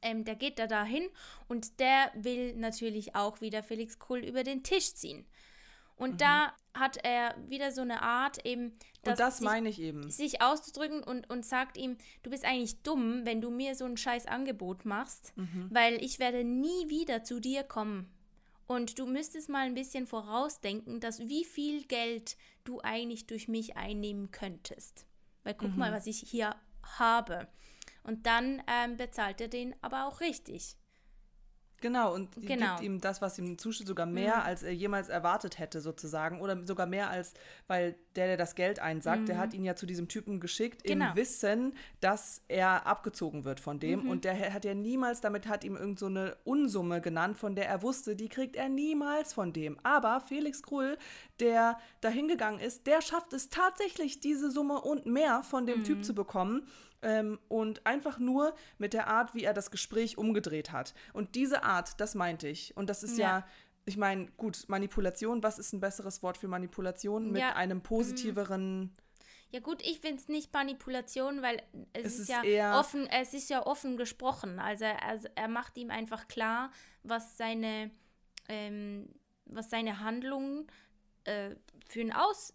ähm, 0.02 0.24
der 0.24 0.36
geht 0.38 0.58
da 0.58 0.68
dahin 0.68 1.04
und 1.50 1.82
der 1.82 2.12
will 2.16 2.56
natürlich 2.56 3.14
auch 3.14 3.42
wieder 3.42 3.62
Felix 3.62 4.00
Krull 4.00 4.20
über 4.20 4.46
den 4.46 4.64
Tisch 4.64 4.94
ziehen. 4.94 5.26
Und 5.98 6.22
da 6.22 6.56
hat 6.74 6.98
er 7.04 7.36
wieder 7.48 7.72
so 7.72 7.82
eine 7.82 8.02
Art 8.02 8.46
eben, 8.46 8.78
und 9.06 9.20
das 9.20 9.38
sich, 9.38 9.46
meine 9.46 9.70
ich 9.70 9.80
eben. 9.82 10.10
sich 10.10 10.42
auszudrücken 10.42 11.04
und, 11.04 11.30
und 11.30 11.46
sagt 11.46 11.78
ihm, 11.78 11.98
du 12.24 12.30
bist 12.30 12.46
eigentlich 12.46 12.82
dumm, 12.84 13.26
wenn 13.26 13.42
du 13.42 13.50
mir 13.50 13.76
so 13.76 13.86
ein 13.86 13.98
scheiß 13.98 14.26
Angebot 14.28 14.86
machst, 14.86 15.34
Mhm. 15.36 15.68
weil 15.72 16.04
ich 16.04 16.20
werde 16.20 16.44
nie 16.44 16.90
wieder 16.90 17.24
zu 17.24 17.40
dir 17.40 17.64
kommen. 17.64 18.10
Und 18.68 19.00
du 19.00 19.06
müsstest 19.06 19.50
mal 19.50 19.66
ein 19.66 19.74
bisschen 19.74 20.08
vorausdenken, 20.08 21.02
dass 21.02 21.20
wie 21.20 21.44
viel 21.44 21.84
Geld 21.84 22.38
du 22.64 22.80
eigentlich 22.82 23.28
durch 23.28 23.50
mich 23.50 23.76
einnehmen 23.76 24.32
könntest. 24.32 25.06
Weil 25.44 25.56
guck 25.56 25.72
Mhm. 25.72 25.80
mal, 25.80 25.92
was 25.92 26.08
ich 26.08 26.20
hier 26.20 26.56
habe. 26.98 27.48
Und 28.04 28.26
dann 28.26 28.64
ähm, 28.68 28.96
bezahlt 28.96 29.42
er 29.42 29.50
den 29.50 29.76
aber 29.82 30.08
auch 30.08 30.22
richtig. 30.22 30.78
Genau, 31.82 32.14
und 32.14 32.36
die 32.36 32.46
Genau. 32.46 32.76
gibt 32.76 32.82
ihm 32.82 33.02
das, 33.02 33.22
was 33.22 33.38
ihm 33.40 33.58
zusteht, 33.58 33.88
sogar 33.88 34.06
mehr, 34.06 34.38
Mhm. 34.38 34.42
als 34.44 34.64
er 34.64 34.72
jemals 34.74 35.10
erwartet 35.10 35.60
hätte, 35.60 35.82
sozusagen. 35.82 36.40
Oder 36.40 36.66
sogar 36.66 36.86
mehr 36.86 37.10
als, 37.10 37.34
weil 37.68 37.96
der, 38.16 38.28
der 38.28 38.38
das 38.38 38.56
Geld 38.56 38.80
einsackt, 38.80 39.28
der 39.28 39.38
hat 39.38 39.54
ihn 39.54 39.64
ja 39.64 39.76
zu 39.76 39.86
diesem 39.86 40.08
Typen 40.08 40.40
geschickt, 40.40 40.84
Mhm. 40.84 40.88
Genau. 40.90 41.10
im 41.10 41.16
Wissen, 41.16 41.74
dass 42.00 42.42
er 42.48 42.86
abgezogen 42.86 43.44
wird 43.46 43.60
von 43.60 43.80
dem. 43.80 44.04
Mhm. 44.04 44.10
Und 44.10 44.24
der 44.26 44.54
hat 44.54 44.64
ja 44.64 44.74
niemals, 44.74 45.22
damit 45.22 45.48
hat 45.48 45.64
ihm 45.64 45.76
irgend 45.76 46.00
so 46.00 46.06
eine 46.06 46.38
Unsumme 46.44 47.02
genannt, 47.02 47.38
von 47.38 47.56
der 47.56 47.68
er 47.68 47.82
wusste, 47.82 48.16
die 48.16 48.30
kriegt 48.30 48.56
er 48.56 48.70
niemals 48.70 49.34
von 49.34 49.52
dem. 49.52 49.78
Aber 49.84 50.22
Felix 50.22 50.62
Krull, 50.64 50.98
der 51.40 51.80
da 52.02 52.10
hingegangen 52.10 52.60
ist, 52.60 52.86
der 52.88 53.02
schafft 53.02 53.34
es 53.34 53.50
tatsächlich, 53.50 54.20
diese 54.20 54.52
Summe 54.52 54.80
und 54.82 55.06
mehr 55.08 55.42
von 55.44 55.66
dem 55.66 55.80
Mhm. 55.80 55.84
Typ 55.84 56.06
zu 56.06 56.14
bekommen. 56.14 56.68
Ähm, 57.04 57.40
und 57.48 57.86
einfach 57.86 58.20
nur 58.20 58.54
mit 58.78 58.94
der 58.94 59.08
Art, 59.08 59.34
wie 59.34 59.44
er 59.44 59.54
das 59.54 59.72
Gespräch 59.72 60.18
umgedreht 60.18 60.72
hat. 60.72 60.94
Und 61.14 61.34
diese 61.36 61.64
Art, 61.64 62.00
das 62.00 62.14
meinte 62.16 62.48
ich. 62.48 62.78
Und 62.78 62.90
das 62.90 63.02
ist 63.04 63.18
ja, 63.18 63.40
Ja. 63.40 63.48
ich 63.86 63.98
meine, 63.98 64.28
gut, 64.38 64.66
Manipulation, 64.68 65.42
was 65.42 65.58
ist 65.58 65.74
ein 65.74 65.80
besseres 65.80 66.22
Wort 66.22 66.38
für 66.38 66.48
Manipulation? 66.48 67.32
Mit 67.32 67.42
Ja, 67.42 67.52
mhm. 67.52 67.58
einem 67.58 67.82
positiveren. 67.82 68.92
Ja 69.50 69.60
gut, 69.60 69.82
ich 69.82 70.00
finde 70.00 70.18
es 70.22 70.30
nicht 70.30 70.54
Manipulation, 70.54 71.42
weil 71.42 71.62
es, 71.94 72.06
Es 72.06 72.14
ist, 72.14 72.30
ist 72.30 72.46
ja 72.46 72.80
offen, 72.80 73.08
es 73.08 73.34
ist 73.34 73.50
ja 73.50 73.66
offen 73.66 73.98
gesprochen. 73.98 74.60
Also 74.60 74.86
er, 74.86 75.04
also 75.04 75.28
er 75.36 75.48
macht 75.50 75.78
ihm 75.78 75.90
einfach 75.90 76.28
klar, 76.28 76.72
was 77.04 77.36
seine, 77.38 77.92
ähm, 78.48 79.10
was 79.46 79.70
seine 79.70 80.00
Handlungen 80.00 80.68
äh, 81.26 81.56
für 81.90 82.00
ein 82.02 82.14
Aus, 82.14 82.54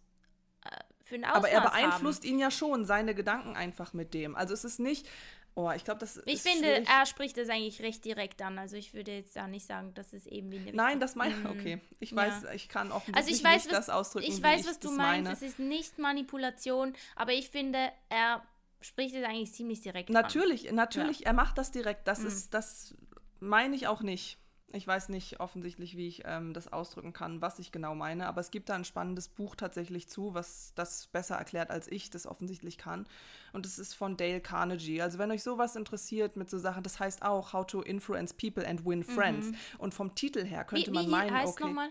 für 1.07 1.15
ein 1.15 1.25
Ausmaß 1.25 1.37
Aber 1.37 1.49
er 1.49 1.61
beeinflusst 1.63 2.25
haben. 2.25 2.31
ihn 2.33 2.39
ja 2.41 2.51
schon, 2.51 2.85
seine 2.85 3.15
Gedanken 3.15 3.57
einfach 3.57 3.93
mit 3.93 4.13
dem. 4.13 4.35
Also 4.35 4.53
es 4.55 4.65
ist 4.65 4.81
nicht. 4.81 5.09
Oh, 5.55 5.71
ich 5.71 5.85
glaube, 5.85 6.01
das 6.01 6.21
Ich 6.27 6.43
finde, 6.43 6.65
schwierig. 6.75 6.89
er 6.89 7.07
spricht 7.07 7.39
das 7.39 7.49
eigentlich 7.49 7.81
recht 7.81 8.05
direkt 8.05 8.43
an. 8.43 8.59
Also 8.59 8.77
ich 8.77 8.93
würde 8.93 9.13
jetzt 9.13 9.37
da 9.37 9.47
nicht 9.47 9.65
sagen, 9.67 9.95
dass 9.95 10.13
es 10.13 10.27
eben 10.27 10.51
wie 10.51 10.59
eine 10.59 10.73
Nein, 10.73 11.01
das 11.01 11.15
meine 11.15 11.35
Mm. 11.35 11.47
Okay, 11.47 11.81
ich 12.01 12.11
Ja. 12.11 12.17
weiß, 12.19 12.45
ich 12.55 12.69
kann 12.69 12.93
offensichtlich 12.93 13.17
Also 13.17 13.31
ich 13.31 13.45
weiß, 13.45 13.65
nicht 13.65 13.73
was, 13.75 13.87
das 13.87 13.95
ausdrücken, 13.95 14.27
ich 14.31 14.43
weiß, 14.43 14.61
ich 14.63 14.67
was 14.67 14.79
du 14.81 14.89
meinst. 14.91 14.99
meine. 15.25 15.33
Es 15.33 15.41
ist 15.43 15.59
nicht 15.59 15.99
Manipulation, 15.99 16.93
aber 17.15 17.33
ich 17.33 17.49
finde, 17.49 17.91
er 18.11 18.43
spricht 18.83 19.15
es 19.15 19.25
eigentlich 19.25 19.53
ziemlich 19.55 19.81
direkt 19.81 20.11
an. 20.11 20.15
Natürlich, 20.15 20.71
natürlich, 20.73 21.25
er 21.25 21.33
macht 21.33 21.57
das 21.57 21.71
direkt. 21.71 22.07
Das 22.07 22.21
Mhm. 22.21 22.27
ist, 22.27 22.53
das 22.53 22.95
meine 23.41 23.77
ich 23.77 23.87
auch 23.87 24.03
nicht. 24.03 24.37
Ich 24.73 24.87
weiß 24.87 25.11
nicht 25.11 25.39
offensichtlich, 25.39 25.97
wie 25.97 26.09
ich 26.09 26.23
ähm, 26.25 26.53
das 26.53 26.73
ausdrücken 26.73 27.13
kann, 27.13 27.41
was 27.41 27.59
ich 27.61 27.71
genau 27.71 27.95
meine, 27.95 28.27
aber 28.27 28.41
es 28.41 28.51
gibt 28.51 28.69
da 28.69 28.75
ein 28.75 28.85
spannendes 28.85 29.29
Buch 29.29 29.55
tatsächlich 29.55 30.09
zu, 30.09 30.35
was 30.35 30.73
das 30.75 31.07
besser 31.07 31.37
erklärt, 31.37 31.71
als 31.71 31.87
ich 31.89 32.11
das 32.11 32.27
offensichtlich 32.27 32.77
kann. 32.77 33.07
Und 33.53 33.65
es 33.65 33.79
ist 33.79 33.95
von 33.95 34.17
Dale 34.17 34.41
Carnegie. 34.41 35.01
Also 35.01 35.19
wenn 35.19 35.31
euch 35.31 35.45
sowas 35.45 35.77
interessiert 35.77 36.37
mit 36.37 36.51
so 36.51 36.59
Sachen, 36.59 36.83
das 36.83 36.99
heißt 36.99 37.23
auch 37.23 37.53
How 37.53 37.65
to 37.65 37.81
Influence 37.81 38.35
People 38.35 38.67
and 38.67 38.85
Win 38.85 39.05
Friends. 39.05 39.53
Und 39.79 39.95
vom 39.95 40.15
Titel 40.15 40.45
her 40.45 40.65
könnte 40.65 40.91
Mhm. 40.91 40.95
Wie, 40.95 40.99
man 40.99 41.07
wie 41.07 41.11
meinen, 41.11 41.35
heißt 41.35 41.53
okay 41.53 41.65
nochmal? 41.69 41.91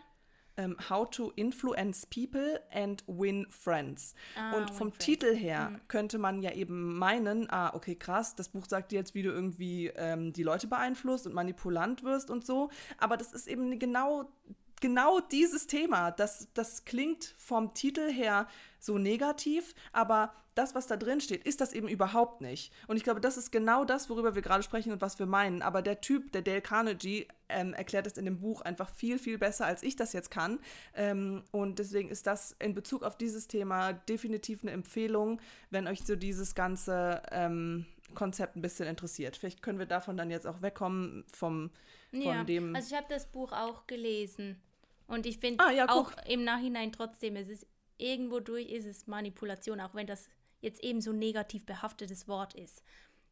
Ähm, 0.58 0.78
How 0.90 1.10
to 1.10 1.32
Influence 1.36 2.06
People 2.06 2.62
and 2.72 3.04
Win 3.08 3.48
Friends. 3.50 4.16
Ah, 4.38 4.58
und 4.58 4.70
vom. 4.72 4.96
Titel 4.98 5.36
her 5.36 5.80
könnte 5.88 6.18
man 6.18 6.42
ja 6.42 6.52
eben 6.52 6.98
meinen, 6.98 7.50
ah, 7.50 7.74
okay, 7.74 7.96
krass, 7.96 8.36
das 8.36 8.50
Buch 8.50 8.66
sagt 8.66 8.92
dir 8.92 9.00
jetzt, 9.00 9.14
wie 9.14 9.24
du 9.24 9.30
irgendwie 9.30 9.88
ähm, 9.96 10.32
die 10.32 10.44
Leute 10.44 10.68
beeinflusst 10.68 11.28
und 11.28 11.34
manipulant 11.34 12.04
wirst 12.04 12.30
und 12.30 12.46
so. 12.46 12.70
Aber 12.98 13.18
das 13.18 13.34
ist 13.34 13.48
eben 13.48 13.78
genau, 13.78 14.32
genau 14.80 15.20
dieses 15.20 15.68
Thema. 15.68 16.12
Das, 16.12 16.48
das 16.54 16.86
klingt 16.86 17.36
vom 17.38 17.74
Titel 17.74 18.10
her 18.10 18.48
so 18.80 18.98
negativ, 18.98 19.76
aber 19.92 20.34
das, 20.56 20.74
was 20.74 20.88
da 20.88 20.96
drin 20.96 21.20
steht, 21.22 21.46
ist 21.46 21.62
das 21.62 21.74
eben 21.74 21.88
überhaupt 21.88 22.42
nicht. 22.42 22.72
Und 22.88 22.98
ich 22.98 23.04
glaube, 23.04 23.22
das 23.22 23.38
ist 23.38 23.52
genau 23.52 23.84
das, 23.84 24.10
worüber 24.10 24.36
wir 24.36 24.42
gerade 24.42 24.64
sprechen 24.64 24.92
und 24.92 25.02
was 25.02 25.20
wir 25.20 25.26
meinen. 25.26 25.62
Aber 25.62 25.82
der 25.82 26.02
Typ, 26.02 26.32
der 26.32 26.42
Dale 26.42 26.62
Carnegie, 26.62 27.28
ähm, 27.50 27.74
erklärt 27.74 28.08
es 28.08 28.18
in 28.18 28.26
dem 28.26 28.40
Buch 28.40 28.62
einfach 28.62 28.90
viel, 28.90 29.20
viel 29.20 29.38
besser, 29.38 29.66
als 29.66 29.84
ich 29.84 29.96
das 29.96 30.14
jetzt 30.14 30.32
kann. 30.32 30.60
Ähm, 30.96 31.44
und 31.52 31.78
deswegen 31.80 32.10
ist 32.10 32.26
das 32.26 32.56
in 32.60 32.74
Bezug 32.74 33.04
auf 33.04 33.18
dieses 33.18 33.48
Thema 33.48 33.94
definitiv 33.94 34.64
eine 34.64 34.72
Empfehlung, 34.72 35.42
wenn 35.70 35.88
euch 35.88 36.04
so 36.06 36.16
dieses 36.16 36.56
ganze 36.56 37.22
ähm, 37.32 37.86
Konzept 38.14 38.56
ein 38.56 38.62
bisschen 38.62 38.88
interessiert. 38.88 39.36
Vielleicht 39.36 39.62
können 39.62 39.78
wir 39.78 39.86
davon 39.86 40.16
dann 40.16 40.32
jetzt 40.32 40.48
auch 40.48 40.62
wegkommen 40.62 41.26
vom 41.28 41.70
von 42.12 42.22
ja, 42.22 42.44
dem. 42.46 42.74
also 42.74 42.94
ich 42.94 42.98
habe 42.98 43.08
das 43.10 43.28
Buch 43.28 43.52
auch 43.52 43.88
gelesen 43.88 44.62
und 45.08 45.26
ich 45.26 45.40
finde 45.40 45.64
Ah, 45.64 45.72
ja, 45.72 45.90
auch 45.90 46.14
im 46.30 46.46
Nachhinein 46.46 46.94
trotzdem, 46.94 47.36
es 47.36 47.50
ist 47.50 47.68
irgendwo 47.98 48.40
durch 48.40 48.70
ist 48.70 48.86
es 48.86 49.08
Manipulation, 49.08 49.80
auch 49.82 49.94
wenn 49.96 50.08
das 50.08 50.30
jetzt 50.66 50.84
eben 50.84 51.00
so 51.00 51.12
ein 51.12 51.20
negativ 51.20 51.66
behaftetes 51.66 52.28
Wort 52.28 52.54
ist. 52.56 52.84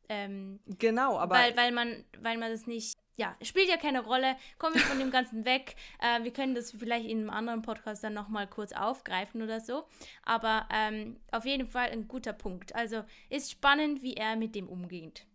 Ähm, 0.10 0.60
genau, 0.66 1.18
aber 1.18 1.36
weil, 1.36 1.58
weil 1.58 1.72
man, 1.72 2.04
weil 2.20 2.38
man 2.38 2.52
das 2.52 2.68
nicht, 2.68 2.94
ja, 3.16 3.36
spielt 3.42 3.70
ja 3.70 3.78
keine 3.78 4.04
Rolle, 4.04 4.36
kommen 4.58 4.76
wir 4.76 4.82
von 4.82 5.00
dem 5.00 5.12
Ganzen 5.12 5.46
weg. 5.46 5.76
Äh, 6.00 6.24
wir 6.24 6.32
können 6.34 6.56
das 6.56 6.72
vielleicht 6.72 7.06
in 7.08 7.20
einem 7.20 7.30
anderen 7.30 7.62
Podcast 7.62 8.04
dann 8.04 8.14
nochmal 8.14 8.48
kurz 8.48 8.74
aufgreifen 8.74 9.42
oder 9.42 9.60
so. 9.62 9.86
Aber 10.24 10.68
ähm, 10.74 11.18
auf 11.32 11.46
jeden 11.46 11.68
Fall 11.68 11.90
ein 11.92 12.08
guter 12.08 12.34
Punkt. 12.34 12.76
Also 12.76 13.04
ist 13.30 13.52
spannend, 13.52 14.02
wie 14.02 14.14
er 14.16 14.36
mit 14.36 14.56
dem 14.56 14.68
umgeht. 14.68 15.26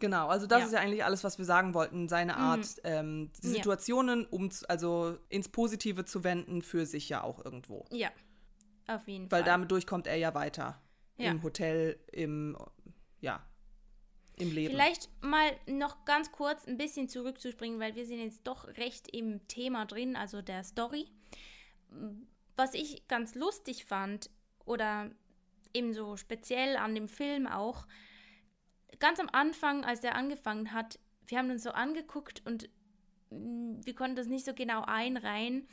Genau, 0.00 0.28
also 0.28 0.46
das 0.46 0.60
Ja. 0.60 0.66
ist 0.66 0.72
ja 0.72 0.80
eigentlich 0.80 1.04
alles, 1.04 1.22
was 1.24 1.38
wir 1.38 1.44
sagen 1.44 1.74
wollten. 1.74 2.08
Seine 2.08 2.36
Art, 2.36 2.66
ähm, 2.84 3.30
die 3.42 3.48
Ja. 3.48 3.54
Situationen 3.54 4.26
um, 4.26 4.48
also 4.68 5.16
ins 5.28 5.48
Positive 5.48 6.04
zu 6.04 6.22
wenden, 6.24 6.62
für 6.62 6.86
sich 6.86 7.08
ja 7.08 7.22
auch 7.24 7.44
irgendwo. 7.44 7.84
Ja, 7.90 8.10
auf 8.86 9.06
jeden 9.08 9.30
Weil 9.30 9.40
Fall. 9.42 9.50
damit 9.50 9.70
durchkommt 9.70 10.06
er 10.06 10.16
ja 10.16 10.34
weiter. 10.34 10.80
Ja. 11.18 11.30
Im 11.30 11.42
Hotel, 11.42 11.98
im, 12.12 12.56
ja, 13.20 13.44
im 14.36 14.52
Leben. 14.52 14.72
Vielleicht 14.72 15.10
mal 15.20 15.50
noch 15.66 16.04
ganz 16.04 16.32
kurz 16.32 16.66
ein 16.66 16.78
bisschen 16.78 17.08
zurückzuspringen, 17.08 17.80
weil 17.80 17.94
wir 17.96 18.06
sind 18.06 18.20
jetzt 18.20 18.46
doch 18.46 18.68
recht 18.76 19.08
im 19.14 19.46
Thema 19.48 19.84
drin, 19.84 20.16
also 20.16 20.42
der 20.42 20.64
Story. 20.64 21.06
Was 22.56 22.74
ich 22.74 23.06
ganz 23.08 23.34
lustig 23.34 23.84
fand 23.84 24.30
oder 24.64 25.10
eben 25.74 25.92
so 25.92 26.16
speziell 26.16 26.76
an 26.76 26.94
dem 26.94 27.08
Film 27.08 27.46
auch, 27.46 27.86
ganz 28.98 29.20
am 29.20 29.28
Anfang, 29.32 29.84
als 29.84 30.02
er 30.02 30.14
angefangen 30.14 30.72
hat, 30.72 30.98
wir 31.26 31.38
haben 31.38 31.50
uns 31.50 31.62
so 31.62 31.70
angeguckt 31.70 32.42
und 32.46 32.68
mm, 33.30 33.80
wir 33.84 33.94
konnten 33.94 34.16
das 34.16 34.26
nicht 34.26 34.44
so 34.44 34.54
genau 34.54 34.82
einreihen. 34.82 35.68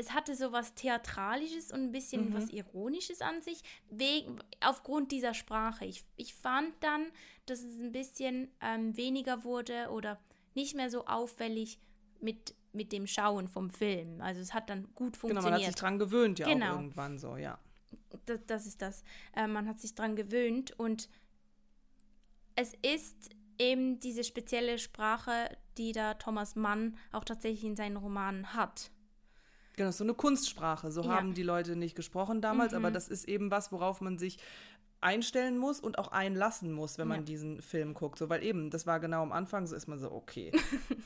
Es 0.00 0.12
hatte 0.14 0.34
so 0.36 0.52
was 0.52 0.74
Theatralisches 0.74 1.72
und 1.72 1.80
ein 1.82 1.92
bisschen 1.92 2.30
Mhm. 2.30 2.34
was 2.34 2.50
Ironisches 2.50 3.20
an 3.20 3.42
sich, 3.42 3.62
wegen, 3.90 4.38
aufgrund 4.60 5.10
dieser 5.12 5.34
Sprache. 5.34 5.84
Ich, 5.84 6.04
ich 6.16 6.34
fand 6.34 6.72
dann, 6.80 7.06
dass 7.46 7.60
es 7.62 7.78
ein 7.80 7.92
bisschen 7.92 8.48
ähm, 8.60 8.96
weniger 8.96 9.42
wurde 9.44 9.88
oder 9.90 10.18
nicht 10.54 10.74
mehr 10.76 10.88
so 10.88 11.04
auffällig 11.06 11.78
mit, 12.20 12.54
mit 12.72 12.92
dem 12.92 13.06
Schauen 13.06 13.48
vom 13.48 13.70
Film. 13.70 14.20
Also 14.20 14.40
es 14.40 14.54
hat 14.54 14.70
dann 14.70 14.84
gut 14.94 15.20
genau, 15.20 15.26
man 15.26 15.36
hat 15.36 15.42
funktioniert. 15.42 15.66
sich 15.66 15.74
dran 15.74 15.98
gewöhnt, 15.98 16.38
ja 16.38 16.46
Genau. 16.46 16.74
irgendwann 16.76 17.18
so, 17.18 17.36
ja. 17.36 17.58
das, 18.26 18.40
das 18.46 18.66
ist 18.66 18.80
das. 18.80 19.02
Äh, 19.34 19.46
man 19.48 19.66
hat 19.68 19.80
sich 19.80 19.94
dran 19.96 20.14
gewöhnt 20.16 20.78
und 20.78 21.08
es 22.54 22.72
ist 22.82 23.30
eben 23.58 23.98
diese 24.00 24.22
spezielle 24.24 24.78
Sprache, 24.78 25.56
die 25.76 25.92
da 25.92 26.14
Thomas 26.14 26.54
Mann 26.56 26.96
auch 27.12 27.24
tatsächlich 27.24 27.64
in 27.64 27.76
seinen 27.76 27.96
Romanen 27.96 28.54
hat. 28.54 28.90
Genau, 29.78 29.90
so 29.92 30.04
eine 30.04 30.12
Kunstsprache. 30.14 30.92
So 30.92 31.02
Ja. 31.04 31.08
haben 31.10 31.32
die 31.34 31.42
Leute 31.42 31.74
nicht 31.76 31.94
gesprochen 31.94 32.42
damals, 32.42 32.74
aber 32.74 32.90
Mhm. 32.90 32.94
das 32.94 33.08
ist 33.08 33.26
eben 33.28 33.50
was, 33.50 33.72
worauf 33.72 34.00
man 34.02 34.18
sich 34.18 34.38
einstellen 35.00 35.56
muss 35.56 35.80
und 35.80 35.98
auch 35.98 36.08
einlassen 36.08 36.72
muss, 36.72 36.98
wenn 36.98 37.08
man 37.08 37.20
Ja. 37.20 37.24
diesen 37.24 37.62
Film 37.62 37.94
guckt. 37.94 38.18
So, 38.18 38.28
weil 38.28 38.42
eben, 38.42 38.70
das 38.70 38.86
war 38.86 38.98
genau 39.00 39.22
am 39.22 39.32
Anfang, 39.32 39.66
so 39.66 39.74
ist 39.76 39.86
man 39.86 39.98
so, 39.98 40.10
okay. 40.12 40.52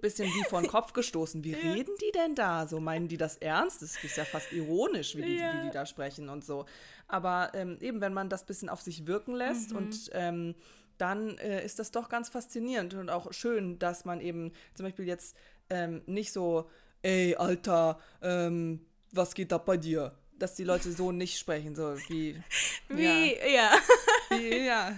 Bisschen 0.00 0.32
wie 0.32 0.44
vor 0.44 0.60
den 0.60 0.68
Kopf 0.70 0.92
gestoßen. 0.92 1.42
Wie 1.42 1.54
reden 1.54 1.92
die 2.00 2.12
denn 2.12 2.36
da? 2.36 2.68
So 2.68 2.78
meinen 2.78 3.08
die 3.08 3.16
das 3.16 3.36
ernst? 3.38 3.82
Das 3.82 3.96
ist 4.04 4.16
ja 4.16 4.24
fast 4.24 4.52
ironisch, 4.52 5.16
wie 5.16 5.22
die, 5.22 5.36
Ja. 5.36 5.52
wie 5.52 5.66
die 5.66 5.70
da 5.72 5.86
sprechen 5.86 6.28
und 6.28 6.44
so. 6.44 6.66
Aber 7.08 7.50
ähm, 7.54 7.78
eben, 7.80 8.00
wenn 8.00 8.14
man 8.14 8.28
das 8.28 8.46
bisschen 8.46 8.68
auf 8.68 8.80
sich 8.80 9.08
wirken 9.08 9.34
lässt 9.34 9.70
Mhm. 9.72 9.76
und 9.76 10.10
ähm, 10.12 10.54
dann 10.98 11.36
äh, 11.38 11.64
ist 11.64 11.80
das 11.80 11.90
doch 11.90 12.08
ganz 12.08 12.28
faszinierend 12.28 12.94
und 12.94 13.10
auch 13.10 13.32
schön, 13.32 13.78
dass 13.80 14.04
man 14.04 14.20
eben 14.20 14.52
zum 14.74 14.84
Beispiel 14.86 15.06
jetzt 15.06 15.36
ähm, 15.70 16.02
nicht 16.06 16.32
so, 16.32 16.70
ey, 17.02 17.34
Alter, 17.36 18.00
ähm, 18.22 18.86
was 19.12 19.34
geht 19.34 19.52
da 19.52 19.58
bei 19.58 19.76
dir? 19.76 20.16
Dass 20.38 20.54
die 20.54 20.64
Leute 20.64 20.92
so 20.92 21.12
nicht 21.12 21.38
sprechen, 21.38 21.74
so 21.74 21.96
wie. 22.08 22.40
Wie, 22.88 23.36
ja. 23.52 23.72
Wie, 24.30 24.66
ja. 24.66 24.94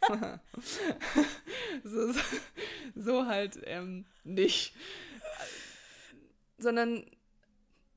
so, 1.84 2.12
so, 2.12 2.20
so 2.94 3.26
halt 3.26 3.58
ähm, 3.64 4.04
nicht. 4.22 4.74
Sondern 6.58 7.04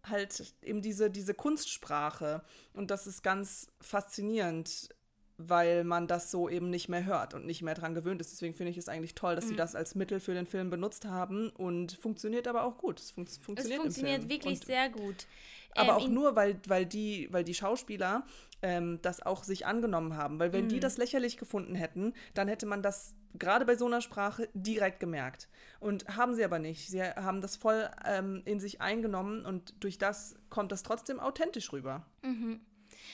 halt 0.03 0.53
eben 0.63 0.81
diese, 0.81 1.09
diese 1.09 1.33
Kunstsprache. 1.33 2.43
Und 2.73 2.91
das 2.91 3.07
ist 3.07 3.23
ganz 3.23 3.67
faszinierend, 3.81 4.89
weil 5.37 5.83
man 5.83 6.07
das 6.07 6.31
so 6.31 6.49
eben 6.49 6.69
nicht 6.69 6.89
mehr 6.89 7.05
hört 7.05 7.33
und 7.33 7.45
nicht 7.45 7.61
mehr 7.61 7.75
dran 7.75 7.93
gewöhnt 7.93 8.21
ist. 8.21 8.31
Deswegen 8.31 8.55
finde 8.55 8.71
ich 8.71 8.77
es 8.77 8.89
eigentlich 8.89 9.13
toll, 9.15 9.35
dass 9.35 9.45
Mhm. 9.45 9.49
sie 9.49 9.55
das 9.55 9.75
als 9.75 9.95
Mittel 9.95 10.19
für 10.19 10.33
den 10.33 10.45
Film 10.47 10.69
benutzt 10.69 11.05
haben 11.05 11.49
und 11.51 11.93
funktioniert 11.93 12.47
aber 12.47 12.63
auch 12.63 12.77
gut. 12.77 12.99
Es 12.99 13.11
fun 13.11 13.25
Es 13.25 13.37
funktioniert, 13.37 13.81
funktioniert 13.81 14.15
im 14.23 14.27
Film. 14.27 14.29
wirklich 14.29 14.59
und, 14.59 14.65
sehr 14.65 14.89
gut. 14.89 15.27
aber 15.75 15.89
Ähm, 15.91 15.95
auch 15.97 16.07
nur, 16.07 16.35
weil, 16.35 16.59
weil, 16.67 16.85
die, 16.85 17.27
weil 17.31 17.43
die 17.43 17.53
Schauspieler 17.53 18.25
ähm, 18.63 18.99
das 19.03 19.21
auch 19.23 19.43
sich 19.43 19.67
angenommen 19.67 20.17
haben. 20.17 20.39
Weil 20.39 20.51
wenn 20.53 20.65
Mhm. 20.65 20.69
die 20.69 20.79
das 20.79 20.97
lächerlich 20.97 21.37
gefunden 21.37 21.75
hätten, 21.75 22.13
dann 22.33 22.47
hätte 22.47 22.65
man 22.65 22.81
das 22.81 23.13
gerade 23.37 23.65
bei 23.65 23.75
so 23.75 23.85
einer 23.85 24.01
Sprache 24.01 24.49
direkt 24.55 24.99
gemerkt. 24.99 25.47
Und 25.79 26.07
haben 26.17 26.33
sie 26.33 26.43
aber 26.43 26.57
nicht. 26.57 26.89
Sie 26.89 27.03
haben 27.03 27.41
das 27.41 27.55
voll 27.55 27.87
ähm, 28.03 28.41
in 28.45 28.59
sich 28.59 28.81
eingenommen 28.81 29.45
und 29.45 29.75
durch 29.83 29.99
das 29.99 30.35
kommt 30.49 30.71
das 30.71 30.81
trotzdem 30.81 31.19
authentisch 31.19 31.71
rüber. 31.71 32.03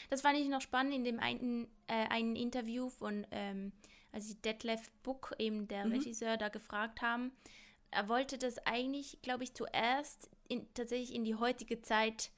Das 0.09 0.21
fand 0.21 0.37
ich 0.39 0.47
noch 0.47 0.61
spannend 0.61 0.93
in 0.93 1.03
dem 1.03 1.19
einen, 1.19 1.67
äh, 1.87 2.07
einen 2.09 2.35
Interview 2.35 2.89
von, 2.89 3.25
ähm, 3.31 3.71
als 4.11 4.27
sie 4.27 4.35
Detlef 4.41 4.91
Book, 5.03 5.33
eben 5.39 5.67
der 5.67 5.85
Regisseur, 5.91 6.37
da 6.37 6.49
gefragt 6.49 7.01
haben. 7.01 7.31
Er 7.91 8.07
wollte 8.09 8.37
das 8.37 8.57
eigentlich, 8.65 9.19
glaube 9.21 9.43
ich, 9.43 9.53
zuerst 9.53 10.29
in, 10.47 10.67
tatsächlich 10.73 11.13
in 11.13 11.23
die 11.23 11.35
heutige 11.35 11.81
Zeit 11.81 12.31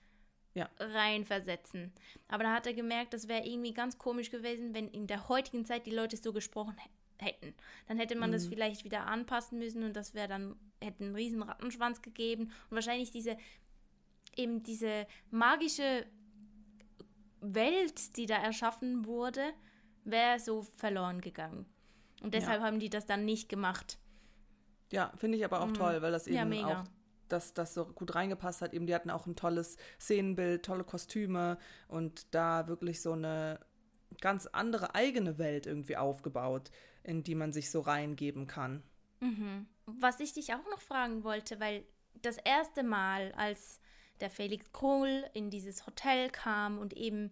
Ja. 0.53 0.69
reinversetzen. 0.79 1.91
Aber 2.27 2.43
da 2.43 2.53
hat 2.53 2.67
er 2.67 2.73
gemerkt, 2.73 3.13
das 3.13 3.27
wäre 3.27 3.45
irgendwie 3.45 3.73
ganz 3.73 3.97
komisch 3.97 4.31
gewesen, 4.31 4.73
wenn 4.73 4.87
in 4.89 5.07
der 5.07 5.27
heutigen 5.27 5.65
Zeit 5.65 5.85
die 5.85 5.91
Leute 5.91 6.15
so 6.17 6.31
gesprochen 6.33 6.75
hä- 6.77 7.25
hätten. 7.25 7.53
Dann 7.87 7.97
hätte 7.97 8.15
man 8.15 8.31
das 8.31 8.47
vielleicht 8.47 8.83
wieder 8.85 9.05
anpassen 9.07 9.57
müssen 9.59 9.83
und 9.83 9.93
das 9.95 10.13
wäre 10.13 10.27
dann, 10.27 10.55
hätte 10.81 11.03
einen 11.03 11.15
riesen 11.15 11.41
Rattenschwanz 11.43 12.01
gegeben 12.01 12.51
und 12.69 12.75
wahrscheinlich 12.75 13.11
diese, 13.11 13.37
eben 14.35 14.63
diese 14.63 15.07
magische 15.31 16.05
Welt, 17.53 18.17
die 18.17 18.25
da 18.25 18.36
erschaffen 18.38 19.05
wurde, 19.05 19.53
wäre 20.03 20.39
so 20.39 20.63
verloren 20.63 21.21
gegangen. 21.21 21.65
Und 22.21 22.34
deshalb 22.34 22.62
haben 22.62 22.79
die 22.79 22.89
das 22.89 23.05
dann 23.05 23.25
nicht 23.25 23.49
gemacht. 23.49 23.99
Ja, 24.91 25.12
finde 25.17 25.38
ich 25.38 25.45
aber 25.45 25.62
auch 25.62 25.71
toll, 25.71 26.01
weil 26.01 26.12
das 26.12 26.27
eben 26.27 26.49
Mhm. 26.49 26.53
Ja, 26.53 26.81
auch 26.81 26.86
dass 27.27 27.53
das 27.53 27.73
so 27.73 27.86
gut 27.86 28.15
reingepasst 28.15 28.62
hat. 28.62 28.73
Eben, 28.73 28.88
die 28.88 28.95
hatten 28.95 29.10
auch 29.10 29.25
ein 29.25 29.36
tolles 29.36 29.77
Szenenbild, 29.99 30.63
tolle 30.63 30.84
Kostüme 30.84 31.58
und 31.88 32.34
da 32.34 32.67
wirklich 32.67 33.01
so 33.01 33.13
eine 33.13 33.60
ganz 34.21 34.45
andere 34.47 34.95
eigene 34.95 35.38
Welt 35.38 35.65
irgendwie 35.65 35.97
aufgebaut, 35.97 36.71
in 37.03 37.23
die 37.23 37.36
man 37.36 37.51
sich 37.51 37.71
so 37.71 37.81
reingeben 37.81 38.47
kann. 38.47 38.84
Was 39.86 40.19
ich 40.19 40.34
dich 40.34 40.53
auch 40.53 40.69
noch 40.69 40.81
fragen 40.81 41.23
wollte, 41.23 41.60
weil 41.60 41.84
das 42.21 42.38
erste 42.38 42.84
Mal, 42.84 43.31
als 43.34 43.79
der 44.19 44.30
Felix 44.30 44.71
Kohl 44.71 45.25
in 45.34 45.49
dieses 45.49 45.86
Hotel 45.86 46.30
kam 46.30 46.78
und 46.78 46.93
eben 46.93 47.32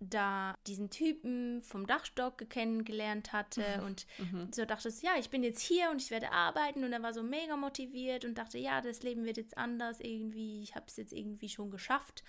da 0.00 0.56
diesen 0.66 0.88
Typen 0.88 1.62
vom 1.62 1.86
Dachstock 1.86 2.48
kennengelernt 2.48 3.34
hatte 3.34 3.82
und 3.84 4.06
so 4.54 4.64
dachte 4.64 4.88
ich, 4.88 5.02
ja, 5.02 5.12
ich 5.18 5.28
bin 5.28 5.44
jetzt 5.44 5.60
hier 5.60 5.90
und 5.90 6.00
ich 6.00 6.10
werde 6.10 6.32
arbeiten 6.32 6.84
und 6.84 6.92
er 6.92 7.02
war 7.02 7.12
so 7.12 7.22
mega 7.22 7.56
motiviert 7.56 8.24
und 8.24 8.38
dachte, 8.38 8.58
ja, 8.58 8.80
das 8.80 9.02
Leben 9.02 9.24
wird 9.26 9.36
jetzt 9.36 9.58
anders 9.58 10.00
irgendwie, 10.00 10.62
ich 10.62 10.74
habe 10.74 10.86
es 10.88 10.96
jetzt 10.96 11.12
irgendwie 11.12 11.50
schon 11.50 11.70
geschafft. 11.70 12.24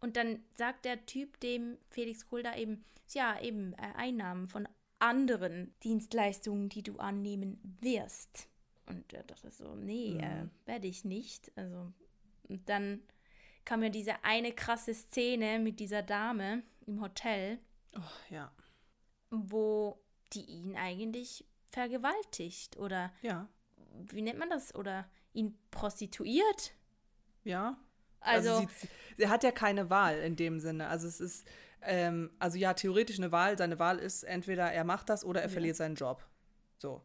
Und 0.00 0.16
dann 0.16 0.42
sagt 0.54 0.84
der 0.84 1.04
Typ 1.04 1.38
dem 1.40 1.76
Felix 1.88 2.26
Kohl 2.26 2.42
da 2.42 2.56
eben, 2.56 2.84
ja, 3.12 3.38
eben 3.40 3.74
äh, 3.74 3.92
Einnahmen 3.96 4.46
von 4.46 4.68
anderen 4.98 5.74
Dienstleistungen, 5.82 6.68
die 6.68 6.82
du 6.82 6.98
annehmen 6.98 7.58
wirst. 7.80 8.48
Und 8.86 9.12
er 9.12 9.24
dachte 9.24 9.50
so, 9.50 9.74
nee, 9.74 10.16
äh, 10.18 10.46
werde 10.66 10.86
ich 10.86 11.04
nicht. 11.04 11.52
Also, 11.56 11.92
und 12.48 12.68
dann 12.68 13.02
kam 13.64 13.82
ja 13.82 13.88
diese 13.88 14.24
eine 14.24 14.52
krasse 14.52 14.94
Szene 14.94 15.58
mit 15.58 15.80
dieser 15.80 16.02
Dame 16.02 16.62
im 16.86 17.00
Hotel, 17.00 17.58
Oh, 17.96 18.00
ja. 18.34 18.50
wo 19.30 19.98
die 20.32 20.44
ihn 20.44 20.76
eigentlich 20.76 21.44
vergewaltigt 21.70 22.76
oder 22.76 23.12
Ja. 23.22 23.48
wie 24.12 24.22
nennt 24.22 24.38
man 24.38 24.50
das? 24.50 24.74
Oder 24.74 25.08
ihn 25.32 25.56
prostituiert. 25.70 26.72
Ja. 27.44 27.76
Also, 28.20 28.60
sie, 28.60 28.68
sie, 28.76 28.88
sie 29.18 29.28
hat 29.28 29.42
ja 29.44 29.50
keine 29.50 29.88
Wahl 29.90 30.18
in 30.18 30.36
dem 30.36 30.60
Sinne. 30.60 30.88
Also 30.88 31.08
es 31.08 31.20
ist, 31.20 31.46
ähm, 31.82 32.30
also 32.38 32.58
ja, 32.58 32.74
theoretisch 32.74 33.18
eine 33.18 33.32
Wahl. 33.32 33.56
Seine 33.56 33.78
Wahl 33.78 33.98
ist 33.98 34.24
entweder 34.24 34.70
er 34.72 34.84
macht 34.84 35.08
das 35.08 35.24
oder 35.24 35.42
er 35.42 35.48
verliert 35.48 35.76
seinen 35.76 35.94
Job. 35.94 36.26
So. 36.78 37.02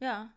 ja. 0.00 0.32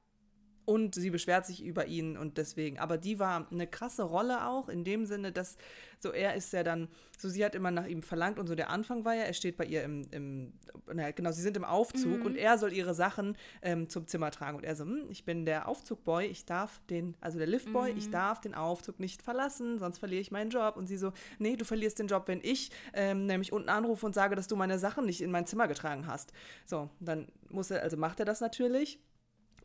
Und 0.67 0.95
sie 0.95 1.09
beschwert 1.11 1.45
sich 1.45 1.63
über 1.63 1.85
ihn 1.87 2.17
und 2.17 2.37
deswegen. 2.37 2.77
Aber 2.77 2.97
die 2.97 3.19
war 3.19 3.47
eine 3.49 3.67
krasse 3.67 4.03
Rolle 4.03 4.45
auch, 4.45 4.67
in 4.67 4.83
dem 4.83 5.05
Sinne, 5.05 5.31
dass 5.31 5.55
so 5.99 6.11
er 6.11 6.35
ist 6.35 6.51
ja 6.51 6.61
dann, 6.61 6.89
so 7.17 7.29
sie 7.29 7.43
hat 7.45 7.55
immer 7.55 7.71
nach 7.71 7.87
ihm 7.87 8.03
verlangt 8.03 8.37
und 8.37 8.47
so 8.47 8.53
der 8.53 8.69
Anfang 8.69 9.05
war 9.05 9.15
ja, 9.15 9.23
er 9.23 9.33
steht 9.33 9.55
bei 9.55 9.63
ihr 9.65 9.83
im, 9.83 10.03
im 10.11 10.53
naja, 10.93 11.11
genau, 11.11 11.31
sie 11.31 11.41
sind 11.41 11.55
im 11.55 11.63
Aufzug 11.63 12.19
Mhm. 12.19 12.25
und 12.25 12.35
er 12.35 12.57
soll 12.57 12.73
ihre 12.73 12.93
Sachen 12.93 13.37
ähm, 13.61 13.87
zum 13.89 14.07
Zimmer 14.07 14.29
tragen. 14.29 14.57
Und 14.57 14.65
er 14.65 14.75
so, 14.75 14.83
hm, 14.83 15.05
ich 15.09 15.23
bin 15.23 15.45
der 15.45 15.69
Aufzugboy, 15.69 16.25
ich 16.25 16.45
darf 16.45 16.81
den, 16.89 17.15
also 17.21 17.37
der 17.37 17.47
Liftboy, 17.47 17.93
Mhm. 17.93 17.97
ich 17.97 18.09
darf 18.09 18.41
den 18.41 18.53
Aufzug 18.53 18.99
nicht 18.99 19.21
verlassen, 19.21 19.79
sonst 19.79 19.99
verliere 19.99 20.19
ich 20.21 20.31
meinen 20.31 20.49
Job. 20.49 20.75
Und 20.75 20.87
sie 20.87 20.97
so, 20.97 21.13
nee, 21.39 21.55
du 21.55 21.63
verlierst 21.63 21.97
den 21.99 22.07
Job, 22.07 22.27
wenn 22.27 22.41
ich 22.43 22.71
ähm, 22.93 23.25
nämlich 23.25 23.53
unten 23.53 23.69
anrufe 23.69 24.05
und 24.05 24.13
sage, 24.13 24.35
dass 24.35 24.47
du 24.47 24.57
meine 24.57 24.79
Sachen 24.79 25.05
nicht 25.05 25.21
in 25.21 25.31
mein 25.31 25.45
Zimmer 25.47 25.67
getragen 25.69 26.07
hast. 26.07 26.33
So, 26.65 26.89
dann 26.99 27.27
muss 27.49 27.71
er, 27.71 27.81
also 27.83 27.95
macht 27.95 28.19
er 28.19 28.25
das 28.25 28.41
natürlich 28.41 28.99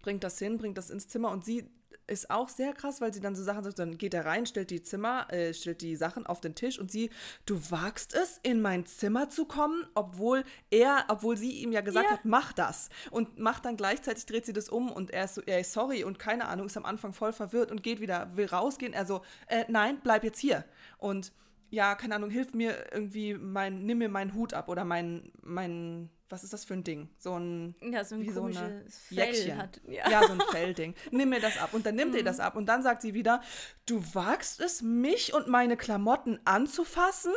bringt 0.03 0.25
das 0.25 0.39
hin, 0.39 0.59
bringt 0.59 0.77
das 0.79 0.91
ins 0.91 1.09
Zimmer 1.09 1.31
und 1.31 1.45
sie 1.45 1.65
ist 2.09 2.31
auch 2.31 2.49
sehr 2.49 2.73
krass, 2.73 3.01
weil 3.01 3.15
sie 3.15 3.21
dann 3.21 3.37
so 3.37 3.45
Sachen 3.45 3.63
sagt, 3.63 3.79
dann 3.79 3.97
geht 3.97 4.13
er 4.13 4.27
rein, 4.27 4.45
stellt 4.45 4.71
die 4.71 4.83
Zimmer, 4.83 5.33
äh, 5.33 5.55
stellt 5.55 5.81
die 5.83 5.95
Sachen 5.95 6.27
auf 6.27 6.41
den 6.41 6.55
Tisch 6.57 6.79
und 6.79 6.91
sie, 6.91 7.11
du 7.47 7.59
wagst 7.71 8.13
es, 8.15 8.41
in 8.43 8.61
mein 8.61 8.87
Zimmer 8.87 9.29
zu 9.31 9.45
kommen, 9.45 9.87
obwohl 9.95 10.43
er, 10.71 11.05
obwohl 11.09 11.37
sie 11.37 11.53
ihm 11.53 11.71
ja 11.71 11.81
gesagt 11.81 12.07
Ja. 12.07 12.13
hat, 12.15 12.25
mach 12.25 12.53
das. 12.53 12.89
Und 13.13 13.39
macht 13.39 13.65
dann 13.65 13.77
gleichzeitig, 13.77 14.27
dreht 14.27 14.45
sie 14.45 14.53
das 14.53 14.69
um 14.69 14.91
und 14.91 15.11
er 15.13 15.25
ist 15.25 15.37
so, 15.37 15.43
er 15.43 15.61
ist 15.61 15.73
sorry 15.73 16.03
und 16.03 16.19
keine 16.19 16.49
Ahnung, 16.49 16.67
ist 16.67 16.77
am 16.77 16.85
Anfang 16.85 17.13
voll 17.13 17.33
verwirrt 17.33 17.71
und 17.71 17.83
geht 17.85 18.01
wieder, 18.01 18.37
will 18.37 18.47
rausgehen. 18.47 18.93
Er 18.93 19.07
so, 19.07 19.23
äh, 19.47 19.65
nein, 19.69 20.01
bleib 20.03 20.25
jetzt 20.25 20.41
hier. 20.41 20.65
Und 20.99 21.33
ja, 21.71 21.95
keine 21.95 22.17
Ahnung, 22.17 22.31
hilf 22.31 22.53
mir 22.53 22.93
irgendwie 22.93 23.35
mein, 23.35 23.87
nimm 23.87 23.99
mir 23.99 24.09
meinen 24.11 24.35
Hut 24.35 24.53
ab 24.55 24.69
oder 24.69 24.85
mein, 24.85 25.33
mein, 25.41 26.11
was 26.33 26.43
ist 26.45 26.53
das 26.53 26.65
für 26.65 26.75
ein 26.75 26.83
Ding? 26.83 27.11
So 27.19 27.39
ein 27.39 27.75
Ja, 27.83 28.03
so 28.05 28.15
ein 28.15 28.23
wie 28.23 28.31
so 28.31 28.45
eine 28.45 28.85
Fell 28.89 29.19
Jäckchen. 29.19 29.59
hat. 29.59 29.81
Ja. 29.87 30.09
Ja. 30.11 30.27
so 30.27 30.33
ein 30.33 30.41
Fellding. 30.51 30.95
Nimm 31.11 31.29
mir 31.29 31.41
das 31.41 31.59
ab. 31.59 31.75
Und 31.75 31.85
dann 31.87 31.95
nimmt 31.95 32.15
er 32.17 32.23
das 32.23 32.41
ab. 32.41 32.57
Und 32.57 32.67
dann 32.67 32.83
sagt 32.83 33.03
sie 33.03 33.13
wieder, 33.15 33.43
du 33.87 34.03
wagst 34.15 34.61
es, 34.61 34.81
mich 34.83 35.35
und 35.35 35.47
meine 35.47 35.77
Klamotten 35.77 36.41
anzufassen? 36.45 37.33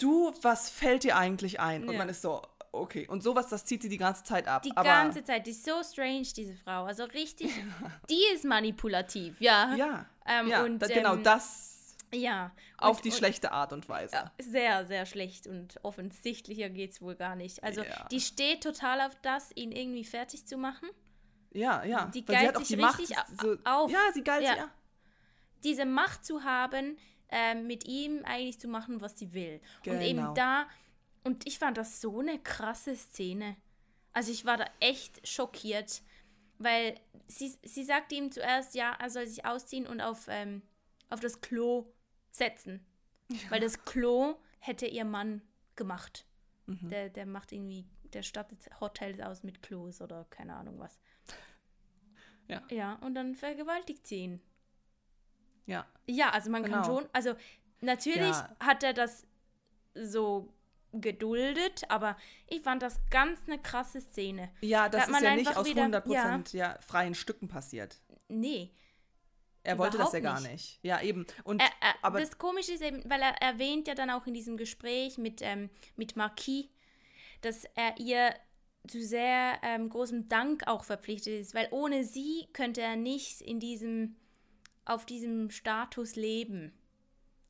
Du, 0.00 0.32
was 0.42 0.68
fällt 0.68 1.04
dir 1.04 1.16
eigentlich 1.16 1.60
ein? 1.60 1.84
Und 1.84 1.92
Ja. 1.92 1.98
man 1.98 2.08
ist 2.08 2.22
so, 2.22 2.42
okay. 2.72 3.06
Und 3.08 3.22
sowas, 3.22 3.48
das 3.48 3.64
zieht 3.64 3.82
sie 3.82 3.88
die 3.88 3.96
ganze 3.98 4.24
Zeit 4.24 4.46
ab. 4.48 4.62
Die 4.62 4.76
Aber, 4.76 4.88
ganze 4.88 5.24
Zeit, 5.24 5.46
die 5.46 5.52
ist 5.52 5.64
so 5.64 5.82
strange, 5.82 6.26
diese 6.36 6.54
Frau. 6.54 6.84
Also 6.84 7.04
richtig, 7.04 7.50
die 8.10 8.20
ist 8.34 8.44
manipulativ, 8.44 9.40
ja. 9.40 9.74
Ja, 9.76 10.06
Ähm, 10.26 10.48
ja 10.48 10.64
und, 10.64 10.80
genau 10.80 11.14
ähm, 11.14 11.22
das 11.22 11.77
Ja. 12.12 12.52
auf 12.78 12.96
Und- 12.98 13.04
die 13.04 13.10
und- 13.10 13.16
schlechte 13.16 13.52
Art 13.52 13.72
und 13.72 13.88
Weise. 13.88 14.14
Ja, 14.14 14.32
sehr, 14.40 14.86
sehr 14.86 15.06
schlecht 15.06 15.46
und 15.46 15.78
offensichtlicher 15.84 16.70
geht 16.70 16.92
es 16.92 17.02
wohl 17.02 17.14
gar 17.16 17.36
nicht. 17.36 17.62
Also 17.62 17.82
Ja. 17.82 18.06
die 18.10 18.20
steht 18.20 18.62
total 18.62 19.00
auf 19.02 19.14
das, 19.22 19.50
ihn 19.54 19.72
irgendwie 19.72 20.04
fertig 20.04 20.46
zu 20.46 20.56
machen. 20.56 20.88
Ja, 21.52 21.82
ja. 21.84 22.06
Die 22.06 22.26
Weil 22.28 22.38
sie 22.40 22.46
hat 22.46 22.54
geilt 22.54 22.66
sich 22.66 22.76
die 22.76 22.82
Macht. 22.82 22.98
richtig 22.98 23.16
So, 23.40 23.56
auf. 23.64 23.90
Ja, 23.90 24.00
sie 24.14 24.22
geilt 24.24 24.44
Ja. 24.44 24.56
ja. 24.56 24.70
Diese 25.64 25.84
Macht 25.86 26.24
zu 26.24 26.44
haben, 26.44 26.96
ähm, 27.30 27.66
mit 27.66 27.86
ihm 27.86 28.22
eigentlich 28.24 28.58
zu 28.60 28.68
machen, 28.68 29.00
was 29.00 29.18
sie 29.18 29.32
will. 29.34 29.60
Und 29.86 30.00
eben 30.00 30.18
Genau. 30.18 30.34
da, 30.34 30.66
und 31.24 31.46
ich 31.46 31.58
fand 31.58 31.76
das 31.76 32.00
so 32.00 32.20
eine 32.20 32.38
krasse 32.38 32.96
Szene. 32.96 33.56
Also 34.14 34.32
ich 34.32 34.44
war 34.46 34.56
da 34.56 34.64
echt 34.80 35.26
schockiert, 35.28 36.00
weil 36.58 36.98
sie, 37.26 37.54
sie 37.62 37.84
sagte 37.84 38.14
ihm 38.14 38.30
zuerst, 38.32 38.74
ja, 38.74 38.96
er 38.98 39.10
soll 39.10 39.26
sich 39.26 39.44
ausziehen 39.44 39.86
und 39.86 40.00
auf, 40.00 40.26
ähm, 40.28 40.62
auf 41.10 41.20
das 41.20 41.40
Klo 41.40 41.86
setzen. 42.38 42.84
Weil 43.50 43.60
das 43.60 43.84
Klo 43.84 44.36
hätte 44.60 44.86
ihr 44.86 45.04
Mann 45.04 45.42
gemacht. 45.76 46.24
Mhm. 46.66 46.88
Der, 46.88 47.08
der 47.10 47.26
macht 47.26 47.52
irgendwie, 47.52 47.84
der 48.12 48.22
stattet 48.22 48.68
Hotels 48.80 49.20
aus 49.20 49.42
mit 49.42 49.62
Klos 49.62 50.00
oder 50.00 50.24
keine 50.30 50.54
Ahnung 50.56 50.78
was. 50.78 50.98
Ja. 52.48 52.62
Ja, 52.70 52.94
und 53.02 53.14
dann 53.14 53.34
vergewaltigt 53.34 54.06
sie 54.06 54.16
ihn. 54.16 54.40
Ja. 55.66 55.86
Ja, 56.06 56.30
also 56.30 56.50
man 56.50 56.62
kann 56.62 56.82
Genau. 56.82 56.84
schon, 57.00 57.08
also 57.12 57.34
natürlich 57.82 58.30
Ja. 58.34 58.56
hat 58.60 58.82
er 58.82 58.94
das 58.94 59.26
so 59.94 60.54
geduldet, 60.92 61.82
aber 61.90 62.16
ich 62.46 62.62
fand 62.62 62.80
das 62.82 62.98
ganz 63.10 63.38
eine 63.46 63.58
krasse 63.60 64.00
Szene. 64.00 64.50
Ja, 64.62 64.88
das 64.88 65.02
hat 65.02 65.08
ist 65.08 65.12
man 65.12 65.22
ja 65.24 65.34
nicht 65.36 65.54
aus 65.54 65.66
wieder- 65.66 65.82
100% 65.84 66.54
ja. 66.56 66.78
freien 66.80 67.14
Stücken 67.14 67.48
passiert. 67.48 68.00
Nee. 68.28 68.72
Er 69.68 69.78
wollte 69.78 69.98
das 69.98 70.12
ja 70.12 70.20
gar 70.20 70.40
nicht. 70.40 70.52
nicht. 70.52 70.78
Ja, 70.82 71.02
eben. 71.02 71.26
Und, 71.44 71.60
Er, 71.60 71.68
er, 71.80 71.94
aber 72.02 72.20
das 72.20 72.38
Komische 72.38 72.72
ist 72.72 72.82
eben, 72.82 73.02
weil 73.08 73.20
er 73.20 73.34
erwähnt 73.42 73.86
ja 73.88 73.94
dann 73.94 74.10
auch 74.10 74.26
in 74.26 74.34
diesem 74.34 74.56
Gespräch 74.56 75.18
mit, 75.18 75.40
ähm, 75.42 75.68
mit 75.96 76.16
Marquis, 76.16 76.66
dass 77.42 77.64
er 77.74 77.98
ihr 77.98 78.34
zu 78.86 79.02
sehr 79.04 79.58
ähm, 79.62 79.90
großem 79.90 80.28
Dank 80.28 80.66
auch 80.66 80.84
verpflichtet 80.84 81.40
ist, 81.40 81.54
weil 81.54 81.68
ohne 81.70 82.04
sie 82.04 82.46
könnte 82.52 82.80
er 82.80 82.96
nicht 82.96 83.40
in 83.42 83.60
diesem, 83.60 84.16
auf 84.84 85.04
diesem 85.04 85.50
Status 85.50 86.16
leben. 86.16 86.72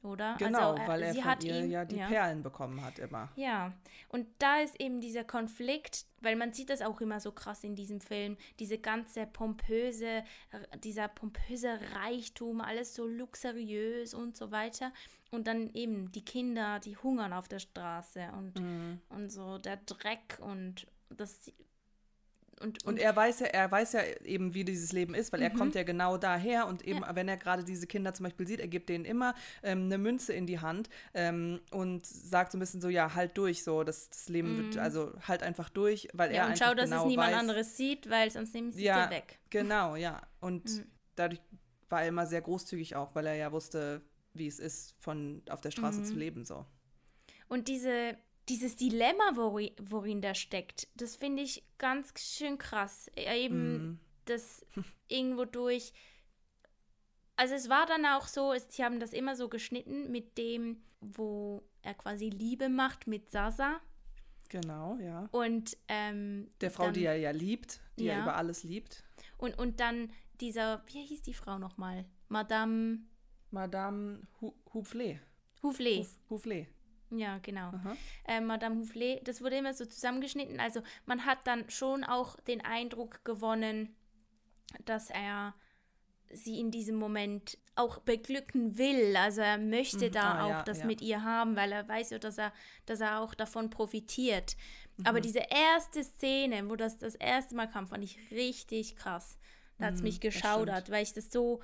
Oder? 0.02 0.36
Genau, 0.38 0.74
also, 0.74 0.86
weil 0.86 1.02
er 1.02 1.12
sie 1.12 1.22
von 1.22 1.40
ihr 1.42 1.64
ihm, 1.64 1.70
ja 1.70 1.84
die 1.84 1.96
Perlen 1.96 2.42
bekommen 2.42 2.82
hat 2.84 2.98
immer. 3.00 3.30
Ja, 3.34 3.72
und 4.08 4.26
da 4.38 4.60
ist 4.60 4.80
eben 4.80 5.00
dieser 5.00 5.24
Konflikt, 5.24 6.06
weil 6.20 6.36
man 6.36 6.52
sieht 6.52 6.70
das 6.70 6.82
auch 6.82 7.00
immer 7.00 7.18
so 7.18 7.32
krass 7.32 7.64
in 7.64 7.74
diesem 7.74 8.00
Film, 8.00 8.36
diese 8.60 8.78
ganze 8.78 9.26
pompöse, 9.26 10.22
dieser 10.84 11.08
pompöse 11.08 11.80
Reichtum, 11.94 12.60
alles 12.60 12.94
so 12.94 13.06
luxuriös 13.06 14.14
und 14.14 14.36
so 14.36 14.52
weiter. 14.52 14.92
Und 15.30 15.46
dann 15.46 15.68
eben 15.74 16.10
die 16.12 16.24
Kinder, 16.24 16.78
die 16.78 16.96
hungern 16.96 17.32
auf 17.32 17.48
der 17.48 17.58
Straße 17.58 18.28
und, 18.36 18.58
Mhm. 18.60 19.00
und 19.10 19.30
so 19.30 19.58
der 19.58 19.78
Dreck 19.78 20.38
und 20.40 20.86
das. 21.10 21.52
Und, 22.60 22.84
Und 22.84 22.98
er 22.98 23.14
weiß 23.14 23.40
ja, 23.40 23.46
er 23.46 23.70
weiß 23.70 23.92
ja 23.92 24.00
eben, 24.24 24.52
wie 24.54 24.64
dieses 24.64 24.92
Leben 24.92 25.14
ist, 25.14 25.32
weil 25.32 25.40
er 25.42 25.50
Mhm. 25.50 25.54
kommt 25.58 25.74
ja 25.74 25.82
genau 25.84 26.16
daher 26.18 26.66
und 26.66 26.82
eben, 26.86 27.02
wenn 27.12 27.28
er 27.28 27.36
gerade 27.36 27.62
diese 27.64 27.86
Kinder 27.86 28.14
zum 28.14 28.24
Beispiel 28.24 28.46
sieht, 28.46 28.60
er 28.60 28.68
gibt 28.68 28.88
denen 28.88 29.04
immer 29.04 29.34
ähm, 29.62 29.84
eine 29.84 29.98
Münze 29.98 30.32
in 30.32 30.46
die 30.46 30.58
Hand 30.60 30.88
ähm, 31.14 31.60
und 31.70 32.04
sagt 32.06 32.52
so 32.52 32.58
ein 32.58 32.60
bisschen 32.60 32.80
so, 32.80 32.88
ja, 32.88 33.14
halt 33.14 33.36
durch, 33.38 33.62
so, 33.64 33.84
das, 33.84 34.08
das 34.10 34.28
Leben 34.28 34.56
wird, 34.56 34.76
also 34.76 35.12
halt 35.26 35.42
einfach 35.42 35.68
durch, 35.70 36.08
weil 36.12 36.30
Mhm. 36.30 36.34
ja, 36.34 36.40
er 36.42 36.46
und 36.46 36.52
einfach 36.52 36.66
schau, 36.68 36.74
dass 36.74 36.90
genau 36.90 37.02
es 37.02 37.08
niemand 37.08 37.32
weiß, 37.32 37.38
anderes 37.40 37.76
sieht, 37.76 38.10
weil 38.10 38.30
sonst 38.30 38.52
nehmen 38.54 38.72
sie 38.72 38.84
Ja. 38.84 39.06
dir 39.06 39.10
weg. 39.10 39.38
Genau, 39.50 39.96
ja. 39.96 40.20
Und 40.40 40.64
Mhm. 40.64 40.84
dadurch 41.14 41.40
war 41.88 42.02
er 42.02 42.08
immer 42.08 42.26
sehr 42.26 42.40
großzügig 42.42 42.96
auch, 42.96 43.14
weil 43.14 43.26
er 43.26 43.34
ja 43.34 43.52
wusste, 43.52 44.02
wie 44.34 44.46
es 44.46 44.58
ist, 44.58 44.94
von 44.98 45.42
auf 45.48 45.60
der 45.60 45.70
Straße 45.70 46.00
Mhm. 46.00 46.04
zu 46.04 46.16
leben, 46.16 46.44
so. 46.44 46.66
Und 47.48 47.68
diese, 47.68 48.16
dieses 48.48 48.76
Dilemma, 48.76 49.32
wori- 49.34 49.74
worin 49.80 50.20
der 50.22 50.34
steckt, 50.34 50.88
das 50.94 51.16
finde 51.16 51.42
ich 51.42 51.64
ganz 51.78 52.12
schön 52.20 52.58
krass. 52.58 53.10
Eben 53.16 53.72
Mhm. 53.72 54.00
das 54.24 54.64
irgendwo 55.08 55.44
durch. 55.44 55.92
Also 57.36 57.54
es 57.54 57.68
war 57.68 57.86
dann 57.86 58.04
auch 58.06 58.26
so, 58.26 58.52
es, 58.52 58.66
sie 58.74 58.84
haben 58.84 58.98
das 59.00 59.12
immer 59.12 59.36
so 59.36 59.48
geschnitten 59.48 60.10
mit 60.10 60.36
dem, 60.38 60.82
wo 61.00 61.62
er 61.82 61.94
quasi 61.94 62.28
Liebe 62.30 62.68
macht 62.68 63.06
mit 63.06 63.30
Sasa. 63.30 63.80
Genau, 64.48 64.96
ja. 65.00 65.28
Und 65.30 65.76
ähm, 65.88 66.50
Der 66.60 66.70
Frau, 66.70 66.84
dann, 66.84 66.94
die 66.94 67.04
er 67.04 67.16
ja 67.16 67.30
liebt, 67.30 67.80
die 67.98 68.04
Ja. 68.06 68.14
er 68.14 68.22
über 68.22 68.36
alles 68.36 68.64
liebt. 68.64 69.04
und, 69.36 69.56
und 69.58 69.78
dann 69.80 70.10
dieser, 70.40 70.82
wie 70.86 71.04
hieß 71.04 71.22
die 71.22 71.34
Frau 71.34 71.58
nochmal? 71.58 72.04
Madame 72.28 73.00
Madame 73.50 74.22
Hu 74.40 74.52
Hufle. 74.74 75.20
Hufle. 75.62 75.98
Huf 76.00 76.08
Hufle. 76.30 76.66
Ja, 77.10 77.38
genau. 77.38 77.72
Äh, 78.26 78.40
Madame 78.40 78.80
Houfflet, 78.80 79.26
das 79.26 79.40
wurde 79.40 79.56
immer 79.56 79.72
so 79.74 79.86
zusammengeschnitten. 79.86 80.60
Also 80.60 80.82
man 81.06 81.24
hat 81.24 81.38
dann 81.46 81.68
schon 81.70 82.04
auch 82.04 82.38
den 82.40 82.62
Eindruck 82.64 83.24
gewonnen, 83.24 83.94
dass 84.84 85.10
er 85.10 85.54
sie 86.30 86.60
in 86.60 86.70
diesem 86.70 86.96
Moment 86.96 87.56
auch 87.74 88.00
beglücken 88.00 88.76
will. 88.76 89.16
Also 89.16 89.40
er 89.40 89.56
möchte 89.58 90.08
Mhm. 90.08 90.12
da 90.12 90.32
Ah, 90.34 90.44
auch 90.44 90.50
ja, 90.50 90.62
das 90.64 90.78
ja. 90.80 90.86
mit 90.86 91.00
ihr 91.00 91.22
haben, 91.22 91.56
weil 91.56 91.72
er 91.72 91.88
weiß 91.88 92.10
ja, 92.10 92.18
dass 92.18 92.36
er, 92.38 92.52
dass 92.84 93.00
er 93.00 93.20
auch 93.20 93.34
davon 93.34 93.70
profitiert. 93.70 94.56
Mhm. 94.98 95.06
Aber 95.06 95.20
diese 95.22 95.40
erste 95.50 96.04
Szene, 96.04 96.68
wo 96.68 96.76
das 96.76 96.98
das 96.98 97.14
erste 97.14 97.54
Mal 97.54 97.68
kam, 97.70 97.86
fand 97.86 98.04
ich 98.04 98.18
richtig 98.30 98.96
krass. 98.96 99.38
Da 99.78 99.86
hat 99.86 99.94
es 99.94 100.00
Mhm, 100.00 100.04
mich 100.04 100.20
geschaudert, 100.20 100.90
weil 100.90 101.02
ich 101.04 101.14
das 101.14 101.30
so 101.32 101.60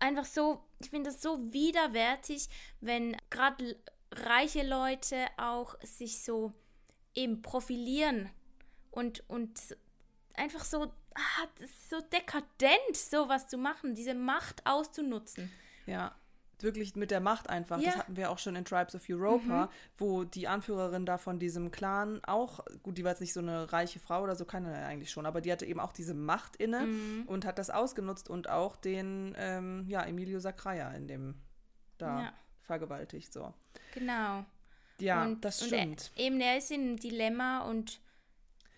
einfach 0.00 0.24
so, 0.24 0.62
ich 0.80 0.90
finde 0.90 1.10
das 1.10 1.22
so 1.22 1.52
widerwärtig, 1.52 2.48
wenn 2.80 3.16
gerade 3.30 3.76
reiche 4.12 4.66
Leute 4.66 5.26
auch 5.36 5.78
sich 5.82 6.22
so 6.22 6.52
eben 7.14 7.42
profilieren 7.42 8.30
und, 8.90 9.28
und 9.28 9.76
einfach 10.34 10.64
so, 10.64 10.92
ah, 11.14 11.46
so 11.90 12.00
dekadent, 12.00 12.96
sowas 12.96 13.48
zu 13.48 13.58
machen, 13.58 13.94
diese 13.94 14.14
Macht 14.14 14.64
auszunutzen. 14.66 15.50
Ja, 15.86 16.14
wirklich 16.60 16.96
mit 16.96 17.10
der 17.10 17.20
Macht 17.20 17.48
einfach. 17.50 17.78
Ja. 17.78 17.90
Das 17.90 17.98
hatten 17.98 18.16
wir 18.16 18.30
auch 18.30 18.38
schon 18.38 18.56
in 18.56 18.64
Tribes 18.64 18.94
of 18.94 19.08
Europa, 19.08 19.70
wo 19.96 20.24
die 20.24 20.48
Anführerin 20.48 21.06
da 21.06 21.18
von 21.18 21.38
diesem 21.38 21.70
Clan 21.70 22.22
auch, 22.24 22.64
gut, 22.82 22.98
die 22.98 23.04
war 23.04 23.12
jetzt 23.12 23.20
nicht 23.20 23.32
so 23.32 23.40
eine 23.40 23.72
reiche 23.72 24.00
Frau 24.00 24.22
oder 24.22 24.36
so, 24.36 24.44
keine 24.44 24.74
eigentlich 24.86 25.10
schon, 25.10 25.26
aber 25.26 25.40
die 25.40 25.52
hatte 25.52 25.66
eben 25.66 25.80
auch 25.80 25.92
diese 25.92 26.14
Macht 26.14 26.56
inne 26.56 26.86
und 27.26 27.44
hat 27.44 27.58
das 27.58 27.70
ausgenutzt 27.70 28.28
und 28.28 28.48
auch 28.48 28.76
den, 28.76 29.34
ähm, 29.38 29.86
ja, 29.88 30.02
Emilio 30.02 30.40
Sacraia 30.40 30.90
in 30.92 31.08
dem 31.08 31.34
da 31.96 32.22
Ja. 32.22 32.32
Vergewaltigt, 32.68 33.32
so. 33.32 33.52
Genau. 33.94 34.44
Ja, 35.00 35.24
und, 35.24 35.44
das 35.44 35.62
und 35.62 35.68
stimmt. 35.68 36.12
Er, 36.14 36.24
eben, 36.24 36.40
er 36.40 36.58
ist 36.58 36.70
in 36.70 36.82
einem 36.82 36.96
Dilemma 36.98 37.62
und 37.62 38.00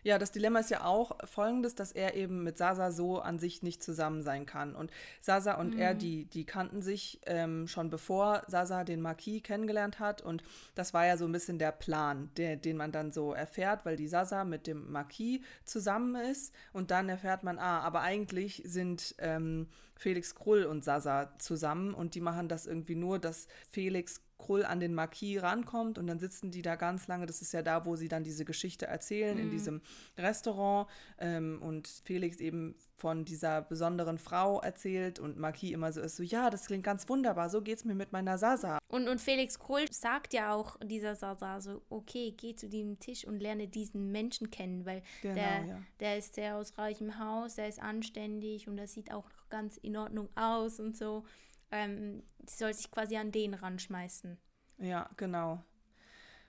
Ja, 0.02 0.18
das 0.18 0.32
Dilemma 0.32 0.60
ist 0.60 0.70
ja 0.70 0.84
auch 0.84 1.16
folgendes, 1.24 1.74
dass 1.74 1.92
er 1.92 2.14
eben 2.14 2.42
mit 2.42 2.58
Sasa 2.58 2.90
so 2.90 3.20
an 3.20 3.38
sich 3.38 3.62
nicht 3.62 3.82
zusammen 3.82 4.22
sein 4.22 4.46
kann. 4.46 4.74
Und 4.74 4.90
Sasa 5.20 5.54
und 5.54 5.78
er, 5.78 5.94
die, 5.94 6.24
die 6.24 6.44
kannten 6.44 6.82
sich 6.82 7.20
ähm, 7.26 7.68
schon 7.68 7.90
bevor 7.90 8.42
Sasa 8.46 8.84
den 8.84 9.00
Marquis 9.00 9.42
kennengelernt 9.42 10.00
hat. 10.00 10.22
Und 10.22 10.42
das 10.74 10.94
war 10.94 11.06
ja 11.06 11.16
so 11.16 11.26
ein 11.26 11.32
bisschen 11.32 11.58
der 11.58 11.72
Plan, 11.72 12.30
der, 12.36 12.56
den 12.56 12.76
man 12.76 12.92
dann 12.92 13.12
so 13.12 13.32
erfährt, 13.32 13.84
weil 13.84 13.96
die 13.96 14.08
Sasa 14.08 14.44
mit 14.44 14.66
dem 14.66 14.90
Marquis 14.90 15.40
zusammen 15.64 16.14
ist. 16.14 16.54
Und 16.72 16.90
dann 16.90 17.08
erfährt 17.08 17.42
man, 17.42 17.58
ah, 17.58 17.80
aber 17.80 18.00
eigentlich 18.00 18.62
sind 18.64 19.14
ähm, 19.18 19.68
Felix 19.96 20.34
Krull 20.34 20.64
und 20.64 20.82
Sasa 20.82 21.34
zusammen 21.38 21.92
und 21.92 22.14
die 22.14 22.22
machen 22.22 22.48
das 22.48 22.66
irgendwie 22.66 22.94
nur, 22.94 23.18
dass 23.18 23.48
Felix 23.68 24.22
Krull 24.40 24.64
an 24.64 24.80
den 24.80 24.94
Marquis 24.94 25.42
rankommt 25.42 25.98
und 25.98 26.06
dann 26.06 26.18
sitzen 26.18 26.50
die 26.50 26.62
da 26.62 26.76
ganz 26.76 27.06
lange. 27.06 27.26
Das 27.26 27.42
ist 27.42 27.52
ja 27.52 27.62
da, 27.62 27.84
wo 27.84 27.96
sie 27.96 28.08
dann 28.08 28.24
diese 28.24 28.44
Geschichte 28.44 28.86
erzählen, 28.86 29.36
Mhm. 29.36 29.42
in 29.44 29.50
diesem 29.50 29.80
Restaurant. 30.18 30.88
Ähm, 31.18 31.60
und 31.62 31.86
Felix 32.04 32.38
eben 32.40 32.74
von 32.96 33.24
dieser 33.24 33.62
besonderen 33.62 34.18
Frau 34.18 34.60
erzählt 34.60 35.18
und 35.18 35.38
Marquis 35.38 35.72
immer 35.72 35.90
so 35.92 36.00
ist 36.02 36.16
so, 36.16 36.22
ja, 36.22 36.50
das 36.50 36.66
klingt 36.66 36.84
ganz 36.84 37.08
wunderbar, 37.08 37.48
so 37.48 37.62
geht's 37.62 37.84
mir 37.84 37.94
mit 37.94 38.12
meiner 38.12 38.36
Sasa. 38.36 38.78
Und, 38.88 39.08
und 39.08 39.20
Felix 39.20 39.58
Krull 39.58 39.86
sagt 39.90 40.34
ja 40.34 40.52
auch 40.52 40.76
dieser 40.84 41.14
Sasa 41.14 41.60
so, 41.60 41.80
okay, 41.88 42.34
geh 42.36 42.54
zu 42.54 42.68
diesem 42.68 42.98
Tisch 42.98 43.24
und 43.24 43.40
lerne 43.40 43.68
diesen 43.68 44.10
Menschen 44.12 44.50
kennen, 44.50 44.84
weil 44.84 45.02
Genau, 45.22 45.34
der, 45.34 45.64
ja. 45.66 45.82
der 46.00 46.18
ist 46.18 46.34
sehr 46.34 46.56
aus 46.56 46.76
reichem 46.76 47.18
Haus, 47.18 47.54
der 47.54 47.68
ist 47.68 47.80
anständig 47.80 48.68
und 48.68 48.76
der 48.76 48.86
sieht 48.88 49.12
auch 49.12 49.24
ganz 49.48 49.76
in 49.78 49.96
Ordnung 49.96 50.28
aus 50.34 50.78
und 50.78 50.96
so. 50.96 51.24
Ähm, 51.70 52.22
sie 52.46 52.56
soll 52.56 52.74
sich 52.74 52.90
quasi 52.90 53.16
an 53.16 53.32
den 53.32 53.54
ranschmeißen. 53.54 54.38
Ja, 54.78 55.08
genau. 55.16 55.62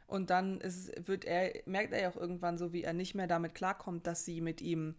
Und 0.08 0.30
dann 0.30 0.60
ist, 0.60 1.08
wird 1.08 1.26
er, 1.26 1.54
merkt 1.66 1.94
er 1.94 2.02
ja 2.02 2.10
auch 2.10 2.18
irgendwann 2.18 2.58
so, 2.58 2.74
wie 2.74 2.84
er 2.84 2.94
nicht 2.94 3.16
mehr 3.16 3.28
damit 3.28 3.56
klarkommt, 3.56 4.08
dass 4.08 4.26
sie 4.26 4.42
mit 4.42 4.62
ihm 4.62 4.96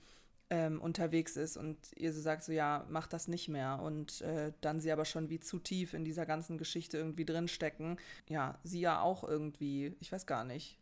ähm, 0.48 0.80
unterwegs 0.80 1.36
ist 1.36 1.56
und 1.56 1.78
ihr 1.96 2.12
so 2.12 2.20
sagt 2.20 2.44
so, 2.44 2.52
ja, 2.52 2.86
mach 2.88 3.06
das 3.06 3.28
nicht 3.28 3.48
mehr. 3.48 3.80
Und 3.82 4.20
äh, 4.20 4.52
dann 4.60 4.80
sie 4.80 4.92
aber 4.92 5.04
schon 5.04 5.30
wie 5.30 5.40
zu 5.40 5.58
tief 5.58 5.94
in 5.94 6.04
dieser 6.04 6.26
ganzen 6.26 6.58
Geschichte 6.58 6.98
irgendwie 6.98 7.24
drinstecken. 7.24 7.98
Ja, 8.28 8.58
sie 8.62 8.80
ja 8.80 9.00
auch 9.00 9.24
irgendwie, 9.24 9.96
ich 10.00 10.12
weiß 10.12 10.26
gar 10.26 10.44
nicht. 10.44 10.78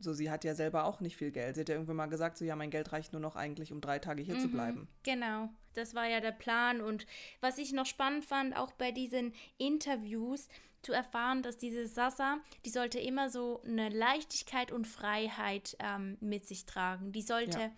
So, 0.00 0.12
sie 0.12 0.30
hat 0.30 0.44
ja 0.44 0.54
selber 0.54 0.84
auch 0.84 1.00
nicht 1.00 1.16
viel 1.16 1.30
Geld. 1.30 1.54
Sie 1.54 1.60
hat 1.60 1.68
ja 1.68 1.74
irgendwann 1.74 1.96
mal 1.96 2.06
gesagt, 2.06 2.38
so, 2.38 2.44
ja, 2.44 2.56
mein 2.56 2.70
Geld 2.70 2.92
reicht 2.92 3.12
nur 3.12 3.20
noch 3.20 3.36
eigentlich, 3.36 3.70
um 3.72 3.80
drei 3.80 3.98
Tage 3.98 4.22
hier 4.22 4.38
zu 4.38 4.48
bleiben. 4.48 4.88
Genau, 5.02 5.50
das 5.74 5.94
war 5.94 6.06
ja 6.06 6.20
der 6.20 6.32
Plan. 6.32 6.80
Und 6.80 7.06
was 7.40 7.58
ich 7.58 7.72
noch 7.72 7.86
spannend 7.86 8.24
fand, 8.24 8.56
auch 8.56 8.72
bei 8.72 8.92
diesen 8.92 9.32
Interviews, 9.58 10.48
zu 10.82 10.92
erfahren, 10.92 11.42
dass 11.42 11.58
diese 11.58 11.86
Sasa, 11.86 12.38
die 12.64 12.70
sollte 12.70 12.98
immer 12.98 13.28
so 13.28 13.60
eine 13.66 13.90
Leichtigkeit 13.90 14.72
und 14.72 14.86
Freiheit 14.86 15.76
ähm, 15.78 16.16
mit 16.20 16.46
sich 16.46 16.64
tragen. 16.64 17.12
Die 17.12 17.22
sollte 17.22 17.58
Ja. 17.60 17.70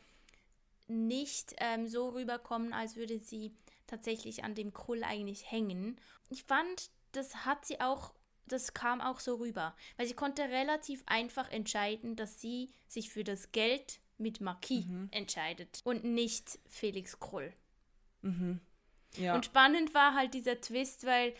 nicht 0.89 1.55
ähm, 1.59 1.89
so 1.89 2.11
rüberkommen, 2.11 2.73
als 2.73 2.97
würde 2.97 3.19
sie 3.19 3.57
tatsächlich 3.87 4.45
an 4.45 4.55
dem 4.55 4.73
Krull 4.73 5.03
eigentlich 5.05 5.51
hängen. 5.51 5.99
Ich 6.31 6.45
fand, 6.45 6.91
das 7.13 7.45
hat 7.45 7.67
sie 7.67 7.81
auch, 7.81 8.15
das 8.47 8.75
kam 8.75 9.01
auch 9.01 9.21
so 9.21 9.37
rüber, 9.37 9.75
weil 9.97 10.07
sie 10.07 10.15
konnte 10.15 10.43
relativ 10.43 11.03
einfach 11.07 11.51
entscheiden, 11.51 12.17
dass 12.17 12.41
sie 12.41 12.71
sich 12.89 13.11
für 13.11 13.25
das 13.25 13.53
Geld 13.53 14.01
mit 14.19 14.41
Marquis 14.41 14.85
entscheidet 15.11 15.81
und 15.85 16.05
nicht 16.05 16.59
Felix 16.69 17.19
Krull. 17.19 17.53
Ja, 19.17 19.35
Und 19.35 19.45
spannend 19.45 19.95
war 19.95 20.15
halt 20.15 20.35
dieser 20.35 20.61
Twist, 20.61 21.05
weil 21.07 21.35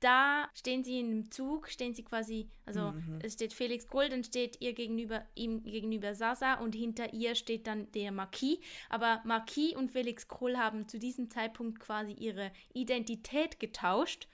da 0.00 0.50
stehen 0.54 0.84
sie 0.84 0.98
in 1.00 1.06
einem 1.06 1.30
Zug, 1.30 1.70
stehen 1.70 1.94
sie 1.94 2.02
quasi, 2.02 2.50
also 2.66 2.92
es 3.22 3.34
steht 3.34 3.54
Felix 3.54 3.86
Krull, 3.88 4.10
dann 4.10 4.22
steht 4.22 4.60
ihr 4.60 4.74
gegenüber, 4.74 5.24
ihm 5.34 5.62
gegenüber 5.62 6.14
Sasa 6.14 6.54
und 6.54 6.74
hinter 6.74 7.14
ihr 7.14 7.34
steht 7.34 7.66
dann 7.66 7.90
der 7.92 8.12
Marquis. 8.12 8.58
Aber 8.90 9.22
Marquis 9.24 9.74
und 9.74 9.90
Felix 9.90 10.28
Krull 10.28 10.58
haben 10.58 10.88
zu 10.88 10.98
diesem 10.98 11.30
Zeitpunkt 11.30 11.80
quasi 11.80 12.12
ihre 12.12 12.52
Identität 12.74 13.58
getauscht. 13.60 14.28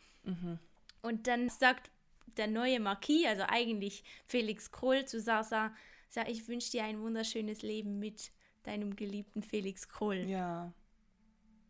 Und 1.02 1.28
dann 1.28 1.48
sagt 1.50 1.90
der 2.36 2.46
neue 2.46 2.80
Marquis, 2.80 3.26
also 3.26 3.44
eigentlich 3.48 4.04
Felix 4.26 4.70
Krull 4.70 5.04
zu 5.04 5.20
Sasa, 5.20 5.72
sag, 6.08 6.28
ich 6.28 6.48
wünsche 6.48 6.70
dir 6.70 6.84
ein 6.84 7.00
wunderschönes 7.00 7.62
Leben 7.62 7.98
mit 7.98 8.32
deinem 8.62 8.96
geliebten 8.96 9.42
Felix 9.42 9.88
Krull. 9.88 10.24
ja. 10.28 10.72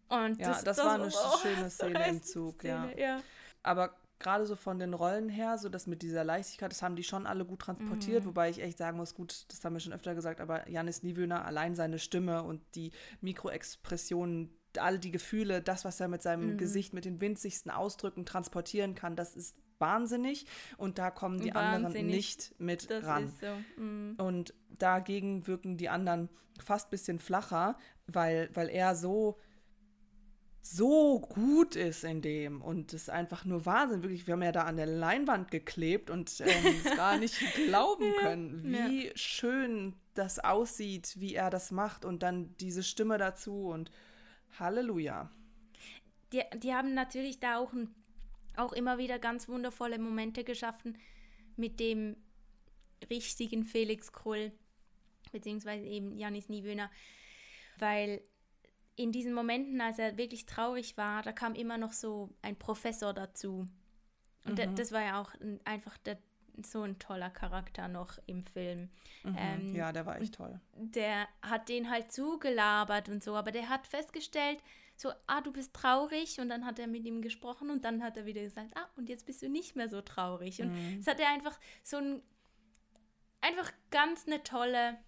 Und 0.08 0.40
Ja, 0.40 0.60
das 0.62 0.78
war 0.78 0.94
eine 0.94 1.10
schöne 1.10 1.70
so 1.70 1.86
Szene 1.86 2.08
im 2.08 2.22
Zug, 2.22 2.54
Szene, 2.54 2.98
ja. 2.98 3.16
ja. 3.16 3.22
Aber 3.62 3.94
gerade 4.18 4.44
so 4.44 4.56
von 4.56 4.78
den 4.78 4.92
Rollen 4.92 5.28
her, 5.28 5.56
so 5.56 5.68
das 5.68 5.86
mit 5.86 6.02
dieser 6.02 6.24
Leichtigkeit, 6.24 6.72
das 6.72 6.82
haben 6.82 6.96
die 6.96 7.04
schon 7.04 7.26
alle 7.26 7.44
gut 7.44 7.60
transportiert, 7.60 8.26
wobei 8.26 8.50
ich 8.50 8.60
echt 8.60 8.78
sagen 8.78 8.96
muss, 8.96 9.14
gut, 9.14 9.44
das 9.48 9.64
haben 9.64 9.72
wir 9.72 9.80
schon 9.80 9.92
öfter 9.92 10.14
gesagt, 10.14 10.40
aber 10.40 10.68
Janis 10.68 11.02
Niewöhner, 11.02 11.44
allein 11.44 11.74
seine 11.74 11.98
Stimme 11.98 12.42
und 12.42 12.60
die 12.74 12.90
Mikroexpressionen, 13.20 14.50
all 14.78 14.98
die 14.98 15.10
Gefühle, 15.10 15.62
das, 15.62 15.84
was 15.84 16.00
er 16.00 16.08
mit 16.08 16.22
seinem 16.22 16.56
Gesicht, 16.58 16.92
mit 16.92 17.04
den 17.04 17.20
winzigsten 17.20 17.70
Ausdrücken 17.70 18.26
transportieren 18.26 18.94
kann, 18.94 19.16
das 19.16 19.36
ist 19.36 19.56
wahnsinnig 19.80 20.46
und 20.76 20.98
da 20.98 21.10
kommen 21.10 21.40
die 21.40 21.52
anderen 21.52 21.84
Wahnsinnig. 21.84 22.14
nicht 22.14 22.54
mit 22.58 22.90
Das 22.90 23.04
ran. 23.04 23.32
so. 23.40 23.82
mm. 23.82 24.16
Und 24.18 24.54
dagegen 24.68 25.46
wirken 25.46 25.76
die 25.76 25.88
anderen 25.88 26.28
fast 26.58 26.88
ein 26.88 26.90
bisschen 26.90 27.18
flacher, 27.18 27.76
weil, 28.06 28.50
weil 28.54 28.68
er 28.68 28.94
so, 28.94 29.38
so 30.60 31.20
gut 31.20 31.74
ist 31.74 32.04
in 32.04 32.20
dem 32.20 32.60
und 32.60 32.92
es 32.92 33.08
einfach 33.08 33.44
nur 33.44 33.64
Wahnsinn. 33.66 34.02
Wirklich, 34.02 34.26
wir 34.26 34.34
haben 34.34 34.42
ja 34.42 34.52
da 34.52 34.64
an 34.64 34.76
der 34.76 34.86
Leinwand 34.86 35.50
geklebt 35.50 36.10
und 36.10 36.40
ähm, 36.40 36.74
es 36.84 36.96
gar 36.96 37.18
nicht 37.18 37.38
glauben 37.66 38.12
können, 38.20 38.62
wie 38.64 39.10
schön 39.14 39.94
das 40.14 40.38
aussieht, 40.38 41.14
wie 41.18 41.34
er 41.34 41.50
das 41.50 41.70
macht 41.70 42.04
und 42.04 42.22
dann 42.22 42.54
diese 42.58 42.82
Stimme 42.82 43.16
dazu 43.16 43.68
und 43.68 43.90
Halleluja. 44.58 45.30
Die, 46.32 46.42
die 46.58 46.74
haben 46.74 46.94
natürlich 46.94 47.40
da 47.40 47.58
auch, 47.58 47.72
ein, 47.72 47.94
auch 48.56 48.72
immer 48.72 48.98
wieder 48.98 49.18
ganz 49.18 49.48
wundervolle 49.48 49.98
Momente 49.98 50.44
geschaffen 50.44 50.98
mit 51.56 51.80
dem 51.80 52.16
richtigen 53.08 53.64
Felix 53.64 54.12
Krull, 54.12 54.52
beziehungsweise 55.32 55.84
eben 55.84 56.16
Janis 56.16 56.48
Niewöhner, 56.48 56.90
weil 57.78 58.20
in 58.96 59.12
diesen 59.12 59.32
Momenten, 59.32 59.80
als 59.80 59.98
er 59.98 60.18
wirklich 60.18 60.44
traurig 60.44 60.96
war, 60.96 61.22
da 61.22 61.32
kam 61.32 61.54
immer 61.54 61.78
noch 61.78 61.92
so 61.92 62.30
ein 62.42 62.56
Professor 62.56 63.14
dazu. 63.14 63.66
Und 64.44 64.58
da, 64.58 64.66
das 64.66 64.92
war 64.92 65.02
ja 65.02 65.20
auch 65.20 65.32
ein, 65.34 65.60
einfach 65.64 65.96
der, 65.98 66.18
so 66.64 66.82
ein 66.82 66.98
toller 66.98 67.30
Charakter 67.30 67.88
noch 67.88 68.18
im 68.26 68.44
Film. 68.44 68.90
Ähm, 69.24 69.74
ja, 69.74 69.92
der 69.92 70.04
war 70.04 70.20
echt 70.20 70.34
toll. 70.34 70.60
der 70.74 71.28
hat 71.40 71.68
den 71.68 71.90
halt 71.90 72.12
zugelabert 72.12 73.08
und 73.08 73.22
so, 73.22 73.36
aber 73.36 73.52
der 73.52 73.68
hat 73.68 73.86
festgestellt, 73.86 74.58
so, 75.00 75.10
ah, 75.26 75.40
du 75.40 75.50
bist 75.52 75.72
traurig 75.72 76.38
und 76.40 76.48
dann 76.50 76.66
hat 76.66 76.78
er 76.78 76.86
mit 76.86 77.06
ihm 77.06 77.22
gesprochen 77.22 77.70
und 77.70 77.84
dann 77.86 78.02
hat 78.02 78.16
er 78.18 78.26
wieder 78.26 78.42
gesagt, 78.42 78.70
ah, 78.76 78.86
und 78.96 79.08
jetzt 79.08 79.24
bist 79.24 79.40
du 79.42 79.48
nicht 79.48 79.74
mehr 79.76 79.88
so 79.88 80.02
traurig. 80.02 80.60
Und 80.60 80.72
es 81.00 81.06
hat 81.06 81.18
er 81.20 81.30
einfach 81.30 81.58
so 81.82 81.96
ein, 81.96 82.22
einfach 83.40 83.72
ganz 83.90 84.26
eine 84.26 84.42
tolle 84.42 84.98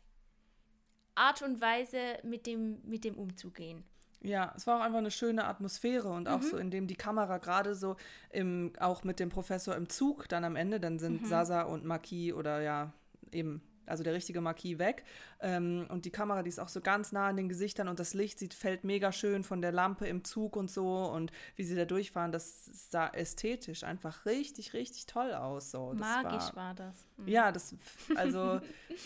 Art 1.15 1.43
und 1.43 1.61
Weise 1.61 1.99
mit 2.23 2.47
dem, 2.47 2.81
mit 2.85 3.05
dem 3.05 3.17
umzugehen. 3.17 3.85
Ja, 4.23 4.53
es 4.57 4.67
war 4.67 4.79
auch 4.79 4.83
einfach 4.85 4.99
eine 4.99 5.11
schöne 5.11 5.45
Atmosphäre 5.45 6.09
und 6.09 6.23
Mhm. 6.23 6.29
auch 6.35 6.43
so, 6.43 6.57
indem 6.57 6.87
die 6.87 6.95
Kamera 6.97 7.39
gerade 7.39 7.75
so 7.75 7.97
im, 8.31 8.73
auch 8.79 9.05
mit 9.05 9.19
dem 9.21 9.29
Professor 9.29 9.75
im 9.77 9.89
Zug 9.89 10.29
dann 10.29 10.45
am 10.45 10.57
Ende, 10.57 10.81
dann 10.81 10.95
Mhm. 10.95 10.99
sind 10.99 11.27
Sasa 11.27 11.63
und 11.63 11.85
Marquis 11.85 12.33
oder 12.33 12.63
ja, 12.63 12.93
eben, 13.33 13.61
also 13.87 14.03
der 14.03 14.15
richtige 14.15 14.41
Marquis 14.41 14.79
weg. 14.79 15.05
Ähm, 15.41 15.87
und 15.89 16.05
die 16.05 16.11
Kamera, 16.11 16.43
die 16.43 16.49
ist 16.49 16.59
auch 16.59 16.69
so 16.69 16.81
ganz 16.81 17.13
nah 17.13 17.29
an 17.29 17.37
den 17.37 17.49
Gesichtern 17.49 17.89
und 17.89 17.99
das 17.99 18.15
Licht 18.15 18.39
sieht, 18.39 18.55
fällt 18.55 18.85
mega 18.85 19.13
schön 19.13 19.45
von 19.45 19.63
der 19.63 19.73
Lampe 19.73 20.07
im 20.07 20.25
Zug 20.25 20.57
und 20.57 20.71
so 20.71 21.05
und 21.07 21.33
wie 21.57 21.65
sie 21.65 21.75
da 21.75 21.85
durchfahren, 21.85 22.33
das 22.33 22.65
sah 22.91 23.09
ästhetisch 23.09 23.85
einfach 23.85 24.27
richtig, 24.27 24.73
richtig 24.73 25.07
toll 25.07 25.33
aus. 25.33 25.71
So. 25.71 25.93
Das 25.93 26.01
Magisch 26.01 26.55
war, 26.55 26.69
war, 26.69 26.75
das. 26.75 27.07
Mhm. 27.17 27.29
ja, 27.29 27.53
das, 27.53 27.75
also, 28.17 28.61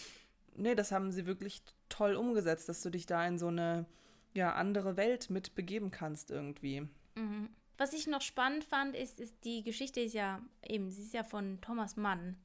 nee, 0.56 0.74
das 0.74 0.92
haben 0.92 1.12
sie 1.12 1.26
wirklich 1.26 1.62
toll 1.88 2.14
umgesetzt, 2.14 2.68
dass 2.68 2.82
du 2.82 2.90
dich 2.90 3.06
da 3.06 3.26
in 3.26 3.38
so 3.38 3.48
eine, 3.48 3.86
ja, 4.34 4.54
andere 4.54 4.96
Welt 4.96 5.30
mit 5.30 5.54
begeben 5.54 5.90
kannst 5.90 6.30
irgendwie. 6.30 6.86
Was 7.78 7.92
ich 7.92 8.06
noch 8.06 8.20
spannend 8.20 8.64
fand, 8.64 8.94
ist, 8.94 9.20
ist 9.20 9.44
die 9.44 9.62
Geschichte 9.62 10.00
ist 10.00 10.12
ja 10.12 10.40
eben, 10.62 10.90
sie 10.90 11.02
ist 11.02 11.14
ja 11.14 11.24
von 11.24 11.60
Thomas 11.60 11.96
Mann. 11.96 12.36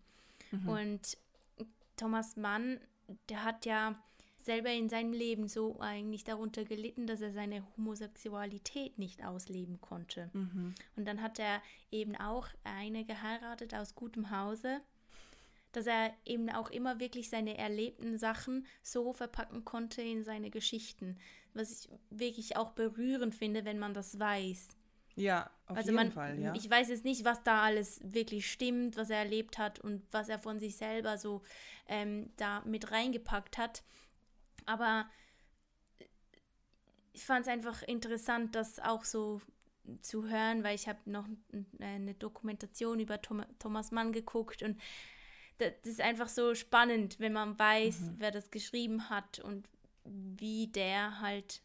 Und 0.65 1.17
Thomas 2.01 2.35
Mann, 2.35 2.79
der 3.29 3.43
hat 3.43 3.67
ja 3.67 3.95
selber 4.37 4.71
in 4.71 4.89
seinem 4.89 5.13
Leben 5.13 5.47
so 5.47 5.79
eigentlich 5.79 6.23
darunter 6.23 6.65
gelitten, 6.65 7.05
dass 7.05 7.21
er 7.21 7.31
seine 7.31 7.63
Homosexualität 7.77 8.97
nicht 8.97 9.23
ausleben 9.23 9.79
konnte. 9.81 10.31
Und 10.95 11.05
dann 11.05 11.21
hat 11.21 11.37
er 11.37 11.61
eben 11.91 12.15
auch 12.15 12.47
eine 12.63 13.05
geheiratet 13.05 13.75
aus 13.75 13.93
gutem 13.93 14.31
Hause, 14.31 14.81
dass 15.73 15.85
er 15.85 16.11
eben 16.25 16.49
auch 16.49 16.71
immer 16.71 16.99
wirklich 16.99 17.29
seine 17.29 17.55
erlebten 17.59 18.17
Sachen 18.17 18.65
so 18.81 19.13
verpacken 19.13 19.63
konnte 19.63 20.01
in 20.01 20.23
seine 20.23 20.49
Geschichten, 20.49 21.19
was 21.53 21.85
ich 21.85 21.91
wirklich 22.09 22.57
auch 22.57 22.71
berührend 22.71 23.35
finde, 23.35 23.63
wenn 23.63 23.77
man 23.77 23.93
das 23.93 24.17
weiß. 24.17 24.69
Ja, 25.15 25.49
auf 25.67 25.77
Also 25.77 25.91
jeden 25.91 25.95
man, 25.95 26.11
Fall, 26.11 26.39
ja. 26.39 26.53
ich 26.55 26.69
weiß 26.69 26.89
jetzt 26.89 27.05
nicht, 27.05 27.25
was 27.25 27.43
da 27.43 27.63
alles 27.63 27.99
wirklich 28.03 28.51
stimmt, 28.51 28.97
was 28.97 29.09
er 29.09 29.17
erlebt 29.17 29.57
hat 29.57 29.79
und 29.79 30.03
was 30.11 30.29
er 30.29 30.39
von 30.39 30.59
sich 30.59 30.77
selber 30.77 31.17
so 31.17 31.41
ähm, 31.87 32.31
da 32.37 32.61
mit 32.65 32.91
reingepackt 32.91 33.57
hat. 33.57 33.83
Aber 34.65 35.09
ich 37.13 37.25
fand 37.25 37.45
es 37.45 37.51
einfach 37.51 37.83
interessant, 37.83 38.55
das 38.55 38.79
auch 38.79 39.03
so 39.03 39.41
zu 40.01 40.29
hören, 40.29 40.63
weil 40.63 40.75
ich 40.75 40.87
habe 40.87 40.99
noch 41.05 41.27
eine 41.79 42.13
Dokumentation 42.13 42.99
über 42.99 43.19
Thomas 43.21 43.91
Mann 43.91 44.13
geguckt 44.13 44.63
und 44.63 44.79
das 45.57 45.73
ist 45.83 46.01
einfach 46.01 46.27
so 46.27 46.55
spannend, 46.55 47.19
wenn 47.19 47.33
man 47.33 47.57
weiß, 47.57 47.99
mhm. 47.99 48.15
wer 48.17 48.31
das 48.31 48.49
geschrieben 48.49 49.09
hat 49.09 49.39
und 49.39 49.67
wie 50.03 50.67
der 50.67 51.19
halt 51.19 51.61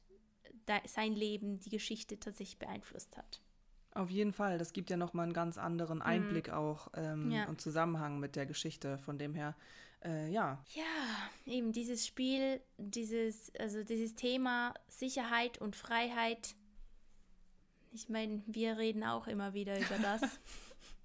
sein 0.86 1.14
Leben, 1.14 1.58
die 1.60 1.70
Geschichte 1.70 2.18
tatsächlich 2.18 2.58
beeinflusst 2.58 3.16
hat. 3.16 3.40
Auf 3.94 4.10
jeden 4.10 4.32
Fall, 4.32 4.58
das 4.58 4.74
gibt 4.74 4.90
ja 4.90 4.96
nochmal 4.98 5.24
einen 5.24 5.32
ganz 5.32 5.56
anderen 5.56 5.98
mhm. 5.98 6.04
Einblick 6.04 6.48
mhm. 6.48 6.54
auch 6.54 6.88
ähm, 6.94 7.30
ja. 7.30 7.48
und 7.48 7.60
Zusammenhang 7.60 8.20
mit 8.20 8.36
der 8.36 8.44
Geschichte. 8.44 8.98
Von 8.98 9.18
dem 9.18 9.34
her, 9.34 9.56
äh, 10.04 10.28
ja. 10.30 10.62
Ja, 10.74 10.82
eben 11.50 11.72
dieses 11.72 12.06
Spiel, 12.06 12.60
dieses, 12.76 13.54
also 13.56 13.82
dieses 13.82 14.14
Thema 14.14 14.74
Sicherheit 14.88 15.58
und 15.58 15.76
Freiheit. 15.76 16.54
Ich 17.92 18.10
meine, 18.10 18.42
wir 18.46 18.76
reden 18.76 19.02
auch 19.02 19.26
immer 19.26 19.54
wieder 19.54 19.78
über 19.78 19.98
das. 20.02 20.20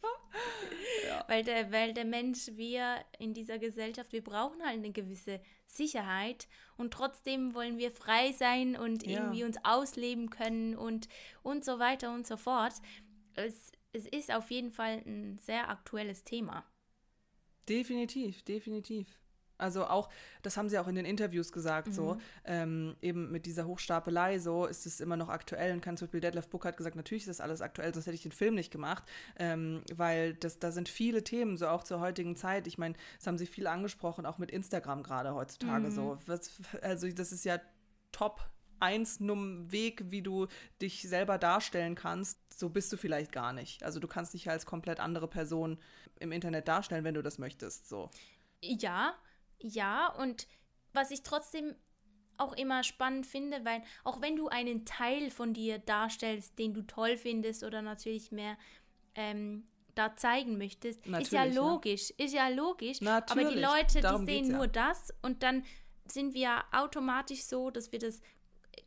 ja. 1.08 1.24
weil, 1.28 1.44
der, 1.44 1.72
weil 1.72 1.94
der 1.94 2.06
Mensch, 2.06 2.48
wir 2.54 2.98
in 3.20 3.34
dieser 3.34 3.60
Gesellschaft, 3.60 4.12
wir 4.12 4.24
brauchen 4.24 4.62
halt 4.64 4.78
eine 4.78 4.92
gewisse 4.92 5.40
Sicherheit 5.76 6.48
und 6.78 6.94
trotzdem 6.94 7.54
wollen 7.54 7.78
wir 7.78 7.92
frei 7.92 8.32
sein 8.34 8.76
und 8.76 9.06
ja. 9.06 9.20
irgendwie 9.20 9.44
uns 9.44 9.58
ausleben 9.64 10.30
können 10.30 10.76
und, 10.76 11.08
und 11.44 11.64
so 11.64 11.80
weiter 11.80 12.14
und 12.14 12.28
so 12.28 12.38
fort. 12.38 12.74
Es, 13.36 13.72
es 13.94 14.08
ist 14.08 14.34
auf 14.34 14.52
jeden 14.52 14.72
Fall 14.72 15.02
ein 15.06 15.38
sehr 15.38 15.70
aktuelles 15.70 16.24
Thema. 16.24 16.66
Definitiv, 17.70 18.44
definitiv. 18.44 19.21
Also 19.62 19.86
auch, 19.86 20.10
das 20.42 20.58
haben 20.58 20.70
sie 20.70 20.80
auch 20.80 20.88
in 20.88 20.96
den 20.96 21.06
Interviews 21.06 21.52
gesagt, 21.52 21.90
mhm. 21.90 21.94
so, 21.94 22.18
ähm, 22.46 22.96
eben 23.02 23.32
mit 23.32 23.46
dieser 23.46 23.66
Hochstapelei, 23.66 24.40
so 24.40 24.66
ist 24.66 24.86
es 24.86 25.00
immer 25.00 25.18
noch 25.18 25.30
aktuell 25.30 25.74
und 25.74 25.82
kann 25.82 25.98
zum 25.98 26.08
Beispiel 26.08 26.22
Detlef 26.22 26.48
Book 26.50 26.66
hat 26.66 26.78
gesagt, 26.78 26.96
natürlich 26.96 27.24
ist 27.24 27.30
das 27.30 27.42
alles 27.42 27.62
aktuell, 27.62 27.94
sonst 27.94 28.08
hätte 28.08 28.16
ich 28.16 28.24
den 28.24 28.32
Film 28.32 28.56
nicht 28.56 28.72
gemacht, 28.72 29.04
ähm, 29.38 29.84
weil 29.94 30.34
das, 30.34 30.60
da 30.60 30.72
sind 30.72 30.90
viele 30.90 31.24
Themen, 31.24 31.58
so 31.58 31.68
auch 31.68 31.84
zur 31.84 32.00
heutigen 32.00 32.36
Zeit. 32.36 32.68
Ich 32.68 32.78
meine, 32.78 32.96
das 33.18 33.28
haben 33.28 33.38
sie 33.38 33.46
viel 33.46 33.68
angesprochen, 33.68 34.26
auch 34.26 34.38
mit 34.38 34.52
Instagram 34.52 35.04
gerade 35.04 35.34
heutzutage 35.34 35.88
mhm. 35.88 35.92
so. 35.92 36.18
Was, 36.26 36.52
also 36.82 37.08
das 37.10 37.32
ist 37.32 37.46
ja 37.46 37.60
top 38.12 38.42
eins 38.82 39.20
num 39.20 39.72
Weg, 39.72 40.12
wie 40.12 40.22
du 40.22 40.48
dich 40.82 41.04
selber 41.04 41.38
darstellen 41.38 41.96
kannst, 41.96 42.40
so 42.54 42.70
bist 42.70 42.92
du 42.92 42.98
vielleicht 42.98 43.32
gar 43.32 43.54
nicht. 43.54 43.84
Also 43.84 44.00
du 44.00 44.08
kannst 44.08 44.34
dich 44.34 44.50
als 44.50 44.66
komplett 44.66 45.00
andere 45.00 45.28
Person 45.28 45.78
im 46.20 46.32
Internet 46.32 46.68
darstellen, 46.68 47.04
wenn 47.04 47.14
du 47.14 47.22
das 47.22 47.38
möchtest. 47.38 47.88
So. 47.88 48.10
Ja, 48.62 49.16
ja, 49.62 50.08
und 50.08 50.48
was 50.94 51.12
ich 51.12 51.24
trotzdem 51.24 51.76
auch 52.38 52.54
immer 52.54 52.84
spannend 52.84 53.26
finde, 53.26 53.64
weil 53.64 53.84
auch 54.04 54.22
wenn 54.22 54.36
du 54.36 54.48
einen 54.48 54.86
Teil 54.86 55.30
von 55.30 55.54
dir 55.54 55.80
darstellst, 55.80 56.58
den 56.58 56.74
du 56.74 56.82
toll 56.82 57.18
findest 57.18 57.64
oder 57.64 57.82
natürlich 57.82 58.32
mehr 58.32 58.58
ähm, 59.16 59.68
da 59.94 60.16
zeigen 60.16 60.58
möchtest, 60.58 61.06
natürlich, 61.06 61.28
ist 61.28 61.34
ja 61.34 61.44
logisch, 61.44 62.10
ja. 62.18 62.26
ist 62.26 62.34
ja 62.34 62.48
logisch. 62.50 63.02
Natürlich, 63.02 63.48
aber 63.48 63.56
die 63.56 63.62
Leute, 63.62 64.02
die 64.02 64.26
sehen 64.26 64.52
ja. 64.52 64.58
nur 64.58 64.68
das 64.68 65.14
und 65.22 65.44
dann 65.44 65.64
sind 66.06 66.34
wir 66.34 66.64
automatisch 66.72 67.44
so, 67.44 67.70
dass 67.70 67.92
wir 67.92 68.00
das 68.00 68.22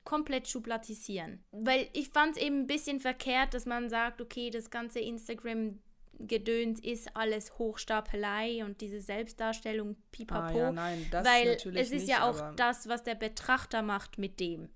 komplett 0.03 0.49
schublatisieren. 0.49 1.45
Weil 1.53 1.89
ich 1.93 2.09
fand 2.09 2.37
es 2.37 2.43
eben 2.43 2.61
ein 2.63 2.67
bisschen 2.67 3.01
verkehrt, 3.01 3.55
dass 3.55 3.67
man 3.67 3.89
sagt, 3.89 4.21
okay, 4.21 4.51
das 4.51 4.71
ganze 4.71 5.01
Instagram 5.01 5.79
Gedöns 6.19 6.81
ist 6.81 7.17
alles 7.17 7.59
Hochstapelei 7.59 8.65
und 8.65 8.81
diese 8.81 9.01
Selbstdarstellung 9.01 9.97
pipapo. 10.13 10.57
Ah, 10.57 10.63
ja, 10.63 10.73
nein, 10.73 11.07
das 11.11 11.27
weil 11.27 11.47
natürlich 11.47 11.81
es 11.81 11.91
ist 11.91 12.03
nicht, 12.03 12.09
ja 12.09 12.29
auch 12.29 12.55
das, 12.57 12.89
was 12.89 13.03
der 13.03 13.15
Betrachter 13.15 13.83
macht 13.83 14.19
mit 14.19 14.41
dem. 14.41 14.69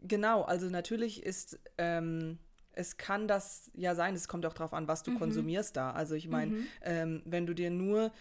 Genau, 0.00 0.42
also 0.42 0.68
natürlich 0.68 1.22
ist, 1.22 1.58
ähm, 1.78 2.38
es 2.72 2.96
kann 2.96 3.28
das 3.28 3.70
ja 3.74 3.94
sein, 3.94 4.14
es 4.14 4.28
kommt 4.28 4.46
auch 4.46 4.54
darauf 4.54 4.72
an, 4.72 4.88
was 4.88 5.02
du 5.02 5.12
mhm. 5.12 5.18
konsumierst 5.18 5.76
da. 5.76 5.92
Also 5.92 6.14
ich 6.14 6.28
meine, 6.28 6.52
mhm. 6.52 6.66
ähm, 6.82 7.22
wenn 7.24 7.46
du 7.46 7.54
dir 7.54 7.70
nur 7.70 8.12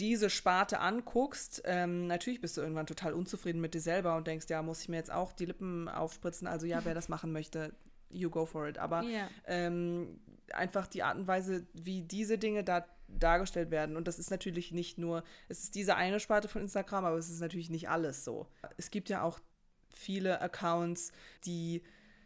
diese 0.00 0.28
Sparte 0.28 0.80
anguckst, 0.80 1.62
ähm, 1.64 2.06
natürlich 2.06 2.40
bist 2.40 2.56
du 2.56 2.60
irgendwann 2.60 2.86
total 2.86 3.14
unzufrieden 3.14 3.60
mit 3.60 3.74
dir 3.74 3.80
selber 3.80 4.16
und 4.16 4.26
denkst, 4.26 4.46
ja, 4.48 4.62
muss 4.62 4.82
ich 4.82 4.88
mir 4.88 4.96
jetzt 4.96 5.12
auch 5.12 5.32
die 5.32 5.46
Lippen 5.46 5.88
aufspritzen? 5.88 6.46
Also 6.46 6.66
ja, 6.66 6.84
wer 6.84 6.94
das 6.94 7.08
machen 7.10 7.32
möchte, 7.32 7.74
you 8.10 8.30
go 8.30 8.46
for 8.46 8.68
it. 8.68 8.78
Aber 8.78 9.02
yeah. 9.02 9.28
ähm, 9.46 10.20
einfach 10.52 10.86
die 10.86 11.02
Art 11.02 11.16
und 11.16 11.26
Weise, 11.26 11.66
wie 11.74 12.02
diese 12.02 12.38
Dinge 12.38 12.64
da 12.64 12.86
dargestellt 13.08 13.70
werden. 13.70 13.96
Und 13.96 14.08
das 14.08 14.18
ist 14.18 14.30
natürlich 14.30 14.72
nicht 14.72 14.98
nur, 14.98 15.22
es 15.48 15.62
ist 15.62 15.74
diese 15.74 15.96
eine 15.96 16.20
Sparte 16.20 16.48
von 16.48 16.62
Instagram, 16.62 17.04
aber 17.04 17.16
es 17.16 17.30
ist 17.30 17.40
natürlich 17.40 17.70
nicht 17.70 17.88
alles 17.88 18.24
so. 18.24 18.48
Es 18.76 18.90
gibt 18.90 19.08
ja 19.08 19.22
auch 19.22 19.38
viele 19.94 20.40
Accounts, 20.40 21.12
die 21.44 21.82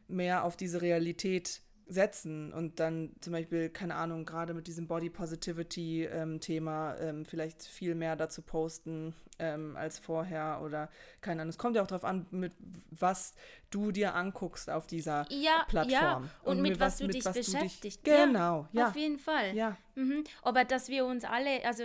mehr 0.08 0.44
auf 0.44 0.56
diese 0.56 0.82
Realität 0.82 1.62
setzen 1.90 2.52
und 2.52 2.78
dann 2.78 3.10
zum 3.20 3.32
Beispiel, 3.32 3.68
keine 3.68 3.96
Ahnung, 3.96 4.24
gerade 4.24 4.54
mit 4.54 4.66
diesem 4.66 4.86
Body 4.86 5.10
Positivity-Thema 5.10 6.96
ähm, 6.98 7.08
ähm, 7.08 7.24
vielleicht 7.24 7.64
viel 7.64 7.94
mehr 7.94 8.14
dazu 8.16 8.42
posten 8.42 9.14
ähm, 9.38 9.76
als 9.76 9.98
vorher 9.98 10.60
oder 10.64 10.88
keine 11.20 11.42
Ahnung. 11.42 11.50
Es 11.50 11.58
kommt 11.58 11.74
ja 11.74 11.82
auch 11.82 11.88
darauf 11.88 12.04
an, 12.04 12.26
mit 12.30 12.52
was 12.90 13.34
du 13.70 13.90
dir 13.90 14.14
anguckst 14.14 14.70
auf 14.70 14.86
dieser 14.86 15.26
ja, 15.30 15.64
Plattform. 15.68 15.90
Ja, 15.90 16.16
und, 16.44 16.56
und 16.56 16.62
mit, 16.62 16.72
mit 16.72 16.80
was, 16.80 16.98
du 16.98 17.06
mit 17.06 17.16
dich 17.16 17.24
was 17.24 17.36
beschäftigst. 17.36 18.06
Du 18.06 18.10
dich, 18.10 18.16
genau, 18.16 18.68
ja, 18.72 18.80
ja. 18.80 18.88
Auf 18.88 18.96
jeden 18.96 19.18
Fall. 19.18 19.54
Ja. 19.56 19.76
Mhm. 19.96 20.24
Aber 20.42 20.64
dass 20.64 20.88
wir 20.88 21.04
uns 21.04 21.24
alle, 21.24 21.64
also 21.64 21.84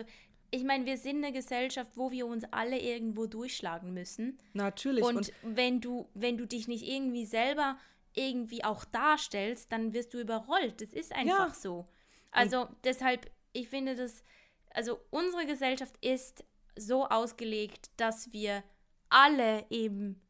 ich 0.51 0.64
meine, 0.64 0.86
wir 0.86 0.97
sind 0.97 1.24
eine 1.24 1.34
Gesellschaft, 1.34 1.91
wo 1.95 2.12
wir 2.12 2.28
uns 2.28 2.45
alle 2.51 2.80
irgendwo 2.80 3.26
durchschlagen 3.26 3.93
müssen. 3.93 4.38
Natürlich. 4.53 5.03
Und, 5.03 5.16
und 5.16 5.34
wenn 5.43 5.82
du, 5.82 6.08
wenn 6.14 6.38
du 6.38 6.45
dich 6.45 6.68
nicht 6.68 6.88
irgendwie 6.88 7.26
selber 7.26 7.78
irgendwie 8.16 8.63
auch 8.63 8.86
darstellst, 8.86 9.72
dann 9.72 9.93
wirst 9.93 10.13
du 10.13 10.20
überrollt. 10.20 10.82
Das 10.82 10.89
ist 10.89 11.13
einfach 11.13 11.49
ja. 11.49 11.53
so. 11.53 11.88
Also 12.32 12.61
Und 12.61 12.76
deshalb, 12.84 13.30
ich 13.53 13.70
finde 13.70 13.95
das, 13.95 14.24
also 14.72 14.99
unsere 15.09 15.45
Gesellschaft 15.45 15.95
ist 16.03 16.43
so 16.76 17.07
ausgelegt, 17.07 17.91
dass 17.97 18.34
wir 18.34 18.63
alle 19.09 19.66
eben 19.70 20.22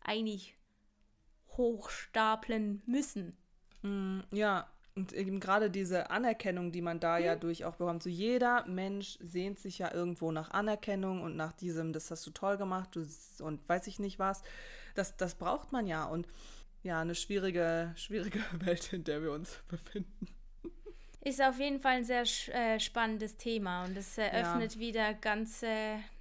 eigentlich 0.00 0.56
hochstapeln 1.56 2.82
müssen. 2.86 3.36
Mm, 3.82 4.20
ja, 4.32 4.68
und 4.96 5.12
eben 5.12 5.40
gerade 5.40 5.70
diese 5.70 6.10
Anerkennung, 6.10 6.70
die 6.70 6.82
man 6.82 7.00
da 7.00 7.18
mhm. 7.18 7.24
ja 7.24 7.36
durch 7.36 7.64
auch 7.64 7.76
bekommt. 7.76 8.02
So 8.02 8.10
jeder 8.10 8.64
Mensch 8.66 9.18
sehnt 9.20 9.58
sich 9.58 9.78
ja 9.78 9.92
irgendwo 9.92 10.30
nach 10.30 10.50
Anerkennung 10.50 11.22
und 11.22 11.36
nach 11.36 11.52
diesem, 11.52 11.92
das 11.92 12.10
hast 12.10 12.26
du 12.26 12.30
toll 12.30 12.56
gemacht 12.56 12.94
du, 12.94 13.04
und 13.42 13.68
weiß 13.68 13.86
ich 13.88 13.98
nicht 13.98 14.18
was. 14.18 14.42
Das, 14.94 15.16
das 15.16 15.34
braucht 15.34 15.72
man 15.72 15.86
ja. 15.86 16.04
Und 16.04 16.28
ja, 16.84 17.00
eine 17.00 17.16
schwierige, 17.16 17.92
schwierige 17.96 18.38
Welt, 18.64 18.92
in 18.92 19.02
der 19.02 19.22
wir 19.22 19.32
uns 19.32 19.62
befinden. 19.68 20.28
Ist 21.20 21.42
auf 21.42 21.58
jeden 21.58 21.80
Fall 21.80 21.96
ein 21.96 22.04
sehr 22.04 22.24
äh, 22.52 22.78
spannendes 22.78 23.36
Thema 23.36 23.84
und 23.84 23.96
es 23.96 24.18
eröffnet 24.18 24.74
ja. 24.74 24.80
wieder 24.80 25.14
ganz 25.14 25.64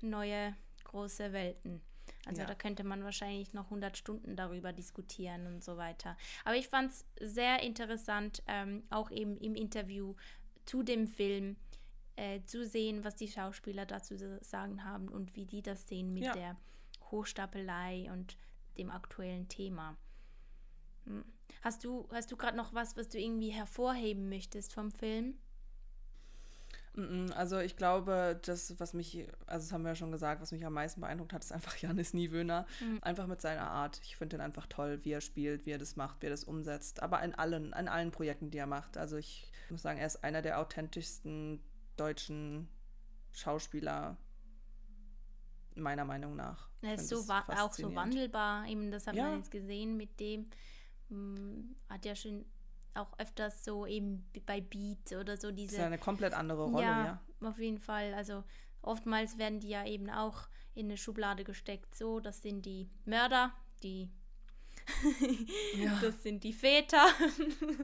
neue 0.01 0.55
große 0.85 1.33
Welten. 1.33 1.81
Also 2.25 2.41
ja. 2.41 2.47
da 2.47 2.55
könnte 2.55 2.83
man 2.83 3.03
wahrscheinlich 3.03 3.53
noch 3.53 3.65
100 3.65 3.97
Stunden 3.97 4.35
darüber 4.35 4.71
diskutieren 4.71 5.47
und 5.47 5.63
so 5.63 5.77
weiter. 5.77 6.15
Aber 6.45 6.55
ich 6.55 6.69
fand 6.69 6.91
es 6.91 7.05
sehr 7.19 7.61
interessant, 7.61 8.41
ähm, 8.47 8.83
auch 8.89 9.11
eben 9.11 9.37
im 9.37 9.55
Interview 9.55 10.15
zu 10.65 10.83
dem 10.83 11.07
Film 11.07 11.57
äh, 12.15 12.41
zu 12.45 12.65
sehen, 12.65 13.03
was 13.03 13.15
die 13.15 13.27
Schauspieler 13.27 13.85
dazu 13.85 14.15
sagen 14.41 14.85
haben 14.85 15.09
und 15.09 15.35
wie 15.35 15.45
die 15.45 15.61
das 15.61 15.87
sehen 15.87 16.13
mit 16.13 16.23
ja. 16.23 16.33
der 16.33 16.57
Hochstapelei 17.11 18.09
und 18.11 18.37
dem 18.77 18.89
aktuellen 18.89 19.49
Thema. 19.49 19.97
Hm. 21.05 21.23
Hast 21.61 21.83
du, 21.83 22.07
hast 22.11 22.31
du 22.31 22.37
gerade 22.37 22.57
noch 22.57 22.73
was, 22.73 22.97
was 22.97 23.09
du 23.09 23.19
irgendwie 23.19 23.49
hervorheben 23.49 24.29
möchtest 24.29 24.73
vom 24.73 24.91
Film? 24.91 25.35
Also 27.35 27.57
ich 27.57 27.75
glaube, 27.75 28.39
das, 28.45 28.79
was 28.79 28.93
mich, 28.93 29.27
also 29.47 29.65
das 29.65 29.73
haben 29.73 29.81
wir 29.81 29.89
ja 29.89 29.95
schon 29.95 30.11
gesagt, 30.11 30.41
was 30.41 30.51
mich 30.51 30.63
am 30.63 30.73
meisten 30.73 31.01
beeindruckt 31.01 31.33
hat, 31.33 31.43
ist 31.43 31.51
einfach 31.51 31.75
Janis 31.81 32.13
Niewöhner. 32.13 32.67
Mhm. 32.81 32.99
Einfach 33.01 33.25
mit 33.25 33.41
seiner 33.41 33.67
Art. 33.71 33.99
Ich 34.03 34.15
finde 34.15 34.37
ihn 34.37 34.41
einfach 34.41 34.67
toll, 34.67 34.99
wie 35.03 35.11
er 35.11 35.21
spielt, 35.21 35.65
wie 35.65 35.71
er 35.71 35.79
das 35.79 35.95
macht, 35.95 36.21
wie 36.21 36.27
er 36.27 36.31
das 36.31 36.43
umsetzt. 36.43 37.01
Aber 37.01 37.23
in 37.23 37.33
allen, 37.33 37.73
in 37.73 37.87
allen 37.87 38.11
Projekten, 38.11 38.51
die 38.51 38.59
er 38.59 38.67
macht. 38.67 38.97
Also 38.97 39.17
ich 39.17 39.51
muss 39.69 39.81
sagen, 39.81 39.97
er 39.97 40.05
ist 40.05 40.23
einer 40.23 40.43
der 40.43 40.59
authentischsten 40.59 41.63
deutschen 41.97 42.67
Schauspieler, 43.31 44.17
meiner 45.75 46.05
Meinung 46.05 46.35
nach. 46.35 46.69
Er 46.81 46.95
ist 46.95 47.09
so 47.09 47.25
auch 47.27 47.73
so 47.73 47.95
wandelbar, 47.95 48.67
eben 48.67 48.91
das 48.91 49.07
hat 49.07 49.15
ja. 49.15 49.23
man 49.23 49.37
jetzt 49.37 49.49
gesehen 49.49 49.97
mit 49.97 50.19
dem 50.19 50.47
hm, 51.13 51.75
hat 51.89 52.05
ja 52.05 52.15
schon 52.15 52.45
auch 52.95 53.17
öfters 53.17 53.63
so 53.63 53.85
eben 53.85 54.25
bei 54.45 54.61
Beat 54.61 55.13
oder 55.19 55.37
so 55.37 55.51
diese. 55.51 55.67
Das 55.67 55.73
ist 55.73 55.79
ja 55.79 55.85
eine 55.85 55.97
komplett 55.97 56.33
andere 56.33 56.65
Rolle, 56.65 56.83
ja, 56.83 57.05
ja. 57.05 57.47
Auf 57.47 57.59
jeden 57.59 57.79
Fall. 57.79 58.13
Also 58.13 58.43
oftmals 58.81 59.37
werden 59.37 59.59
die 59.59 59.69
ja 59.69 59.85
eben 59.85 60.09
auch 60.09 60.47
in 60.75 60.87
eine 60.87 60.97
Schublade 60.97 61.43
gesteckt. 61.43 61.95
So, 61.95 62.19
das 62.19 62.41
sind 62.41 62.65
die 62.65 62.89
Mörder, 63.05 63.53
die. 63.81 64.09
ja. 65.75 65.99
Das 66.01 66.23
sind 66.23 66.43
die 66.43 66.53
Väter. 66.53 67.05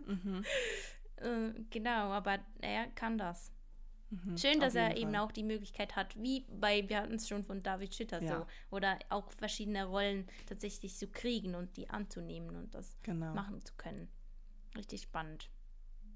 mhm. 0.06 0.44
äh, 1.18 1.54
genau, 1.70 2.12
aber 2.12 2.40
er 2.62 2.88
kann 2.88 3.18
das. 3.18 3.52
Schön, 4.38 4.60
dass 4.60 4.74
Mhm. 4.74 4.80
er 4.80 4.88
jeden 4.90 5.02
eben 5.02 5.12
Fall. 5.14 5.22
auch 5.26 5.32
die 5.32 5.44
Möglichkeit 5.44 5.96
hat, 5.96 6.16
wie 6.22 6.46
bei, 6.60 6.88
wir 6.90 6.98
hatten 7.02 7.14
es 7.16 7.28
schon 7.28 7.44
von 7.44 7.62
David 7.62 7.94
Schütter 7.94 8.22
Ja. 8.24 8.40
so, 8.40 8.48
oder 8.76 8.98
auch 9.10 9.32
verschiedene 9.34 9.86
Rollen 9.86 10.28
tatsächlich 10.48 10.96
zu 10.96 11.08
kriegen 11.08 11.54
und 11.56 11.78
die 11.78 11.90
anzunehmen 11.90 12.56
und 12.56 12.74
das 12.74 12.98
Genau. 13.04 13.34
machen 13.36 13.62
zu 13.64 13.74
können. 13.76 14.10
Richtig 14.76 15.04
spannend. 15.04 15.50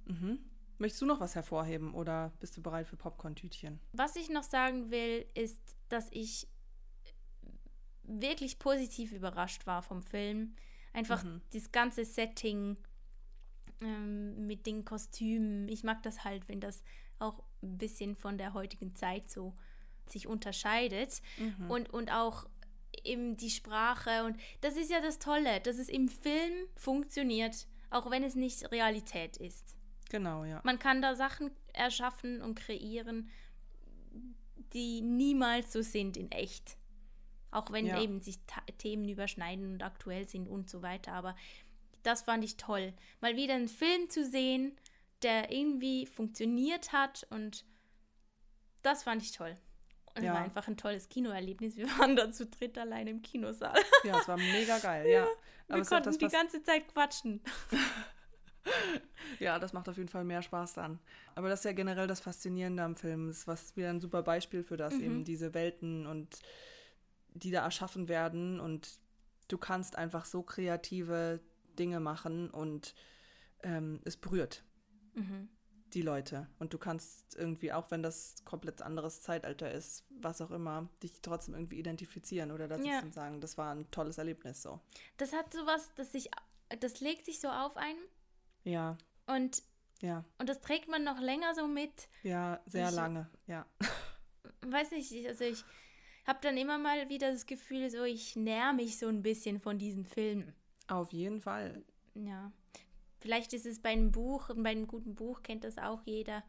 Mhm. 0.06 0.40
Möchtest 0.80 1.02
du 1.04 1.06
noch 1.06 1.20
was 1.20 1.36
hervorheben 1.36 1.94
oder 1.94 2.34
bist 2.40 2.58
du 2.58 2.62
bereit 2.64 2.88
für 2.88 2.98
Popcorn-Tütchen? 2.98 3.80
Was 3.92 4.16
ich 4.16 4.30
noch 4.30 4.44
sagen 4.44 4.90
will, 4.90 5.26
ist, 5.36 5.60
dass 5.90 6.08
ich 6.12 6.48
wirklich 8.04 8.60
positiv 8.60 9.12
überrascht 9.12 9.66
war 9.66 9.82
vom 9.82 10.02
Film. 10.02 10.56
Einfach 10.94 11.24
das 11.52 11.72
ganze 11.72 12.06
Setting 12.06 12.78
ähm, 13.82 14.46
mit 14.46 14.66
den 14.66 14.84
Kostümen. 14.84 15.68
Ich 15.70 15.84
mag 15.84 16.04
das 16.04 16.24
halt, 16.24 16.48
wenn 16.50 16.60
das 16.60 16.84
auch 17.20 17.44
ein 17.64 17.78
bisschen 17.78 18.16
von 18.16 18.38
der 18.38 18.54
heutigen 18.54 18.96
Zeit 18.96 19.30
so 19.32 19.54
sich 20.06 20.28
unterscheidet. 20.28 21.22
Und, 21.70 21.90
und 21.90 22.12
auch 22.12 22.46
eben 23.04 23.38
die 23.38 23.50
Sprache. 23.50 24.26
Und 24.26 24.38
das 24.62 24.76
ist 24.78 24.92
ja 24.92 25.02
das 25.02 25.20
Tolle, 25.20 25.60
dass 25.62 25.78
es 25.78 25.90
im 25.90 26.08
Film 26.10 26.54
funktioniert, 26.76 27.68
auch 27.90 28.10
wenn 28.12 28.24
es 28.24 28.36
nicht 28.36 28.72
Realität 28.72 29.38
ist. 29.38 29.76
Genau, 30.10 30.44
ja. 30.44 30.62
Man 30.64 30.78
kann 30.78 31.02
da 31.02 31.16
Sachen 31.16 31.52
erschaffen 31.74 32.42
und 32.42 32.56
kreieren, 32.56 33.30
die 34.74 35.02
niemals 35.02 35.72
so 35.74 35.82
sind 35.82 36.18
in 36.18 36.32
echt. 36.32 36.78
Auch 37.52 37.72
wenn 37.72 37.86
Ja. 37.86 38.02
eben 38.02 38.20
sich 38.22 38.40
Themen 38.78 39.08
überschneiden 39.08 39.74
und 39.74 39.84
aktuell 39.84 40.28
sind 40.28 40.48
und 40.48 40.70
so 40.70 40.82
weiter. 40.82 41.14
Aber 41.14 41.36
das 42.04 42.24
fand 42.24 42.44
ich 42.44 42.58
toll. 42.58 42.94
Mal 43.22 43.36
wieder 43.36 43.54
einen 43.56 43.68
Film 43.68 44.10
zu 44.10 44.26
sehen, 44.26 44.76
der 45.24 45.52
irgendwie 45.52 46.06
funktioniert 46.06 46.92
hat 46.94 47.26
und 47.30 47.66
das 48.82 49.04
fand 49.04 49.22
ich 49.22 49.32
toll. 49.32 49.56
Und 50.16 50.18
es 50.22 50.24
Ja. 50.26 50.34
war 50.34 50.42
einfach 50.42 50.68
ein 50.68 50.78
tolles 50.78 51.10
Kinoerlebnis. 51.10 51.76
Wir 51.76 51.88
waren 52.00 52.16
da 52.16 52.32
zu 52.32 52.46
dritt 52.46 52.78
allein 52.78 53.08
im 53.08 53.22
Kinosaal. 53.22 53.80
Ja, 54.04 54.20
es 54.20 54.28
war 54.28 54.38
mega 54.38 54.78
geil, 54.80 55.10
ja. 55.10 55.28
Aber 55.70 55.78
Wir 55.80 55.86
konnten 55.86 56.06
das, 56.10 56.18
die 56.18 56.28
ganze 56.28 56.62
Zeit 56.62 56.88
quatschen. 56.94 57.42
ja, 59.40 59.60
das 59.60 59.74
macht 59.74 59.90
auf 59.90 59.98
jeden 59.98 60.10
Fall 60.10 60.24
mehr 60.24 60.42
Spaß 60.42 60.74
dann. 60.74 61.00
Aber 61.36 61.50
das 61.50 61.60
ist 61.62 61.66
ja 61.66 61.74
generell 61.74 62.08
das 62.08 62.20
Faszinierende 62.20 62.84
am 62.84 62.96
Film. 62.96 63.30
Es 63.30 63.40
ist 63.40 63.48
was 63.48 63.76
wieder 63.76 63.90
ein 63.90 64.02
super 64.02 64.22
Beispiel 64.24 64.64
für 64.64 64.78
das, 64.78 64.94
eben 64.94 65.24
diese 65.24 65.54
Welten 65.54 66.06
und 66.06 66.40
die 67.34 67.52
da 67.52 67.64
erschaffen 67.64 68.08
werden 68.08 68.60
und 68.60 69.00
du 69.48 69.58
kannst 69.58 69.96
einfach 69.98 70.26
so 70.26 70.44
kreative 70.44 71.40
Dinge 71.80 72.00
machen 72.00 72.50
und 72.52 72.94
ähm, 73.64 74.00
es 74.06 74.18
berührt 74.18 74.64
Mhm. 75.16 75.50
die 75.94 76.02
Leute. 76.02 76.48
Und 76.58 76.74
du 76.74 76.80
kannst 76.80 77.36
irgendwie, 77.36 77.72
auch 77.72 77.92
wenn 77.92 78.02
das 78.02 78.36
komplett 78.46 78.82
anderes 78.82 79.22
Zeitalter 79.22 79.72
ist, 79.72 80.04
was 80.10 80.42
auch 80.42 80.50
immer, 80.50 80.90
dich 81.04 81.22
trotzdem 81.22 81.54
irgendwie 81.54 81.78
identifizieren 81.78 82.52
oder 82.52 82.68
dazu 82.68 82.88
Ja. 82.88 83.04
sagen, 83.12 83.42
das 83.42 83.60
war 83.60 83.76
ein 83.76 83.90
tolles 83.92 84.18
Erlebnis 84.18 84.64
so. 84.64 84.80
Das 85.18 85.34
hat 85.34 85.54
sowas, 85.54 85.92
das 85.96 86.12
sich, 86.12 86.32
das 86.80 87.00
legt 87.00 87.26
sich 87.26 87.40
so 87.40 87.48
auf 87.50 87.78
einen 87.78 88.00
Ja, 88.64 88.98
und 89.28 89.62
ja, 90.02 90.26
Und 90.40 90.50
das 90.50 90.60
trägt 90.62 90.88
man 90.90 91.04
noch 91.04 91.20
länger 91.22 91.54
so 91.54 91.68
mit. 91.68 92.10
ja, 92.24 92.60
sehr 92.66 92.90
Ich- 92.90 92.96
lange, 92.96 93.30
ja. 93.48 93.66
Weiß 94.66 94.92
nicht, 94.92 95.12
ich- 95.12 95.28
also 95.28 95.44
ich 95.44 95.64
habe 96.26 96.40
dann 96.42 96.58
immer 96.58 96.78
mal 96.80 97.08
wieder 97.10 97.32
das 97.32 97.46
Gefühl, 97.46 97.90
so 97.92 98.04
ich 98.04 98.36
näher 98.36 98.74
mich 98.74 98.98
so 98.98 99.08
ein 99.08 99.22
bisschen 99.22 99.60
von 99.60 99.78
diesen 99.78 100.06
Filmen. 100.06 100.54
Auf 100.88 101.14
jeden 101.14 101.40
Fall. 101.40 101.84
Ja. 102.16 102.52
Vielleicht 103.24 103.54
ist 103.54 103.66
es 103.66 103.80
bei 103.82 103.90
einem 103.92 104.12
Buch, 104.12 104.50
bei 104.54 104.72
einem 104.72 104.86
guten 104.86 105.16
Buch 105.16 105.42
kennt 105.44 105.64
das 105.64 105.78
auch 105.78 106.02
jeder 106.04 106.44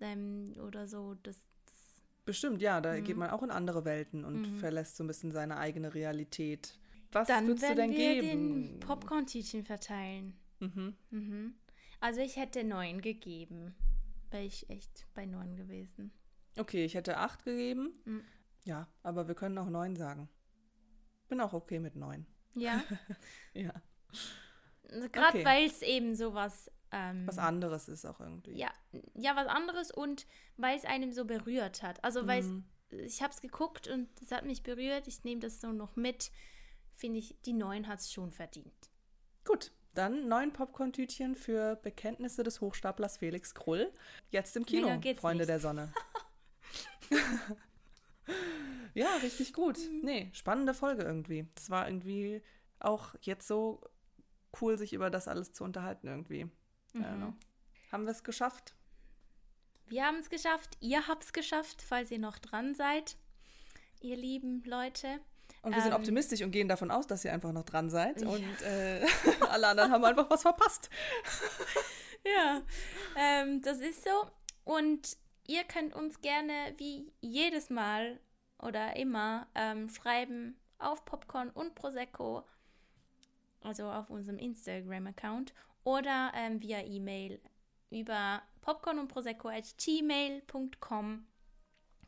ähm, 0.00 0.54
oder 0.66 0.88
so. 0.88 1.14
Das, 1.22 1.36
das, 1.66 2.02
Bestimmt, 2.24 2.60
ja, 2.60 2.80
da 2.80 2.94
Mhm. 2.94 3.04
geht 3.04 3.16
man 3.16 3.30
auch 3.30 3.44
in 3.44 3.52
andere 3.52 3.84
Welten 3.84 4.24
und 4.24 4.44
verlässt 4.58 4.96
so 4.96 5.04
ein 5.04 5.06
bisschen 5.06 5.30
seine 5.30 5.56
eigene 5.56 5.94
Realität. 5.94 6.76
Was 7.12 7.28
dann 7.28 7.46
würdest 7.46 7.70
du 7.70 7.74
denn 7.76 7.92
wir 7.92 8.20
geben? 8.20 8.70
den 8.72 8.80
Popcorn-Tütchen 8.80 9.64
verteilen. 9.64 10.36
Mhm. 10.58 10.96
Mhm. 11.10 11.54
Also 12.00 12.20
ich 12.20 12.34
hätte 12.36 12.64
neun 12.64 13.00
gegeben. 13.00 13.76
Wäre 14.30 14.42
ich 14.42 14.68
echt 14.68 15.06
bei 15.14 15.26
neun 15.26 15.54
gewesen. 15.54 16.10
Okay, 16.58 16.84
ich 16.84 16.94
hätte 16.96 17.18
acht 17.18 17.44
gegeben. 17.44 17.92
Mhm. 18.04 18.24
Ja, 18.64 18.88
aber 19.04 19.28
wir 19.28 19.36
können 19.36 19.56
auch 19.58 19.70
neun 19.70 19.94
sagen. 19.94 20.28
Bin 21.28 21.40
auch 21.40 21.52
okay 21.52 21.78
mit 21.78 21.94
neun. 21.94 22.26
Ja. 22.54 22.82
Ja. 23.54 23.72
Gerade 24.88 25.38
Okay. 25.38 25.44
weil 25.44 25.66
es 25.66 25.82
eben 25.82 26.14
sowas. 26.14 26.70
Ähm, 26.92 27.26
Was 27.26 27.38
anderes 27.38 27.88
ist 27.88 28.04
auch 28.06 28.20
irgendwie. 28.20 28.52
ja, 28.56 28.70
ja, 29.14 29.34
was 29.34 29.48
anderes 29.48 29.90
und 29.90 30.26
weil 30.56 30.76
es 30.78 30.84
einem 30.84 31.12
so 31.12 31.24
berührt 31.24 31.82
hat. 31.82 32.02
Also, 32.04 32.26
weil 32.28 32.42
Mhm. 32.42 32.64
ich 32.90 33.22
habe 33.22 33.32
es 33.32 33.40
geguckt 33.40 33.88
und 33.88 34.08
es 34.22 34.30
hat 34.30 34.44
mich 34.44 34.62
berührt. 34.62 35.08
Ich 35.08 35.24
nehme 35.24 35.40
das 35.40 35.60
so 35.60 35.72
noch 35.72 35.96
mit. 35.96 36.30
Finde 36.94 37.18
ich, 37.18 37.36
die 37.44 37.52
neun 37.52 37.88
hat 37.88 37.98
es 37.98 38.12
schon 38.12 38.30
verdient. 38.30 38.72
Gut, 39.44 39.72
dann 39.94 40.28
neun 40.28 40.52
Popcorn-Tütchen 40.52 41.34
für 41.34 41.76
Bekenntnisse 41.76 42.42
des 42.44 42.60
Hochstaplers 42.60 43.18
Felix 43.18 43.54
Krull. 43.54 43.92
Jetzt 44.30 44.56
im 44.56 44.64
Kino, 44.64 44.86
Freunde 45.16 45.42
nicht. 45.42 45.48
der 45.48 45.60
Sonne. 45.60 45.92
ja, 48.94 49.08
richtig 49.22 49.52
gut. 49.52 49.78
Mhm. 49.78 50.00
Nee, 50.04 50.30
spannende 50.32 50.74
Folge 50.74 51.02
irgendwie. 51.02 51.46
Es 51.56 51.70
war 51.70 51.86
irgendwie 51.88 52.42
auch 52.78 53.14
jetzt 53.22 53.46
so 53.46 53.80
cool, 54.60 54.78
sich 54.78 54.92
über 54.92 55.10
das 55.10 55.28
alles 55.28 55.52
zu 55.52 55.64
unterhalten 55.64 56.06
irgendwie. 56.06 56.44
Mhm. 56.92 57.36
Haben 57.92 58.04
wir 58.04 58.10
es 58.12 58.24
geschafft? 58.24 58.74
Wir 59.86 60.04
haben 60.04 60.18
es 60.18 60.30
geschafft. 60.30 60.76
Ihr 60.80 61.06
habt 61.06 61.24
es 61.24 61.32
geschafft, 61.32 61.82
falls 61.82 62.10
ihr 62.10 62.18
noch 62.18 62.38
dran 62.38 62.74
seid. 62.74 63.16
Ihr 64.00 64.16
lieben 64.16 64.62
Leute. 64.64 65.20
Und 65.62 65.74
wir 65.74 65.82
sind 65.82 65.92
Ähm, 65.92 65.98
optimistisch 65.98 66.42
und 66.42 66.50
gehen 66.50 66.68
davon 66.68 66.90
aus, 66.90 67.06
dass 67.06 67.24
ihr 67.24 67.32
einfach 67.32 67.52
noch 67.52 67.64
dran 67.64 67.90
seid. 67.90 68.22
Und 68.22 68.62
äh, 68.62 69.06
alle 69.48 69.68
anderen 69.68 69.92
haben 69.92 70.04
einfach 70.04 70.30
was 70.30 70.42
verpasst. 70.42 70.90
Ja, 72.24 72.62
ähm, 73.16 73.62
das 73.62 73.78
ist 73.78 74.02
so. 74.02 74.10
Und 74.64 75.16
ihr 75.46 75.62
könnt 75.62 75.94
uns 75.94 76.20
gerne 76.20 76.74
wie 76.76 77.12
jedes 77.20 77.70
Mal 77.70 78.18
oder 78.60 78.96
immer 78.96 79.46
ähm, 79.54 79.88
schreiben 79.88 80.58
auf 80.78 81.04
Popcorn 81.04 81.50
und 81.50 81.76
Prosecco, 81.76 82.44
also 83.62 83.90
auf 83.90 84.10
unserem 84.10 84.38
Instagram-Account 84.38 85.54
oder 85.84 86.32
ähm, 86.34 86.60
via 86.62 86.84
E-Mail 86.84 87.40
über 87.90 88.42
popcorn 88.60 88.98
und 88.98 89.08
prosecco 89.08 89.48
at 89.48 89.76
gmail.com. 89.78 91.26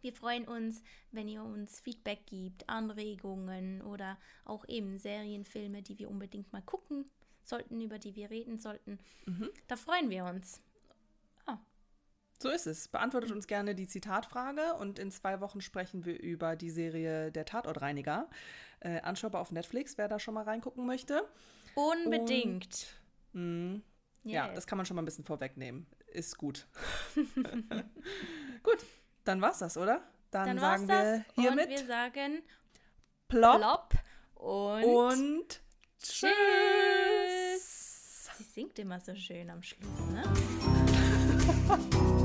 Wir 0.00 0.12
freuen 0.12 0.46
uns, 0.46 0.82
wenn 1.10 1.28
ihr 1.28 1.42
uns 1.42 1.80
Feedback 1.80 2.26
gibt, 2.26 2.68
Anregungen 2.68 3.82
oder 3.82 4.18
auch 4.44 4.66
eben 4.68 4.98
Serienfilme, 4.98 5.82
die 5.82 5.98
wir 5.98 6.08
unbedingt 6.08 6.52
mal 6.52 6.62
gucken 6.62 7.10
sollten, 7.42 7.80
über 7.80 7.98
die 7.98 8.14
wir 8.14 8.30
reden 8.30 8.58
sollten. 8.58 8.98
Da 9.66 9.76
freuen 9.76 10.10
wir 10.10 10.24
uns. 10.24 10.60
So 12.40 12.50
ist 12.50 12.66
es. 12.66 12.86
Beantwortet 12.88 13.32
uns 13.32 13.46
gerne 13.48 13.74
die 13.74 13.88
Zitatfrage 13.88 14.74
und 14.74 14.98
in 15.00 15.10
zwei 15.10 15.40
Wochen 15.40 15.60
sprechen 15.60 16.04
wir 16.04 16.20
über 16.20 16.54
die 16.54 16.70
Serie 16.70 17.32
Der 17.32 17.44
Tatortreiniger. 17.44 18.28
Äh, 18.80 19.00
anschaubar 19.00 19.40
auf 19.40 19.50
Netflix, 19.50 19.98
wer 19.98 20.06
da 20.06 20.20
schon 20.20 20.34
mal 20.34 20.44
reingucken 20.44 20.86
möchte. 20.86 21.26
Unbedingt. 21.74 22.86
Mm, 23.32 23.76
Ja, 24.22 24.46
Yes. 24.46 24.54
das 24.54 24.66
kann 24.68 24.76
man 24.76 24.86
schon 24.86 24.94
mal 24.94 25.02
ein 25.02 25.04
bisschen 25.06 25.24
vorwegnehmen. 25.24 25.86
Ist 26.12 26.38
gut. 26.38 26.68
gut, 28.62 28.84
dann 29.24 29.40
war's 29.40 29.58
das, 29.58 29.76
oder? 29.76 30.02
Dann, 30.30 30.46
Dann 30.46 30.58
sagen 30.58 30.86
das 30.88 31.04
wir 31.04 31.24
und 31.36 31.42
hiermit 31.42 31.68
wir 31.70 31.86
sagen 31.86 32.42
plopp, 33.28 33.58
Plop 33.60 33.94
und, 34.34 34.84
und 34.84 35.60
Tschüss. 36.00 36.30
tschüss. 37.56 38.30
Sie 38.36 38.44
singt 38.44 38.78
immer 38.78 39.00
so 39.00 39.14
schön 39.16 39.50
am 39.50 39.62
Schluss, 39.62 39.88
ne? 40.12 40.22